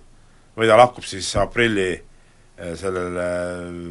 või 0.56 0.68
ta 0.68 0.76
lahkub 0.76 1.04
siis 1.08 1.28
aprilli 1.40 2.02
eh, 2.62 2.72
sellel 2.78 3.18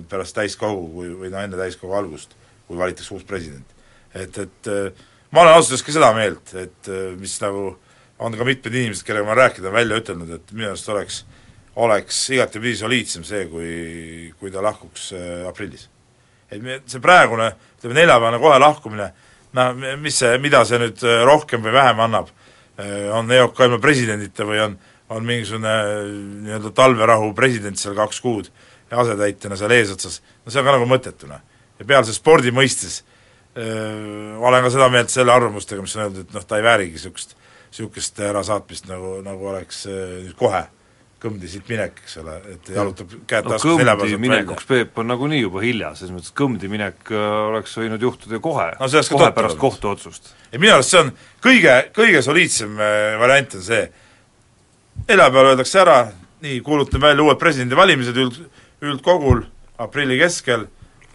pärast 0.09 0.37
täiskogu 0.37 0.87
või, 0.95 1.11
või 1.19 1.31
no 1.33 1.43
enne 1.43 1.59
täiskogu 1.59 1.97
algust, 1.99 2.33
kui 2.67 2.79
valitakse 2.79 3.13
uus 3.17 3.27
president. 3.27 3.77
et, 4.13 4.37
et 4.37 4.71
eh, 4.71 5.05
ma 5.31 5.43
olen 5.43 5.57
ausalt 5.57 5.75
öeldes 5.75 5.85
ka 5.87 5.95
seda 5.99 6.11
meelt, 6.15 6.55
et 6.55 6.91
mis 7.19 7.37
nagu 7.43 7.69
on 8.21 8.35
ka 8.37 8.47
mitmed 8.47 8.73
inimesed, 8.75 9.05
kellega 9.05 9.25
ma 9.25 9.35
olen 9.35 9.43
rääkinud, 9.45 9.69
on 9.69 9.79
välja 9.79 10.01
ütelnud, 10.01 10.35
et 10.35 10.51
minu 10.55 10.71
arust 10.73 10.89
oleks 10.89 11.23
oleks 11.81 12.17
igatepidi 12.35 12.75
soliidsem 12.75 13.23
see, 13.23 13.45
kui, 13.47 13.71
kui 14.39 14.51
ta 14.51 14.59
lahkuks 14.63 15.13
aprillis 15.47 15.87
et 16.51 16.61
me, 16.61 16.79
see 16.89 17.01
praegune, 17.03 17.51
ütleme 17.79 17.97
neljapäevane 17.97 18.39
kohe 18.41 18.59
lahkumine, 18.61 19.07
no 19.55 19.67
mis 20.01 20.19
see, 20.21 20.37
mida 20.43 20.63
see 20.67 20.79
nüüd 20.81 21.03
äh, 21.07 21.23
rohkem 21.27 21.63
või 21.63 21.75
vähem 21.75 22.01
annab, 22.07 22.31
äh, 22.77 23.07
on 23.15 23.31
EOK 23.31 23.63
ilma 23.67 23.79
presidendita 23.83 24.47
või 24.47 24.59
on, 24.65 24.77
on 25.11 25.27
mingisugune 25.27 25.71
äh, 25.71 26.01
nii-öelda 26.47 26.73
talverahu 26.77 27.31
president 27.37 27.79
seal 27.79 27.95
kaks 27.97 28.21
kuud 28.23 28.49
ja 28.91 28.99
asetäitjana 29.03 29.59
seal 29.59 29.75
eesotsas, 29.75 30.19
no 30.45 30.51
see 30.51 30.61
on 30.61 30.67
ka 30.67 30.75
nagu 30.77 30.89
mõttetu, 30.89 31.29
noh. 31.29 31.41
ja 31.79 31.87
pealse 31.87 32.15
spordi 32.15 32.51
mõistes 32.55 33.01
öö, 33.55 34.35
olen 34.39 34.65
ka 34.65 34.71
seda 34.73 34.89
meelt 34.91 35.13
selle 35.13 35.31
arvamustega, 35.31 35.83
mis 35.83 35.95
on 35.95 36.05
öeldud, 36.07 36.27
et 36.27 36.35
noh, 36.35 36.43
ta 36.47 36.59
ei 36.59 36.65
väärigi 36.65 36.99
niisugust, 36.99 37.37
niisugust 37.71 38.19
ärasaatmist, 38.27 38.89
nagu, 38.91 39.17
nagu 39.23 39.47
oleks 39.53 39.85
nüüd 39.87 40.35
kohe 40.39 40.65
kõmdi 41.21 41.49
siit 41.49 41.67
minek, 41.69 41.99
eks 42.01 42.17
ole, 42.21 42.35
et 42.55 42.69
jalutab 42.73 43.11
käed 43.29 43.45
no, 43.45 43.53
taskus 43.53 43.77
kõmdi 43.77 44.17
minekuks, 44.21 44.65
Peep, 44.69 44.95
on 45.01 45.09
nagunii 45.11 45.41
juba 45.43 45.61
hilja, 45.63 45.91
selles 45.97 46.13
mõttes 46.15 46.33
kõmdi 46.37 46.69
minek 46.71 47.11
äh, 47.13 47.25
oleks 47.51 47.75
võinud 47.77 48.01
juhtuda 48.01 48.37
ju 48.37 48.43
kohe 48.43 48.69
no,, 48.79 48.89
kohe 48.89 49.29
pärast 49.35 49.59
kohtuotsust. 49.61 50.31
ei 50.49 50.61
minu 50.61 50.73
arust 50.73 50.93
see 50.93 51.03
on 51.03 51.11
kõige, 51.43 51.75
kõige 51.95 52.23
soliidsem 52.25 52.73
äh, 52.81 53.19
variant 53.21 53.57
on 53.59 53.65
see, 53.67 53.83
neljapäeval 55.07 55.53
öeldakse 55.53 55.81
ära, 55.81 55.97
nii, 56.41 56.59
kuulutame 56.65 57.09
välja 57.09 57.25
uued 57.25 57.39
presidendivalimised 57.41 58.21
üld, 58.21 58.37
üldkogul 58.81 59.43
aprilli 59.81 60.17
keskel 60.21 60.67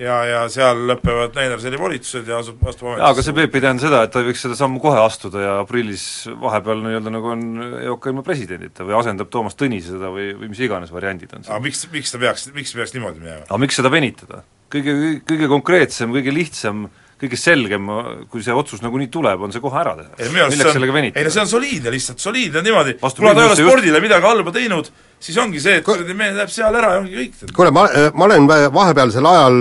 ja, 0.03 0.17
ja 0.29 0.41
seal 0.53 0.83
lõpevad 0.91 1.37
Neinarseni 1.37 1.79
volitused 1.81 2.29
ja 2.29 2.41
asub, 2.43 2.61
astub 2.69 2.91
ametisse. 2.91 3.09
aga 3.09 3.25
see 3.25 3.37
Peep 3.37 3.57
ei 3.57 3.65
tähenda 3.65 3.85
seda, 3.87 4.03
et 4.07 4.13
ta 4.15 4.23
võiks 4.27 4.43
seda 4.45 4.59
sammu 4.59 4.83
kohe 4.83 5.01
astuda 5.03 5.43
ja 5.43 5.55
aprillis 5.63 6.05
vahepeal 6.43 6.83
nii-öelda 6.85 7.15
nagu 7.15 7.33
on 7.33 7.47
EOK 7.81 8.11
ilma 8.13 8.27
presidendita 8.27 8.87
või 8.87 8.99
asendab 9.01 9.31
Toomas 9.33 9.57
Tõnise 9.59 9.95
seda 9.95 10.13
või, 10.13 10.29
või 10.37 10.53
mis 10.53 10.63
iganes 10.67 10.93
variandid 10.95 11.33
on 11.33 11.47
siin. 11.47 11.55
aga 11.55 11.65
miks, 11.65 11.87
miks 11.93 12.13
ta 12.13 12.21
peaks, 12.23 12.49
miks 12.57 12.77
peaks 12.77 12.95
niimoodi 12.97 13.23
minema? 13.23 13.47
aga 13.49 13.61
miks 13.63 13.81
seda 13.81 13.93
venitada? 13.93 14.43
kõige, 14.73 14.97
kõige 15.29 15.51
konkreetsem, 15.53 16.13
kõige 16.15 16.35
lihtsam 16.35 16.87
kõige 17.17 17.39
selgem, 17.41 17.89
kui 18.29 18.43
see 18.45 18.53
otsus 18.53 18.83
nagunii 18.85 19.09
tuleb, 19.13 19.41
on 19.47 19.53
see 19.55 19.63
kohe 19.65 19.79
ära 19.81 19.95
teha. 19.97 20.29
milleks 20.29 20.73
sellega 20.77 20.93
venitada? 20.93 21.21
ei 21.21 21.25
no 21.25 21.33
see 21.33 21.43
on 21.43 21.49
soliidne 21.49 21.93
lihtsalt, 21.95 22.21
soliidne 22.21 22.63
niimoodi, 22.65 22.97
kuna 23.01 23.33
ta 23.33 23.45
ei 23.45 23.49
ole 23.49 23.57
spordile 23.57 23.95
just... 23.95 24.05
midagi 24.05 24.29
halba 24.29 24.53
teinud, 24.53 24.91
siis 25.25 25.39
ongi 25.41 25.63
see, 25.65 25.79
et 25.81 25.87
kuradi 25.87 26.17
mees 26.19 26.35
läheb 26.37 26.53
seal 26.53 26.77
ära 26.77 26.91
ja 26.93 26.99
ongi 27.01 27.17
kõik. 27.17 27.55
kuule, 27.57 27.73
ma, 27.73 27.87
ma 28.13 28.27
olen 28.29 28.49
vahepealsel 28.75 29.29
ajal 29.31 29.57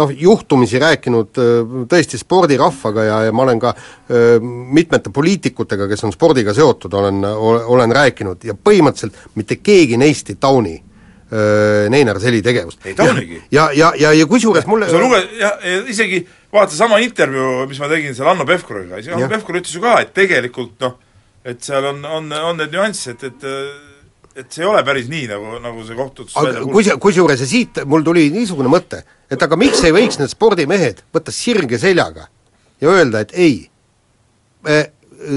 noh, 0.00 0.12
juhtumisi 0.24 0.82
rääkinud 0.82 1.40
tõesti 1.88 2.20
spordirahvaga 2.20 3.06
ja, 3.06 3.22
ja 3.28 3.36
ma 3.36 3.46
olen 3.46 3.62
ka 3.62 3.72
mitmete 4.76 5.14
poliitikutega, 5.14 5.88
kes 5.88 6.04
on 6.04 6.12
spordiga 6.12 6.52
seotud, 6.56 6.98
olen, 7.00 7.24
olen 7.78 7.96
rääkinud 7.96 8.44
ja 8.44 8.52
põhimõtteliselt 8.52 9.32
mitte 9.40 9.56
keegi 9.62 9.96
neist 10.00 10.28
ei 10.34 10.36
tauni 10.36 10.76
Neinar 11.28 12.16
Seli 12.20 12.38
tegevust. 12.40 12.86
ei 12.88 12.94
taunigi. 12.96 13.42
ja, 13.52 13.68
ja, 13.76 13.92
ja, 14.00 14.12
ja 14.16 14.26
kusjuures 14.26 14.64
mulle 14.66 14.88
sa 14.88 15.00
luge-, 15.00 15.26
jah, 15.36 15.58
isegi 15.92 16.22
vaata 16.52 16.74
sama 16.76 16.98
intervjuu, 17.04 17.66
mis 17.68 17.80
ma 17.82 17.90
tegin 17.90 18.16
seal 18.16 18.30
Hanno 18.30 18.46
Pevkuriga, 18.48 19.00
isegi 19.02 19.16
Hanno 19.16 19.28
Pevkur 19.30 19.60
ütles 19.60 19.74
ju 19.74 19.82
ka, 19.84 19.98
et 20.04 20.14
tegelikult 20.16 20.78
noh, 20.84 20.96
et 21.48 21.60
seal 21.64 21.90
on, 21.92 22.00
on, 22.04 22.32
on 22.50 22.58
need 22.60 22.74
nüansid, 22.74 23.22
et, 23.28 23.44
et 23.44 23.86
et 24.38 24.54
see 24.54 24.62
ei 24.62 24.68
ole 24.70 24.84
päris 24.86 25.08
nii, 25.10 25.24
nagu, 25.26 25.56
nagu 25.58 25.80
see 25.82 25.96
kohtuotsus 25.98 26.36
aga 26.38 26.60
kus, 26.70 26.92
kusjuures 27.02 27.40
ja 27.42 27.46
siit 27.50 27.80
mul 27.90 28.04
tuli 28.06 28.28
niisugune 28.30 28.70
mõte, 28.70 29.00
et 29.26 29.42
aga 29.42 29.58
miks 29.58 29.80
ei 29.82 29.94
võiks 29.94 30.20
need 30.20 30.30
spordimehed 30.30 31.02
võtta 31.14 31.34
sirge 31.34 31.80
seljaga 31.82 32.28
ja 32.78 32.92
öelda, 32.92 33.24
et 33.26 33.34
ei, 33.34 33.56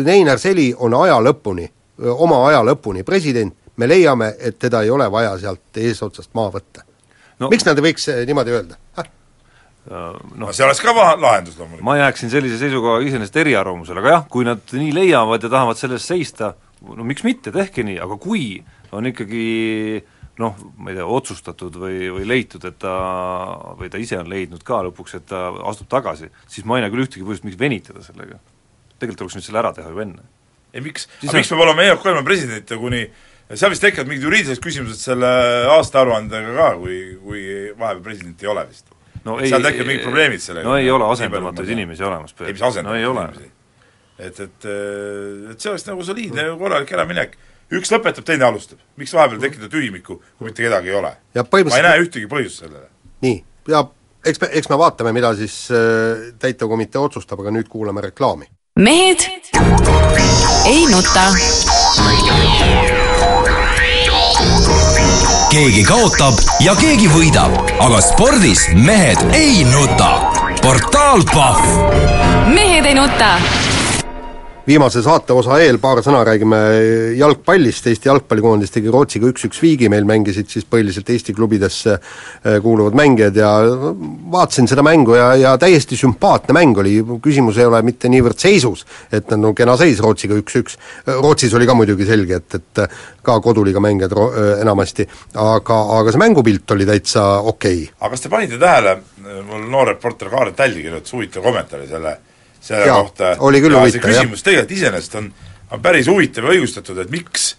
Neinar 0.06 0.40
Seli 0.40 0.70
on 0.78 0.94
aja 1.02 1.18
lõpuni, 1.24 1.66
oma 2.14 2.44
aja 2.50 2.62
lõpuni 2.66 3.04
president, 3.08 3.56
me 3.78 3.88
leiame, 3.90 4.36
et 4.40 4.60
teda 4.62 4.84
ei 4.86 4.94
ole 4.94 5.08
vaja 5.12 5.34
sealt 5.42 5.82
eesotsast 5.82 6.34
maha 6.38 6.58
võtta. 6.60 6.86
No.. 7.42 7.50
miks 7.50 7.66
nad 7.66 7.80
ei 7.80 7.88
võiks 7.88 8.06
eh, 8.12 8.22
niimoodi 8.30 8.54
öelda? 8.54 8.78
Noh, 9.90 10.52
see 10.54 10.66
oleks 10.66 10.82
ka 10.84 10.94
lahendus 10.94 11.58
loomulikult. 11.58 11.86
ma 11.86 11.98
jääksin 11.98 12.30
sellise 12.30 12.60
seisukoha 12.62 13.02
iseenesest 13.06 13.40
eriarvamusele, 13.42 14.02
aga 14.04 14.16
jah, 14.16 14.28
kui 14.30 14.46
nad 14.46 14.62
nii 14.78 14.92
leiavad 14.94 15.42
ja 15.42 15.50
tahavad 15.50 15.80
selle 15.80 15.98
eest 15.98 16.12
seista, 16.12 16.54
no 16.86 17.06
miks 17.08 17.26
mitte, 17.26 17.54
tehke 17.56 17.86
nii, 17.88 17.98
aga 18.04 18.18
kui 18.22 18.60
on 18.94 19.10
ikkagi 19.10 20.04
noh, 20.42 20.60
ma 20.78 20.92
ei 20.92 20.98
tea, 20.98 21.08
otsustatud 21.18 21.76
või, 21.82 22.12
või 22.14 22.28
leitud, 22.30 22.64
et 22.70 22.78
ta, 22.82 22.94
või 23.78 23.90
ta 23.94 24.00
ise 24.02 24.20
on 24.22 24.30
leidnud 24.30 24.64
ka 24.66 24.84
lõpuks, 24.88 25.18
et 25.18 25.28
ta 25.30 25.50
astub 25.70 25.90
tagasi, 25.92 26.32
siis 26.50 26.66
ma 26.66 26.78
ei 26.78 26.86
näe 26.86 26.94
küll 26.94 27.06
ühtegi 27.06 27.26
põhjust, 27.26 27.46
miks 27.48 27.60
venitada 27.60 28.06
sellega. 28.06 28.40
tegelikult 29.02 29.24
tuleks 29.24 29.40
nüüd 29.40 29.48
selle 29.50 29.62
ära 29.64 29.74
teha 29.74 29.90
juba 29.90 30.06
enne. 30.06 30.24
ei 30.74 30.86
miks, 30.86 31.10
aga 31.26 31.38
miks 31.42 31.52
peab 31.52 31.66
olema 31.66 31.90
EOK 31.90 32.06
ilma 32.14 32.24
presidendita 32.24 32.78
kuni 32.78 33.04
seal 33.52 33.74
vist 33.74 33.84
tekivad 33.84 34.08
mingid 34.08 34.30
juriidilised 34.30 34.64
küsimused 34.64 35.02
selle 35.02 35.30
aastaaruandega 35.74 36.54
ka, 36.56 36.72
kui, 36.80 36.98
kui 37.20 37.46
vahepeal 37.76 38.04
presidenti 38.06 38.48
ei 38.48 38.54
ole 38.54 38.70
vist 38.70 38.88
no 39.26 39.38
ei, 39.40 39.52
seal 39.52 39.64
tekivad 39.66 39.90
mingid 39.90 40.06
probleemid 40.08 40.44
sellega. 40.44 40.68
no 40.68 40.78
ei 40.80 40.90
ole 40.92 41.08
asendamatuid 41.14 41.70
inimesi 41.78 42.04
olemas. 42.04 42.36
ei, 42.42 42.54
mis 42.54 42.66
asendamatuid 42.70 43.08
no, 43.08 43.14
inimesi. 43.22 43.52
et, 44.18 44.44
et, 44.48 44.68
et 45.52 45.58
see 45.62 45.72
oleks 45.72 45.88
nagu 45.90 46.06
soliidne 46.06 46.50
korralik 46.60 46.94
äraminek 46.98 47.40
üks 47.72 47.92
lõpetab, 47.94 48.26
teine 48.28 48.48
alustab. 48.48 48.80
miks 49.00 49.14
vahepeal 49.16 49.42
tekitada 49.42 49.72
tühimikku, 49.72 50.20
kui 50.38 50.50
mitte 50.50 50.64
kedagi 50.66 50.92
ei 50.92 51.00
ole? 51.00 51.16
ma 51.36 51.80
ei 51.80 51.88
näe 51.88 52.06
ühtegi 52.06 52.30
põhjust 52.32 52.66
sellele. 52.66 52.88
nii, 53.26 53.38
ja 53.72 53.86
eks 54.26 54.42
me, 54.42 54.50
eks 54.62 54.72
me 54.72 54.80
vaatame, 54.82 55.14
mida 55.16 55.34
siis 55.40 55.64
äh, 55.74 56.32
täitevkomitee 56.40 57.02
otsustab, 57.02 57.44
aga 57.44 57.56
nüüd 57.56 57.70
kuulame 57.72 58.08
reklaami. 58.10 58.50
mehed 58.80 59.28
ei 60.66 60.86
nuta. 60.92 61.30
Keegi 65.52 65.82
kaotab 65.84 66.38
ja 66.64 66.72
keegi 66.80 67.10
võidab, 67.12 67.52
aga 67.84 67.98
spordis 68.06 68.70
mehed 68.72 69.20
ei 69.36 69.66
nuta. 69.68 70.14
portaal 70.64 71.26
Pahv. 71.34 71.68
mehed 72.56 72.88
ei 72.88 72.96
nuta 72.96 73.34
viimase 74.68 75.02
saateosa 75.02 75.58
eel 75.64 75.80
paar 75.82 76.00
sõna 76.06 76.22
räägime 76.26 76.58
jalgpallist, 77.18 77.88
Eesti 77.90 78.10
jalgpallikoondis 78.12 78.74
tegi 78.74 78.92
Rootsiga 78.94 79.30
üks-üks 79.32 79.62
viigi, 79.64 79.90
meil 79.90 80.06
mängisid 80.06 80.52
siis 80.54 80.68
põhiliselt 80.70 81.10
Eesti 81.10 81.34
klubidesse 81.34 81.96
äh, 81.98 82.60
kuuluvad 82.62 82.98
mängijad 82.98 83.40
ja 83.42 83.50
vaatasin 84.32 84.70
seda 84.70 84.86
mängu 84.86 85.18
ja, 85.18 85.32
ja 85.40 85.56
täiesti 85.62 85.98
sümpaatne 85.98 86.56
mäng 86.58 86.78
oli, 86.84 87.00
küsimus 87.24 87.58
ei 87.58 87.68
ole 87.70 87.82
mitte 87.86 88.12
niivõrd 88.14 88.38
seisus, 88.42 88.86
et 89.12 89.34
no 89.38 89.56
kena 89.58 89.78
seis 89.82 90.02
Rootsiga 90.04 90.38
üks-üks, 90.38 90.78
Rootsis 91.10 91.58
oli 91.58 91.70
ka 91.70 91.76
muidugi 91.78 92.06
selge, 92.10 92.42
et, 92.42 92.62
et 92.62 92.86
ka 93.26 93.40
koduliiga 93.42 93.82
mängijad 93.84 94.18
ro-, 94.18 94.32
äh, 94.32 94.56
enamasti, 94.62 95.08
aga, 95.42 95.84
aga 96.00 96.14
see 96.14 96.22
mängupilt 96.22 96.78
oli 96.78 96.90
täitsa 96.90 97.32
okei. 97.42 97.88
Okay.. 97.88 97.96
aga 98.00 98.14
kas 98.14 98.28
te 98.28 98.34
panite 98.34 98.62
tähele, 98.62 99.00
mul 99.48 99.70
noor 99.72 99.96
reporter 99.96 100.30
Kaarel 100.30 100.54
Talli 100.58 100.86
kirjutas 100.86 101.18
huvitava 101.18 101.50
kommentaari 101.50 101.90
selle 101.90 102.20
selle 102.62 102.88
ja, 102.88 103.00
kohta 103.00 103.36
oli 103.40 103.62
küll 103.64 103.76
huvitav, 103.78 104.06
jah. 104.06 104.22
küsimus 104.22 104.46
tegelikult 104.46 104.78
iseenesest 104.78 105.18
on, 105.20 105.32
on 105.72 105.84
päris 105.84 106.10
huvitav 106.12 106.48
ja 106.48 106.56
õigustatud, 106.56 107.02
et 107.04 107.14
miks 107.14 107.52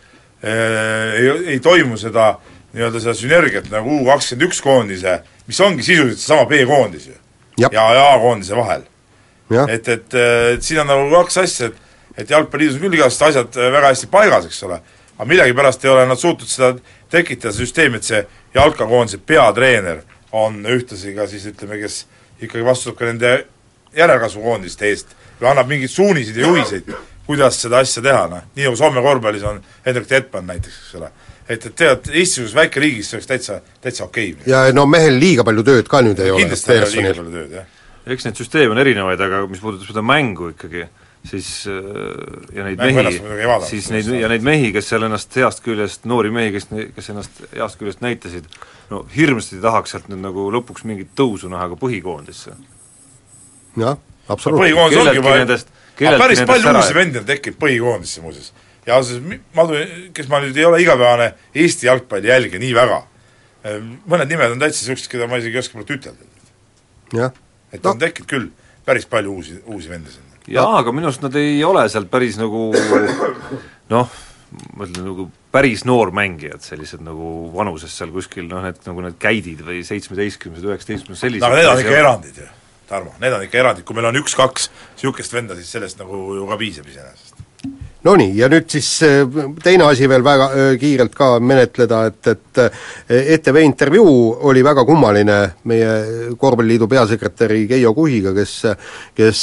äh, 0.44 1.18
ei, 1.18 1.30
ei 1.54 1.60
toimu 1.62 1.98
seda 2.00 2.34
nii-öelda 2.72 3.02
seda 3.04 3.14
sünergiat 3.18 3.70
nagu 3.72 3.98
U 4.00 4.06
kakskümmend 4.06 4.48
üks 4.48 4.62
koondise, 4.64 5.18
mis 5.46 5.60
ongi 5.60 5.84
sisuliselt 5.84 6.22
seesama 6.22 6.48
B-koondis 6.48 7.10
ju, 7.10 7.16
ja, 7.60 7.70
ja 7.72 8.06
A-koondise 8.14 8.56
vahel. 8.56 8.86
et, 9.68 9.88
et, 9.88 10.14
et 10.54 10.64
siin 10.64 10.80
on 10.80 10.88
nagu 10.88 11.10
kaks 11.12 11.42
asja, 11.42 11.68
et 11.68 11.80
et 12.16 12.30
Jalgpalliliidus 12.30 12.76
on 12.76 12.86
küll 12.86 12.98
igasugused 12.98 13.28
asjad 13.30 13.58
äh, 13.58 13.70
väga 13.72 13.92
hästi 13.92 14.08
paigas, 14.12 14.48
eks 14.48 14.62
ole, 14.68 14.78
aga 15.16 15.28
millegipärast 15.28 15.84
ei 15.84 15.92
ole 15.92 16.07
nad 16.09 16.20
suutnud 16.20 16.50
seda 16.50 16.72
tekitada, 17.12 17.55
süsteemi, 17.57 18.00
et 18.00 18.09
see 18.09 18.22
jalkakoondise 18.55 19.20
peatreener 19.26 20.03
on 20.36 20.61
ühtlasi 20.68 21.14
ka 21.16 21.26
siis 21.30 21.46
ütleme, 21.48 21.78
kes 21.80 22.03
ikkagi 22.42 22.64
vastutab 22.66 22.98
ka 22.98 23.09
nende 23.09 23.32
järelkasvukoondiste 23.97 24.88
eest 24.88 25.16
või 25.40 25.51
annab 25.51 25.68
mingeid 25.70 25.90
suuniseid 25.90 26.38
ja 26.38 26.47
juhiseid, 26.47 26.88
kuidas 27.26 27.59
seda 27.64 27.82
asja 27.82 28.03
teha, 28.05 28.22
noh, 28.30 28.47
nii 28.57 28.68
nagu 28.68 28.78
Soome 28.78 29.03
korvpallis 29.05 29.45
on 29.49 29.61
Hendrik 29.86 30.09
Tetman 30.11 30.49
näiteks, 30.49 30.78
eks 30.84 30.97
ole. 31.01 31.11
et, 31.49 31.59
et 31.59 31.68
tegelikult 31.68 32.11
Eestis 32.14 32.57
väikeriigis 32.57 33.11
see 33.11 33.18
oleks 33.18 33.30
täitsa, 33.30 33.61
täitsa 33.82 34.09
okei 34.09 34.32
okay.. 34.34 34.51
ja 34.51 34.64
no 34.74 34.86
mehel 34.90 35.18
liiga 35.20 35.45
palju 35.47 35.64
tööd 35.66 35.90
ka 35.90 36.03
nüüd 36.05 36.20
ei 36.22 36.30
ja 36.30 36.34
ole. 36.34 36.47
kindlasti 36.47 36.74
ei 36.74 36.82
ole 36.82 36.90
liiga 36.97 37.14
palju 37.20 37.36
tööd, 37.36 37.55
jah. 37.61 37.70
eks 38.16 38.28
neid 38.28 38.43
süsteeme 38.43 38.74
on 38.74 38.82
erinevaid, 38.82 39.24
aga 39.28 39.47
mis 39.51 39.62
puudutab 39.62 39.90
seda 39.90 40.05
mängu 40.07 40.51
ikkagi, 40.53 40.84
siis 41.30 41.49
äh, 41.70 41.80
ja 42.57 42.66
neid 42.66 42.82
Mängu 42.82 43.07
mehi, 43.07 43.62
siis 43.70 43.90
neid, 43.95 44.11
ja 44.18 44.30
neid 44.30 44.47
mehi, 44.47 44.72
kes 44.74 44.90
seal 44.90 45.07
ennast 45.07 45.38
heast 45.38 45.62
küljest, 45.64 46.07
noori 46.11 46.34
mehi, 46.34 46.55
kes, 46.55 46.68
kes 46.97 47.11
ennast 47.14 47.43
heast 47.55 47.78
küljest 47.80 48.03
näitasid, 48.03 48.47
no 48.90 49.05
hirmsasti 49.14 49.62
tahaks 49.62 49.95
sealt 49.95 50.11
nüüd 50.11 50.22
nagu 50.24 50.51
lõpuks 50.55 50.86
mingit 50.88 51.14
tõusu 51.18 51.51
näha 51.53 51.70
ka 51.72 51.78
põhikoondisse 51.82 52.59
jah, 53.77 53.97
Absoluutselt. 54.29 54.62
põhikoondis 54.64 54.99
ongi 55.03 55.16
juba 55.16 55.37
nendest- 55.39 55.70
aga 56.03 56.18
päris 56.18 56.41
palju 56.47 56.73
uusi 56.77 56.89
ei- 56.93 56.95
vendi 56.95 57.18
on 57.18 57.25
tekkinud 57.25 57.59
põhikoondisse 57.59 58.20
muuseas. 58.23 58.53
ja 58.87 58.95
ausalt 58.97 59.23
Madu, 59.55 59.75
kes 60.14 60.29
ma 60.29 60.41
nüüd 60.41 60.57
ei 60.57 60.64
ole 60.64 60.81
igapäevane 60.83 61.35
Eesti 61.55 61.87
jalgpalli 61.87 62.29
jälgija 62.29 62.59
nii 62.61 62.75
väga, 62.75 63.03
mõned 64.09 64.29
nimed 64.29 64.51
on 64.57 64.59
täitsa 64.59 64.83
niisugused, 64.83 65.11
keda 65.12 65.27
ma 65.31 65.37
isegi 65.39 65.55
ei 65.57 65.62
oska 65.62 65.79
praegu 65.79 65.95
ütelda. 65.95 66.25
jah. 67.14 67.33
et 67.73 67.85
No. 67.85 67.91
on 67.91 67.99
tekkinud 67.99 68.29
küll 68.29 68.49
päris 68.87 69.07
palju 69.07 69.33
uusi, 69.33 69.62
uusi 69.66 69.89
vendi 69.89 70.11
sinna. 70.11 70.37
jaa, 70.49 70.79
aga 70.79 70.93
minu 70.93 71.07
arust 71.07 71.23
nad 71.23 71.35
ei 71.37 71.62
ole 71.64 71.89
sealt 71.89 72.11
päris 72.11 72.37
nagu 72.37 72.73
noh, 73.93 74.09
ma 74.77 74.85
ütlen 74.87 75.05
nagu 75.07 75.31
päris 75.53 75.85
noormängijad, 75.85 76.61
sellised 76.64 77.01
nagu 77.05 77.51
vanuses 77.55 77.93
seal 77.97 78.11
kuskil 78.11 78.49
noh, 78.49 78.62
need 78.64 78.81
nagu 78.87 79.01
need 79.05 79.18
käidid 79.20 79.61
või 79.64 79.83
seitsmeteistkümnesed, 79.87 80.64
üheksateistkümnesed, 80.64 81.20
sellised 81.20 81.45
no 81.45 81.53
aga 81.53 81.57
need 81.61 81.70
on 81.70 81.81
ikka 81.85 81.99
erandid 82.03 82.37
ju, 82.43 82.49
Tarmo, 82.89 83.14
need 83.20 83.33
on 83.33 83.47
ikka 83.47 83.62
erandid, 83.62 83.87
kui 83.89 83.97
meil 83.97 84.11
on 84.11 84.20
üks-kaks 84.20 84.68
niisugust 84.97 85.33
venda, 85.33 85.57
siis 85.59 85.70
sellest 85.78 86.03
nagu 86.03 86.24
ju 86.37 86.49
ka 86.51 86.61
piisab 86.61 86.89
iseenesest. 86.91 87.33
Nonii, 88.03 88.33
ja 88.35 88.49
nüüd 88.51 88.66
siis 88.66 88.89
äh, 89.07 89.20
teine 89.62 89.85
asi 89.87 90.09
veel 90.11 90.24
väga 90.26 90.49
äh, 90.51 90.70
kiirelt 90.80 91.12
ka 91.14 91.37
menetleda, 91.39 92.01
et, 92.11 92.30
et 92.33 92.59
äh, 92.59 92.89
ETV 93.37 93.61
intervjuu 93.62 94.14
oli 94.51 94.64
väga 94.66 94.83
kummaline 94.89 95.37
meie 95.70 95.93
korvpalliliidu 96.35 96.89
peasekretäri 96.91 97.61
Keijo 97.70 97.95
Kuhiga, 97.95 98.35
kes 98.35 98.57
kes 99.14 99.43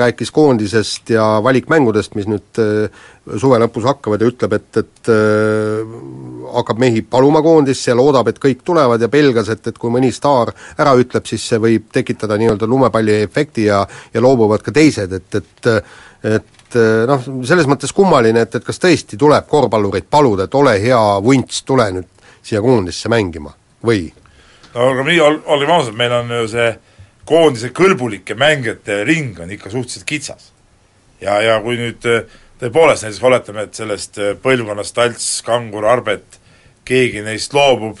rääkis 0.00 0.32
koondisest 0.32 1.12
ja 1.12 1.26
valikmängudest, 1.44 2.16
mis 2.16 2.28
nüüd 2.30 2.62
suve 3.36 3.60
lõpus 3.60 3.84
hakkavad 3.90 4.24
ja 4.24 4.30
ütleb, 4.32 4.56
et, 4.56 4.80
et 4.80 5.12
hakkab 6.54 6.78
mehi 6.82 7.02
paluma 7.02 7.42
koondisse 7.42 7.90
ja 7.90 7.96
loodab, 7.98 8.28
et 8.28 8.38
kõik 8.42 8.62
tulevad 8.64 9.02
ja 9.02 9.08
pelgas, 9.08 9.48
et, 9.52 9.66
et 9.66 9.78
kui 9.78 9.92
mõni 9.92 10.12
staar 10.14 10.52
ära 10.78 10.94
ütleb, 10.98 11.26
siis 11.26 11.46
see 11.52 11.60
võib 11.62 11.88
tekitada 11.92 12.38
nii-öelda 12.40 12.68
lumepalliefekti 12.70 13.66
ja 13.68 13.82
ja 14.14 14.22
loobuvad 14.22 14.62
ka 14.64 14.74
teised, 14.74 15.12
et, 15.12 15.40
et 15.40 15.74
et 16.20 16.76
noh, 17.08 17.22
selles 17.48 17.66
mõttes 17.66 17.90
kummaline, 17.96 18.44
et, 18.44 18.54
et 18.54 18.64
kas 18.64 18.78
tõesti 18.78 19.16
tuleb 19.18 19.46
korvpallureid 19.48 20.06
paluda, 20.10 20.44
et 20.46 20.54
ole 20.54 20.76
hea 20.82 21.00
vunts, 21.24 21.62
tule 21.66 21.86
nüüd 21.96 22.26
siia 22.42 22.60
koondisse 22.62 23.10
mängima 23.10 23.54
või? 23.86 24.04
no 24.74 24.92
aga 24.92 25.06
meie, 25.06 25.24
olgem 25.24 25.72
ausad, 25.74 25.96
meil 25.98 26.14
on 26.14 26.30
ju 26.42 26.52
see 26.52 26.68
koondise 27.30 27.72
kõlbulike 27.74 28.36
mängijate 28.38 29.02
ring 29.08 29.38
on 29.40 29.50
ikka 29.50 29.70
suhteliselt 29.70 30.06
kitsas. 30.06 30.52
ja, 31.20 31.40
ja 31.42 31.58
kui 31.64 31.78
nüüd 31.80 32.06
tõepoolest 32.60 33.06
näiteks 33.06 33.24
oletame, 33.24 33.64
et 33.66 33.78
sellest 33.78 34.20
äh, 34.20 34.34
põlvkonnast 34.42 34.94
Talts, 34.96 35.28
Kangur, 35.46 35.86
Arbet, 35.88 36.39
keegi 36.90 37.22
neist 37.24 37.54
loobub, 37.54 38.00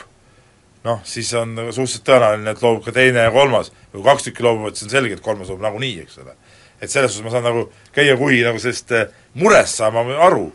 noh, 0.84 1.02
siis 1.04 1.30
on 1.38 1.54
nagu 1.54 1.72
suhteliselt 1.74 2.06
tõenäoline, 2.08 2.54
et 2.54 2.62
loobub 2.64 2.86
ka 2.86 2.94
teine 2.96 3.26
ja 3.26 3.34
kolmas. 3.34 3.72
kui 3.92 4.02
kaks 4.06 4.28
tükki 4.28 4.46
loobuvad, 4.46 4.76
siis 4.76 4.88
on 4.88 4.96
selge, 4.96 5.18
et 5.18 5.24
kolmas 5.24 5.50
loobub 5.50 5.66
nagunii, 5.66 6.00
eks 6.04 6.18
ole. 6.24 6.34
et 6.80 6.90
selles 6.90 7.12
suhtes 7.12 7.24
ma 7.24 7.30
saan 7.30 7.44
nagu 7.44 7.66
käia 7.92 8.16
kuhi 8.16 8.42
nagu 8.42 8.58
sellest 8.58 8.92
äh, 8.96 9.06
murest 9.34 9.76
saama 9.82 10.04
aru. 10.26 10.52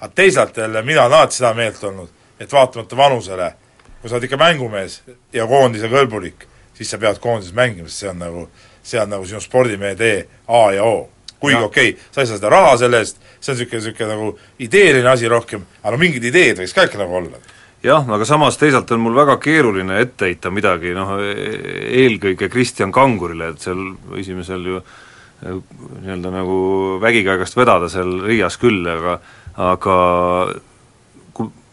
aga 0.00 0.12
teisalt 0.14 0.56
jälle 0.56 0.82
mina 0.82 1.04
olen 1.04 1.18
alati 1.18 1.36
seda 1.36 1.54
meelt 1.54 1.84
olnud, 1.84 2.08
et 2.40 2.52
vaatamata 2.52 2.96
vanusele, 2.96 3.52
kui 4.00 4.10
sa 4.10 4.16
oled 4.16 4.24
ikka 4.24 4.36
mängumees 4.36 5.02
ja 5.32 5.46
koondise 5.46 5.88
kõlbulik, 5.88 6.46
siis 6.74 6.90
sa 6.90 6.98
pead 6.98 7.18
koondises 7.18 7.54
mängima, 7.54 7.88
sest 7.88 8.04
see 8.04 8.10
on 8.10 8.18
nagu, 8.18 8.48
see 8.82 9.00
on 9.00 9.10
nagu 9.10 9.26
sinu 9.26 9.40
spordimehe 9.40 9.94
tee 9.96 10.26
A 10.46 10.72
ja 10.72 10.84
O. 10.84 11.08
kuigi 11.40 11.62
okei 11.62 11.90
okay,, 11.90 12.02
sa 12.10 12.20
ei 12.20 12.26
saa 12.26 12.36
seda 12.36 12.50
raha 12.50 12.76
selle 12.76 12.98
eest, 12.98 13.20
see 13.40 13.52
on 13.52 13.58
niisugune, 13.58 13.78
niisugune 13.78 14.08
nagu 14.10 14.38
ideeline 14.58 15.08
asi 15.10 15.28
rohkem, 15.28 15.62
aga 15.82 15.94
no 15.94 16.00
mingid 16.02 16.24
ideed 16.24 16.58
võiks 16.58 16.74
ka 16.74 16.86
ikka 16.88 16.98
nagu 16.98 17.14
olla 17.14 17.38
jah, 17.82 18.06
aga 18.08 18.26
samas 18.26 18.58
teisalt 18.58 18.90
on 18.94 19.02
mul 19.04 19.16
väga 19.16 19.38
keeruline 19.42 20.00
ette 20.02 20.30
heita 20.30 20.50
midagi 20.54 20.94
noh, 20.96 21.16
eelkõige 21.18 22.50
Kristjan 22.52 22.92
Kangurile, 22.94 23.52
et 23.52 23.62
seal 23.62 23.84
esimesel 24.18 24.70
ju 24.72 24.80
eh, 24.80 25.60
nii-öelda 26.04 26.32
nagu 26.34 26.62
vägikäigast 27.02 27.58
vedada 27.58 27.90
seal 27.92 28.20
Riias 28.26 28.58
küll, 28.60 28.82
aga 28.86 29.20
aga 29.58 29.94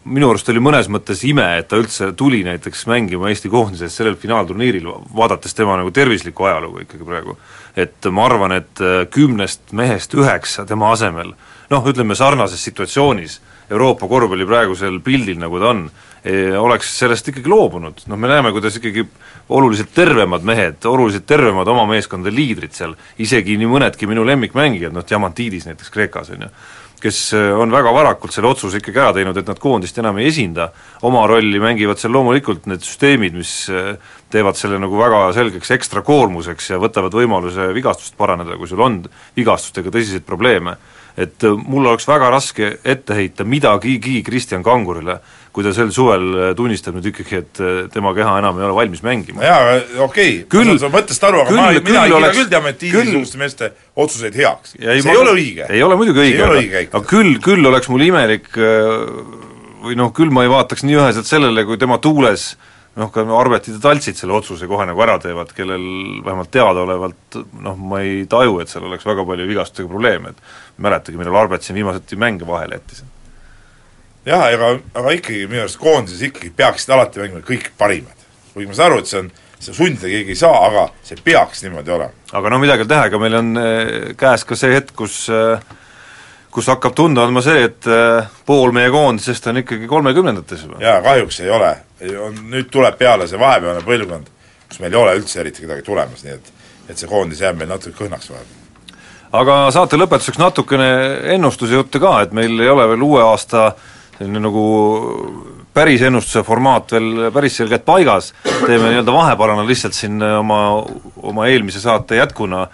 minu 0.06 0.28
arust 0.30 0.48
oli 0.50 0.62
mõnes 0.62 0.86
mõttes 0.90 1.22
ime, 1.26 1.44
et 1.58 1.68
ta 1.70 1.78
üldse 1.78 2.12
tuli 2.18 2.44
näiteks 2.46 2.84
mängima 2.90 3.30
Eesti 3.30 3.50
koondises 3.50 3.94
sellel 3.94 4.14
finaalturniiril, 4.18 4.86
vaadates 5.14 5.54
tema 5.54 5.74
nagu 5.78 5.90
tervislikku 5.94 6.46
ajalugu 6.46 6.84
ikkagi 6.84 7.06
praegu. 7.06 7.36
et 7.76 8.06
ma 8.10 8.24
arvan, 8.26 8.52
et 8.52 8.80
eh, 8.80 9.04
kümnest 9.10 9.72
mehest 9.72 10.14
üheksa 10.14 10.66
tema 10.66 10.92
asemel 10.94 11.34
noh, 11.70 11.86
ütleme 11.90 12.14
sarnases 12.14 12.62
situatsioonis 12.64 13.40
Euroopa 13.70 14.08
korvpalli 14.08 14.46
praegusel 14.46 15.00
pildil, 15.04 15.40
nagu 15.42 15.58
ta 15.62 15.72
on, 15.72 15.86
oleks 16.58 16.90
sellest 17.00 17.28
ikkagi 17.30 17.50
loobunud, 17.50 18.00
noh 18.10 18.18
me 18.18 18.30
näeme, 18.30 18.50
kuidas 18.54 18.78
ikkagi 18.80 19.04
oluliselt 19.54 19.92
tervemad 19.94 20.46
mehed, 20.46 20.80
oluliselt 20.86 21.26
tervemad 21.26 21.68
oma 21.70 21.84
meeskondade 21.90 22.34
liidrid 22.34 22.74
seal, 22.74 22.96
isegi 23.22 23.54
nii 23.60 23.70
mõnedki 23.70 24.08
minu 24.10 24.24
lemmikmängijad, 24.26 24.94
noh 24.94 25.06
Diamantidis 25.06 25.68
näiteks 25.68 25.92
Kreekas, 25.94 26.32
on 26.34 26.46
ju, 26.46 26.50
kes 27.02 27.20
äh, 27.36 27.52
on 27.58 27.70
väga 27.70 27.92
varakult 27.94 28.34
selle 28.34 28.50
otsuse 28.50 28.80
ikkagi 28.80 29.00
ära 29.02 29.14
teinud, 29.14 29.38
et 29.38 29.50
nad 29.50 29.60
koondist 29.62 29.98
enam 30.02 30.18
ei 30.18 30.30
esinda, 30.32 30.70
oma 31.06 31.22
rolli 31.30 31.60
mängivad 31.62 32.00
seal 32.00 32.14
loomulikult 32.16 32.66
need 32.70 32.82
süsteemid, 32.86 33.36
mis 33.38 33.54
äh, 33.70 33.94
teevad 34.32 34.58
selle 34.58 34.80
nagu 34.82 34.98
väga 34.98 35.28
selgeks 35.36 35.74
ekstra 35.76 36.02
koormuseks 36.06 36.72
ja 36.72 36.82
võtavad 36.82 37.14
võimaluse 37.14 37.70
vigastust 37.76 38.16
paraneda, 38.18 38.58
kui 38.58 38.70
sul 38.70 38.82
on 38.82 39.02
vigastustega 39.36 39.94
tõsiseid 39.94 40.26
probleeme 40.26 40.78
et 41.16 41.44
äh, 41.48 41.56
mul 41.56 41.86
oleks 41.88 42.06
väga 42.08 42.28
raske 42.34 42.74
ette 42.84 43.16
heita 43.16 43.44
midagigi 43.48 44.20
Kristjan 44.26 44.62
Kangurile, 44.66 45.18
kui 45.52 45.64
ta 45.64 45.72
sel 45.72 45.88
suvel 45.94 46.26
äh, 46.36 46.50
tunnistab 46.58 46.98
nüüd 46.98 47.08
ikkagi, 47.12 47.40
et 47.40 47.60
äh, 47.64 47.78
tema 47.92 48.12
keha 48.16 48.36
enam 48.42 48.60
ei 48.60 48.66
ole 48.68 48.76
valmis 48.76 49.02
mängima. 49.06 49.44
jaa, 49.44 49.78
okei 50.04 50.42
okay., 50.44 50.64
ma 50.68 50.76
saan 50.82 50.92
mõttest 50.94 51.24
aru, 51.28 51.40
aga 51.44 51.50
küll- 51.54 51.62
ma, 51.62 51.70
mina 51.88 52.04
ei 52.04 52.12
kiida 52.14 52.32
küll 52.36 52.50
Diamantiidi 52.52 52.92
küll- 52.96 53.10
niisuguste 53.10 53.40
meeste 53.40 53.72
otsuseid 53.96 54.36
heaks. 54.36 54.76
See 54.76 55.02
ma- 55.08 55.16
ei 55.16 55.22
ole 55.24 55.34
õige. 55.38 55.68
ei 55.72 55.82
ole 55.82 55.96
muidugi 55.96 56.24
õige, 56.26 56.46
aga, 56.50 56.84
aga 56.92 57.04
küll, 57.08 57.36
küll 57.44 57.72
oleks 57.72 57.88
mul 57.92 58.04
imelik 58.06 58.52
või 59.86 59.96
noh, 59.98 60.12
küll 60.14 60.32
ma 60.34 60.44
ei 60.44 60.50
vaataks 60.52 60.84
nii 60.84 60.98
üheselt 60.98 61.28
sellele, 61.28 61.64
kui 61.68 61.78
tema 61.80 61.98
tuules 62.02 62.56
noh, 62.96 63.10
ka 63.12 63.24
Arbetid 63.38 63.76
ja 63.76 63.82
Taltsid 63.82 64.18
selle 64.18 64.36
otsuse 64.36 64.68
kohe 64.70 64.86
nagu 64.88 65.02
ära 65.04 65.18
teevad, 65.22 65.52
kellel 65.56 65.84
vähemalt 66.24 66.50
teadaolevalt 66.54 67.38
noh, 67.64 67.76
ma 67.76 68.00
ei 68.04 68.24
taju, 68.30 68.58
et 68.62 68.72
seal 68.72 68.86
oleks 68.88 69.06
väga 69.06 69.26
palju 69.28 69.48
vigastustega 69.48 69.90
probleeme, 69.90 70.32
et 70.32 70.82
mäletagi, 70.82 71.20
millal 71.20 71.42
Arbet 71.44 71.66
siin 71.66 71.76
viimaseti 71.78 72.18
mänge 72.20 72.48
vahele 72.48 72.80
jättis. 72.80 73.04
jah, 74.26 74.46
aga, 74.48 74.76
aga 74.94 75.16
ikkagi 75.18 75.46
minu 75.46 75.64
arust 75.64 75.80
koondises 75.80 76.28
ikkagi 76.30 76.52
peaksid 76.56 76.94
alati 76.96 77.22
mängima 77.22 77.44
kõik 77.46 77.72
parimad. 77.78 78.24
kuigi 78.54 78.70
ma 78.70 78.78
saan 78.78 78.92
aru, 78.92 79.02
et 79.04 79.12
see 79.12 79.20
on, 79.20 79.32
seda 79.58 79.76
sundida 79.76 80.12
keegi 80.12 80.32
ei 80.32 80.40
saa, 80.40 80.62
aga 80.66 80.88
see 81.04 81.20
peaks 81.24 81.64
niimoodi 81.66 81.92
olema. 81.92 82.28
aga 82.32 82.50
no 82.52 82.60
midagi 82.62 82.84
ei 82.84 82.88
ole 82.88 82.94
teha, 82.94 83.10
ega 83.10 83.20
meil 83.20 83.40
on 83.42 83.56
eh, 83.60 84.14
käes 84.16 84.44
ka 84.48 84.56
see 84.56 84.72
hetk, 84.72 84.96
kus 84.96 85.26
eh, 85.28 85.76
kus 86.56 86.70
hakkab 86.72 86.94
tunda 86.96 87.26
andma 87.26 87.42
see, 87.44 87.66
et 87.68 87.86
eh, 87.92 88.28
pool 88.48 88.72
meie 88.72 88.88
koondisest 88.92 89.50
on 89.50 89.60
ikkagi 89.60 89.88
kolmekümnendates 89.90 90.64
juba. 90.64 90.80
jaa, 90.80 91.00
kahjuks 91.04 91.40
ei 91.44 91.50
ole. 91.52 91.72
on, 92.22 92.38
nüüd 92.52 92.70
tuleb 92.72 92.96
peale 92.96 93.26
see 93.28 93.40
vahepealne 93.40 93.82
põlvkond, 93.84 94.30
kus 94.68 94.80
meil 94.80 94.94
ei 94.94 95.00
ole 95.02 95.16
üldse 95.18 95.40
eriti 95.42 95.66
kedagi 95.66 95.84
tulemas, 95.84 96.24
nii 96.24 96.36
et 96.38 96.54
et 96.86 97.00
see 97.00 97.10
koondis 97.10 97.42
jääb 97.42 97.58
meil 97.58 97.68
natuke 97.68 97.96
kõhnaks 97.98 98.30
vahepeal. 98.30 99.02
aga 99.42 99.58
saate 99.74 100.00
lõpetuseks 100.00 100.40
natukene 100.40 100.88
ennustuse 101.34 101.76
juttu 101.76 102.00
ka, 102.00 102.20
et 102.24 102.32
meil 102.36 102.56
ei 102.60 102.72
ole 102.72 102.88
veel 102.94 103.04
uue 103.04 103.22
aasta 103.26 103.68
selline 104.16 104.40
nagu 104.40 104.64
päris 105.76 106.06
ennustuse 106.08 106.40
formaat 106.46 106.96
veel 106.96 107.28
päris 107.34 107.58
selgelt 107.60 107.84
paigas, 107.84 108.32
teeme 108.64 108.94
nii-öelda 108.94 109.12
vahepalana 109.12 109.66
lihtsalt 109.68 109.96
siin 109.98 110.22
oma, 110.24 110.60
oma 111.20 111.48
eelmise 111.52 111.84
saate 111.84 112.16
jätkuna 112.22 112.64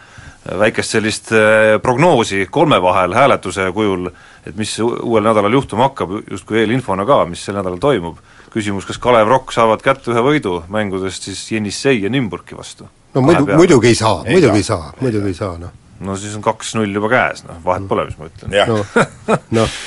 väikest 0.58 0.96
sellist 0.96 1.32
eh, 1.32 1.78
prognoosi 1.82 2.46
kolme 2.50 2.80
vahel 2.82 3.14
hääletuse 3.14 3.68
kujul, 3.74 4.08
et 4.46 4.56
mis 4.58 4.72
uuel 4.82 5.22
nädalal 5.24 5.52
juhtuma 5.54 5.86
hakkab, 5.90 6.16
justkui 6.30 6.58
eelinfona 6.62 7.06
ka, 7.06 7.24
mis 7.30 7.44
sel 7.44 7.54
nädalal 7.58 7.78
toimub. 7.82 8.18
küsimus, 8.52 8.84
kas 8.84 8.98
Kalev 9.00 9.28
Rock 9.30 9.52
saavad 9.54 9.80
kätte 9.80 10.10
ühe 10.12 10.20
võidu 10.20 10.58
mängudest 10.68 11.24
siis 11.24 11.44
Jenissei 11.52 12.02
ja 12.02 12.10
Nimburki 12.10 12.56
vastu? 12.58 12.88
no 13.14 13.20
muidu, 13.20 13.46
muidugi 13.56 13.88
ei 13.88 13.94
saa, 13.94 14.22
Ei 14.26 14.34
muidugi 14.34 14.56
ei 14.56 14.62
saa. 14.66 14.92
muidugi 15.00 15.26
ei 15.32 15.34
saa, 15.34 15.58
noh. 15.58 15.70
no 16.00 16.16
siis 16.16 16.34
on 16.36 16.42
kaks-null 16.42 16.92
juba 16.94 17.08
käes, 17.12 17.44
noh, 17.48 17.60
vahet 17.64 17.88
pole, 17.88 18.04
mis 18.10 18.18
ma 18.18 18.28
ütlen. 18.28 18.56
noh, 18.68 19.40
noh, 19.50 19.78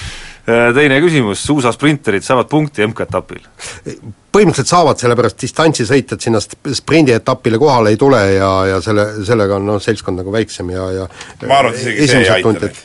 Teine 0.45 0.99
küsimus, 1.01 1.41
suusasprinterid 1.41 2.25
saavad 2.25 2.49
punkti 2.51 2.85
MK-etapil? 2.85 3.41
põhimõtteliselt 4.35 4.69
saavad, 4.69 4.99
sellepärast 4.99 5.39
distantsisõitjad 5.41 6.25
sinna 6.25 6.41
sp- 6.43 6.73
sprindietapile 6.75 7.59
kohale 7.61 7.93
ei 7.95 7.99
tule 7.99 8.19
ja, 8.35 8.49
ja 8.73 8.81
selle, 8.83 9.07
sellega 9.27 9.59
on 9.59 9.69
noh, 9.71 9.79
seltskond 9.81 10.21
nagu 10.21 10.33
väiksem 10.33 10.73
ja, 10.75 10.89
ja 10.91 11.07
ma 11.47 11.61
arvan, 11.61 11.77
et 11.77 11.87
isegi 11.87 12.11
see 12.11 12.21
ei 12.25 12.29
aita 12.35 12.53
neid. 12.57 12.81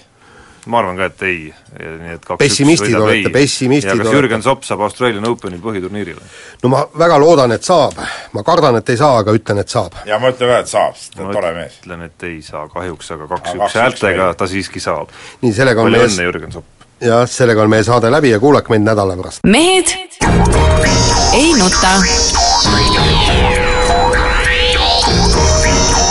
ma 0.71 0.81
arvan 0.81 1.01
ka, 1.01 1.11
et 1.11 1.27
ei, 1.27 1.39
nii 1.83 2.15
et 2.15 2.25
kaks 2.25 2.41
Pessimistid 2.45 2.97
olete, 2.97 3.35
pessimistid 3.35 3.91
ja 3.91 3.99
kas 3.99 4.07
olete. 4.07 4.17
Jürgen 4.21 4.47
Zopp 4.47 4.65
saab 4.69 4.87
Australian 4.87 5.27
Openil 5.27 5.61
põhiturniirile? 5.65 6.33
no 6.63 6.73
ma 6.73 6.85
väga 7.05 7.21
loodan, 7.21 7.59
et 7.59 7.67
saab, 7.67 7.99
ma 8.37 8.47
kardan, 8.47 8.79
et 8.79 8.95
ei 8.95 9.01
saa, 9.01 9.21
aga 9.25 9.35
ütlen, 9.37 9.61
et 9.65 9.75
saab. 9.75 10.01
ja 10.09 10.23
ma 10.23 10.31
ütlen 10.31 10.55
ka, 10.55 10.65
et 10.65 10.71
saab, 10.71 10.99
sest 11.01 11.19
ta 11.19 11.27
on 11.27 11.35
tore 11.35 11.55
mees. 11.59 11.81
ütlen, 11.83 12.07
et 12.07 12.29
ei 12.31 12.43
saa 12.47 12.69
kahjuks, 12.73 13.17
aga 13.19 13.33
kaks-üks 13.35 13.81
häältega 13.83 14.35
ta 14.39 14.49
siiski 14.49 14.83
saab. 14.85 15.11
nii, 15.43 15.57
sellega 15.57 15.83
on 15.83 15.91
palju 15.91 16.05
meie 16.05 16.15
õnne, 16.15 16.29
Jürgen 16.31 16.55
Zopp! 16.61 16.80
Jah, 17.01 17.27
sellega 17.29 17.63
on 17.63 17.71
meie 17.71 17.85
saade 17.85 18.11
läbi 18.13 18.31
ja 18.31 18.41
kuulake 18.41 18.73
meid 18.73 18.85
nädala 18.85 19.17
pärast. 19.17 19.41
mehed 19.47 19.95
ei 21.33 21.53
nuta. 21.59 21.93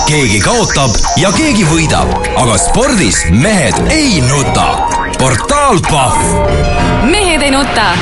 keegi 0.08 0.40
kaotab 0.42 0.96
ja 1.18 1.32
keegi 1.32 1.66
võidab, 1.70 2.14
aga 2.36 2.58
spordis 2.58 3.26
mehed 3.30 3.78
ei 3.94 4.22
nuta. 4.26 4.70
portaal 5.20 5.82
Pahv 5.92 7.06
mehed 7.12 7.42
ei 7.42 7.52
nuta 7.52 7.94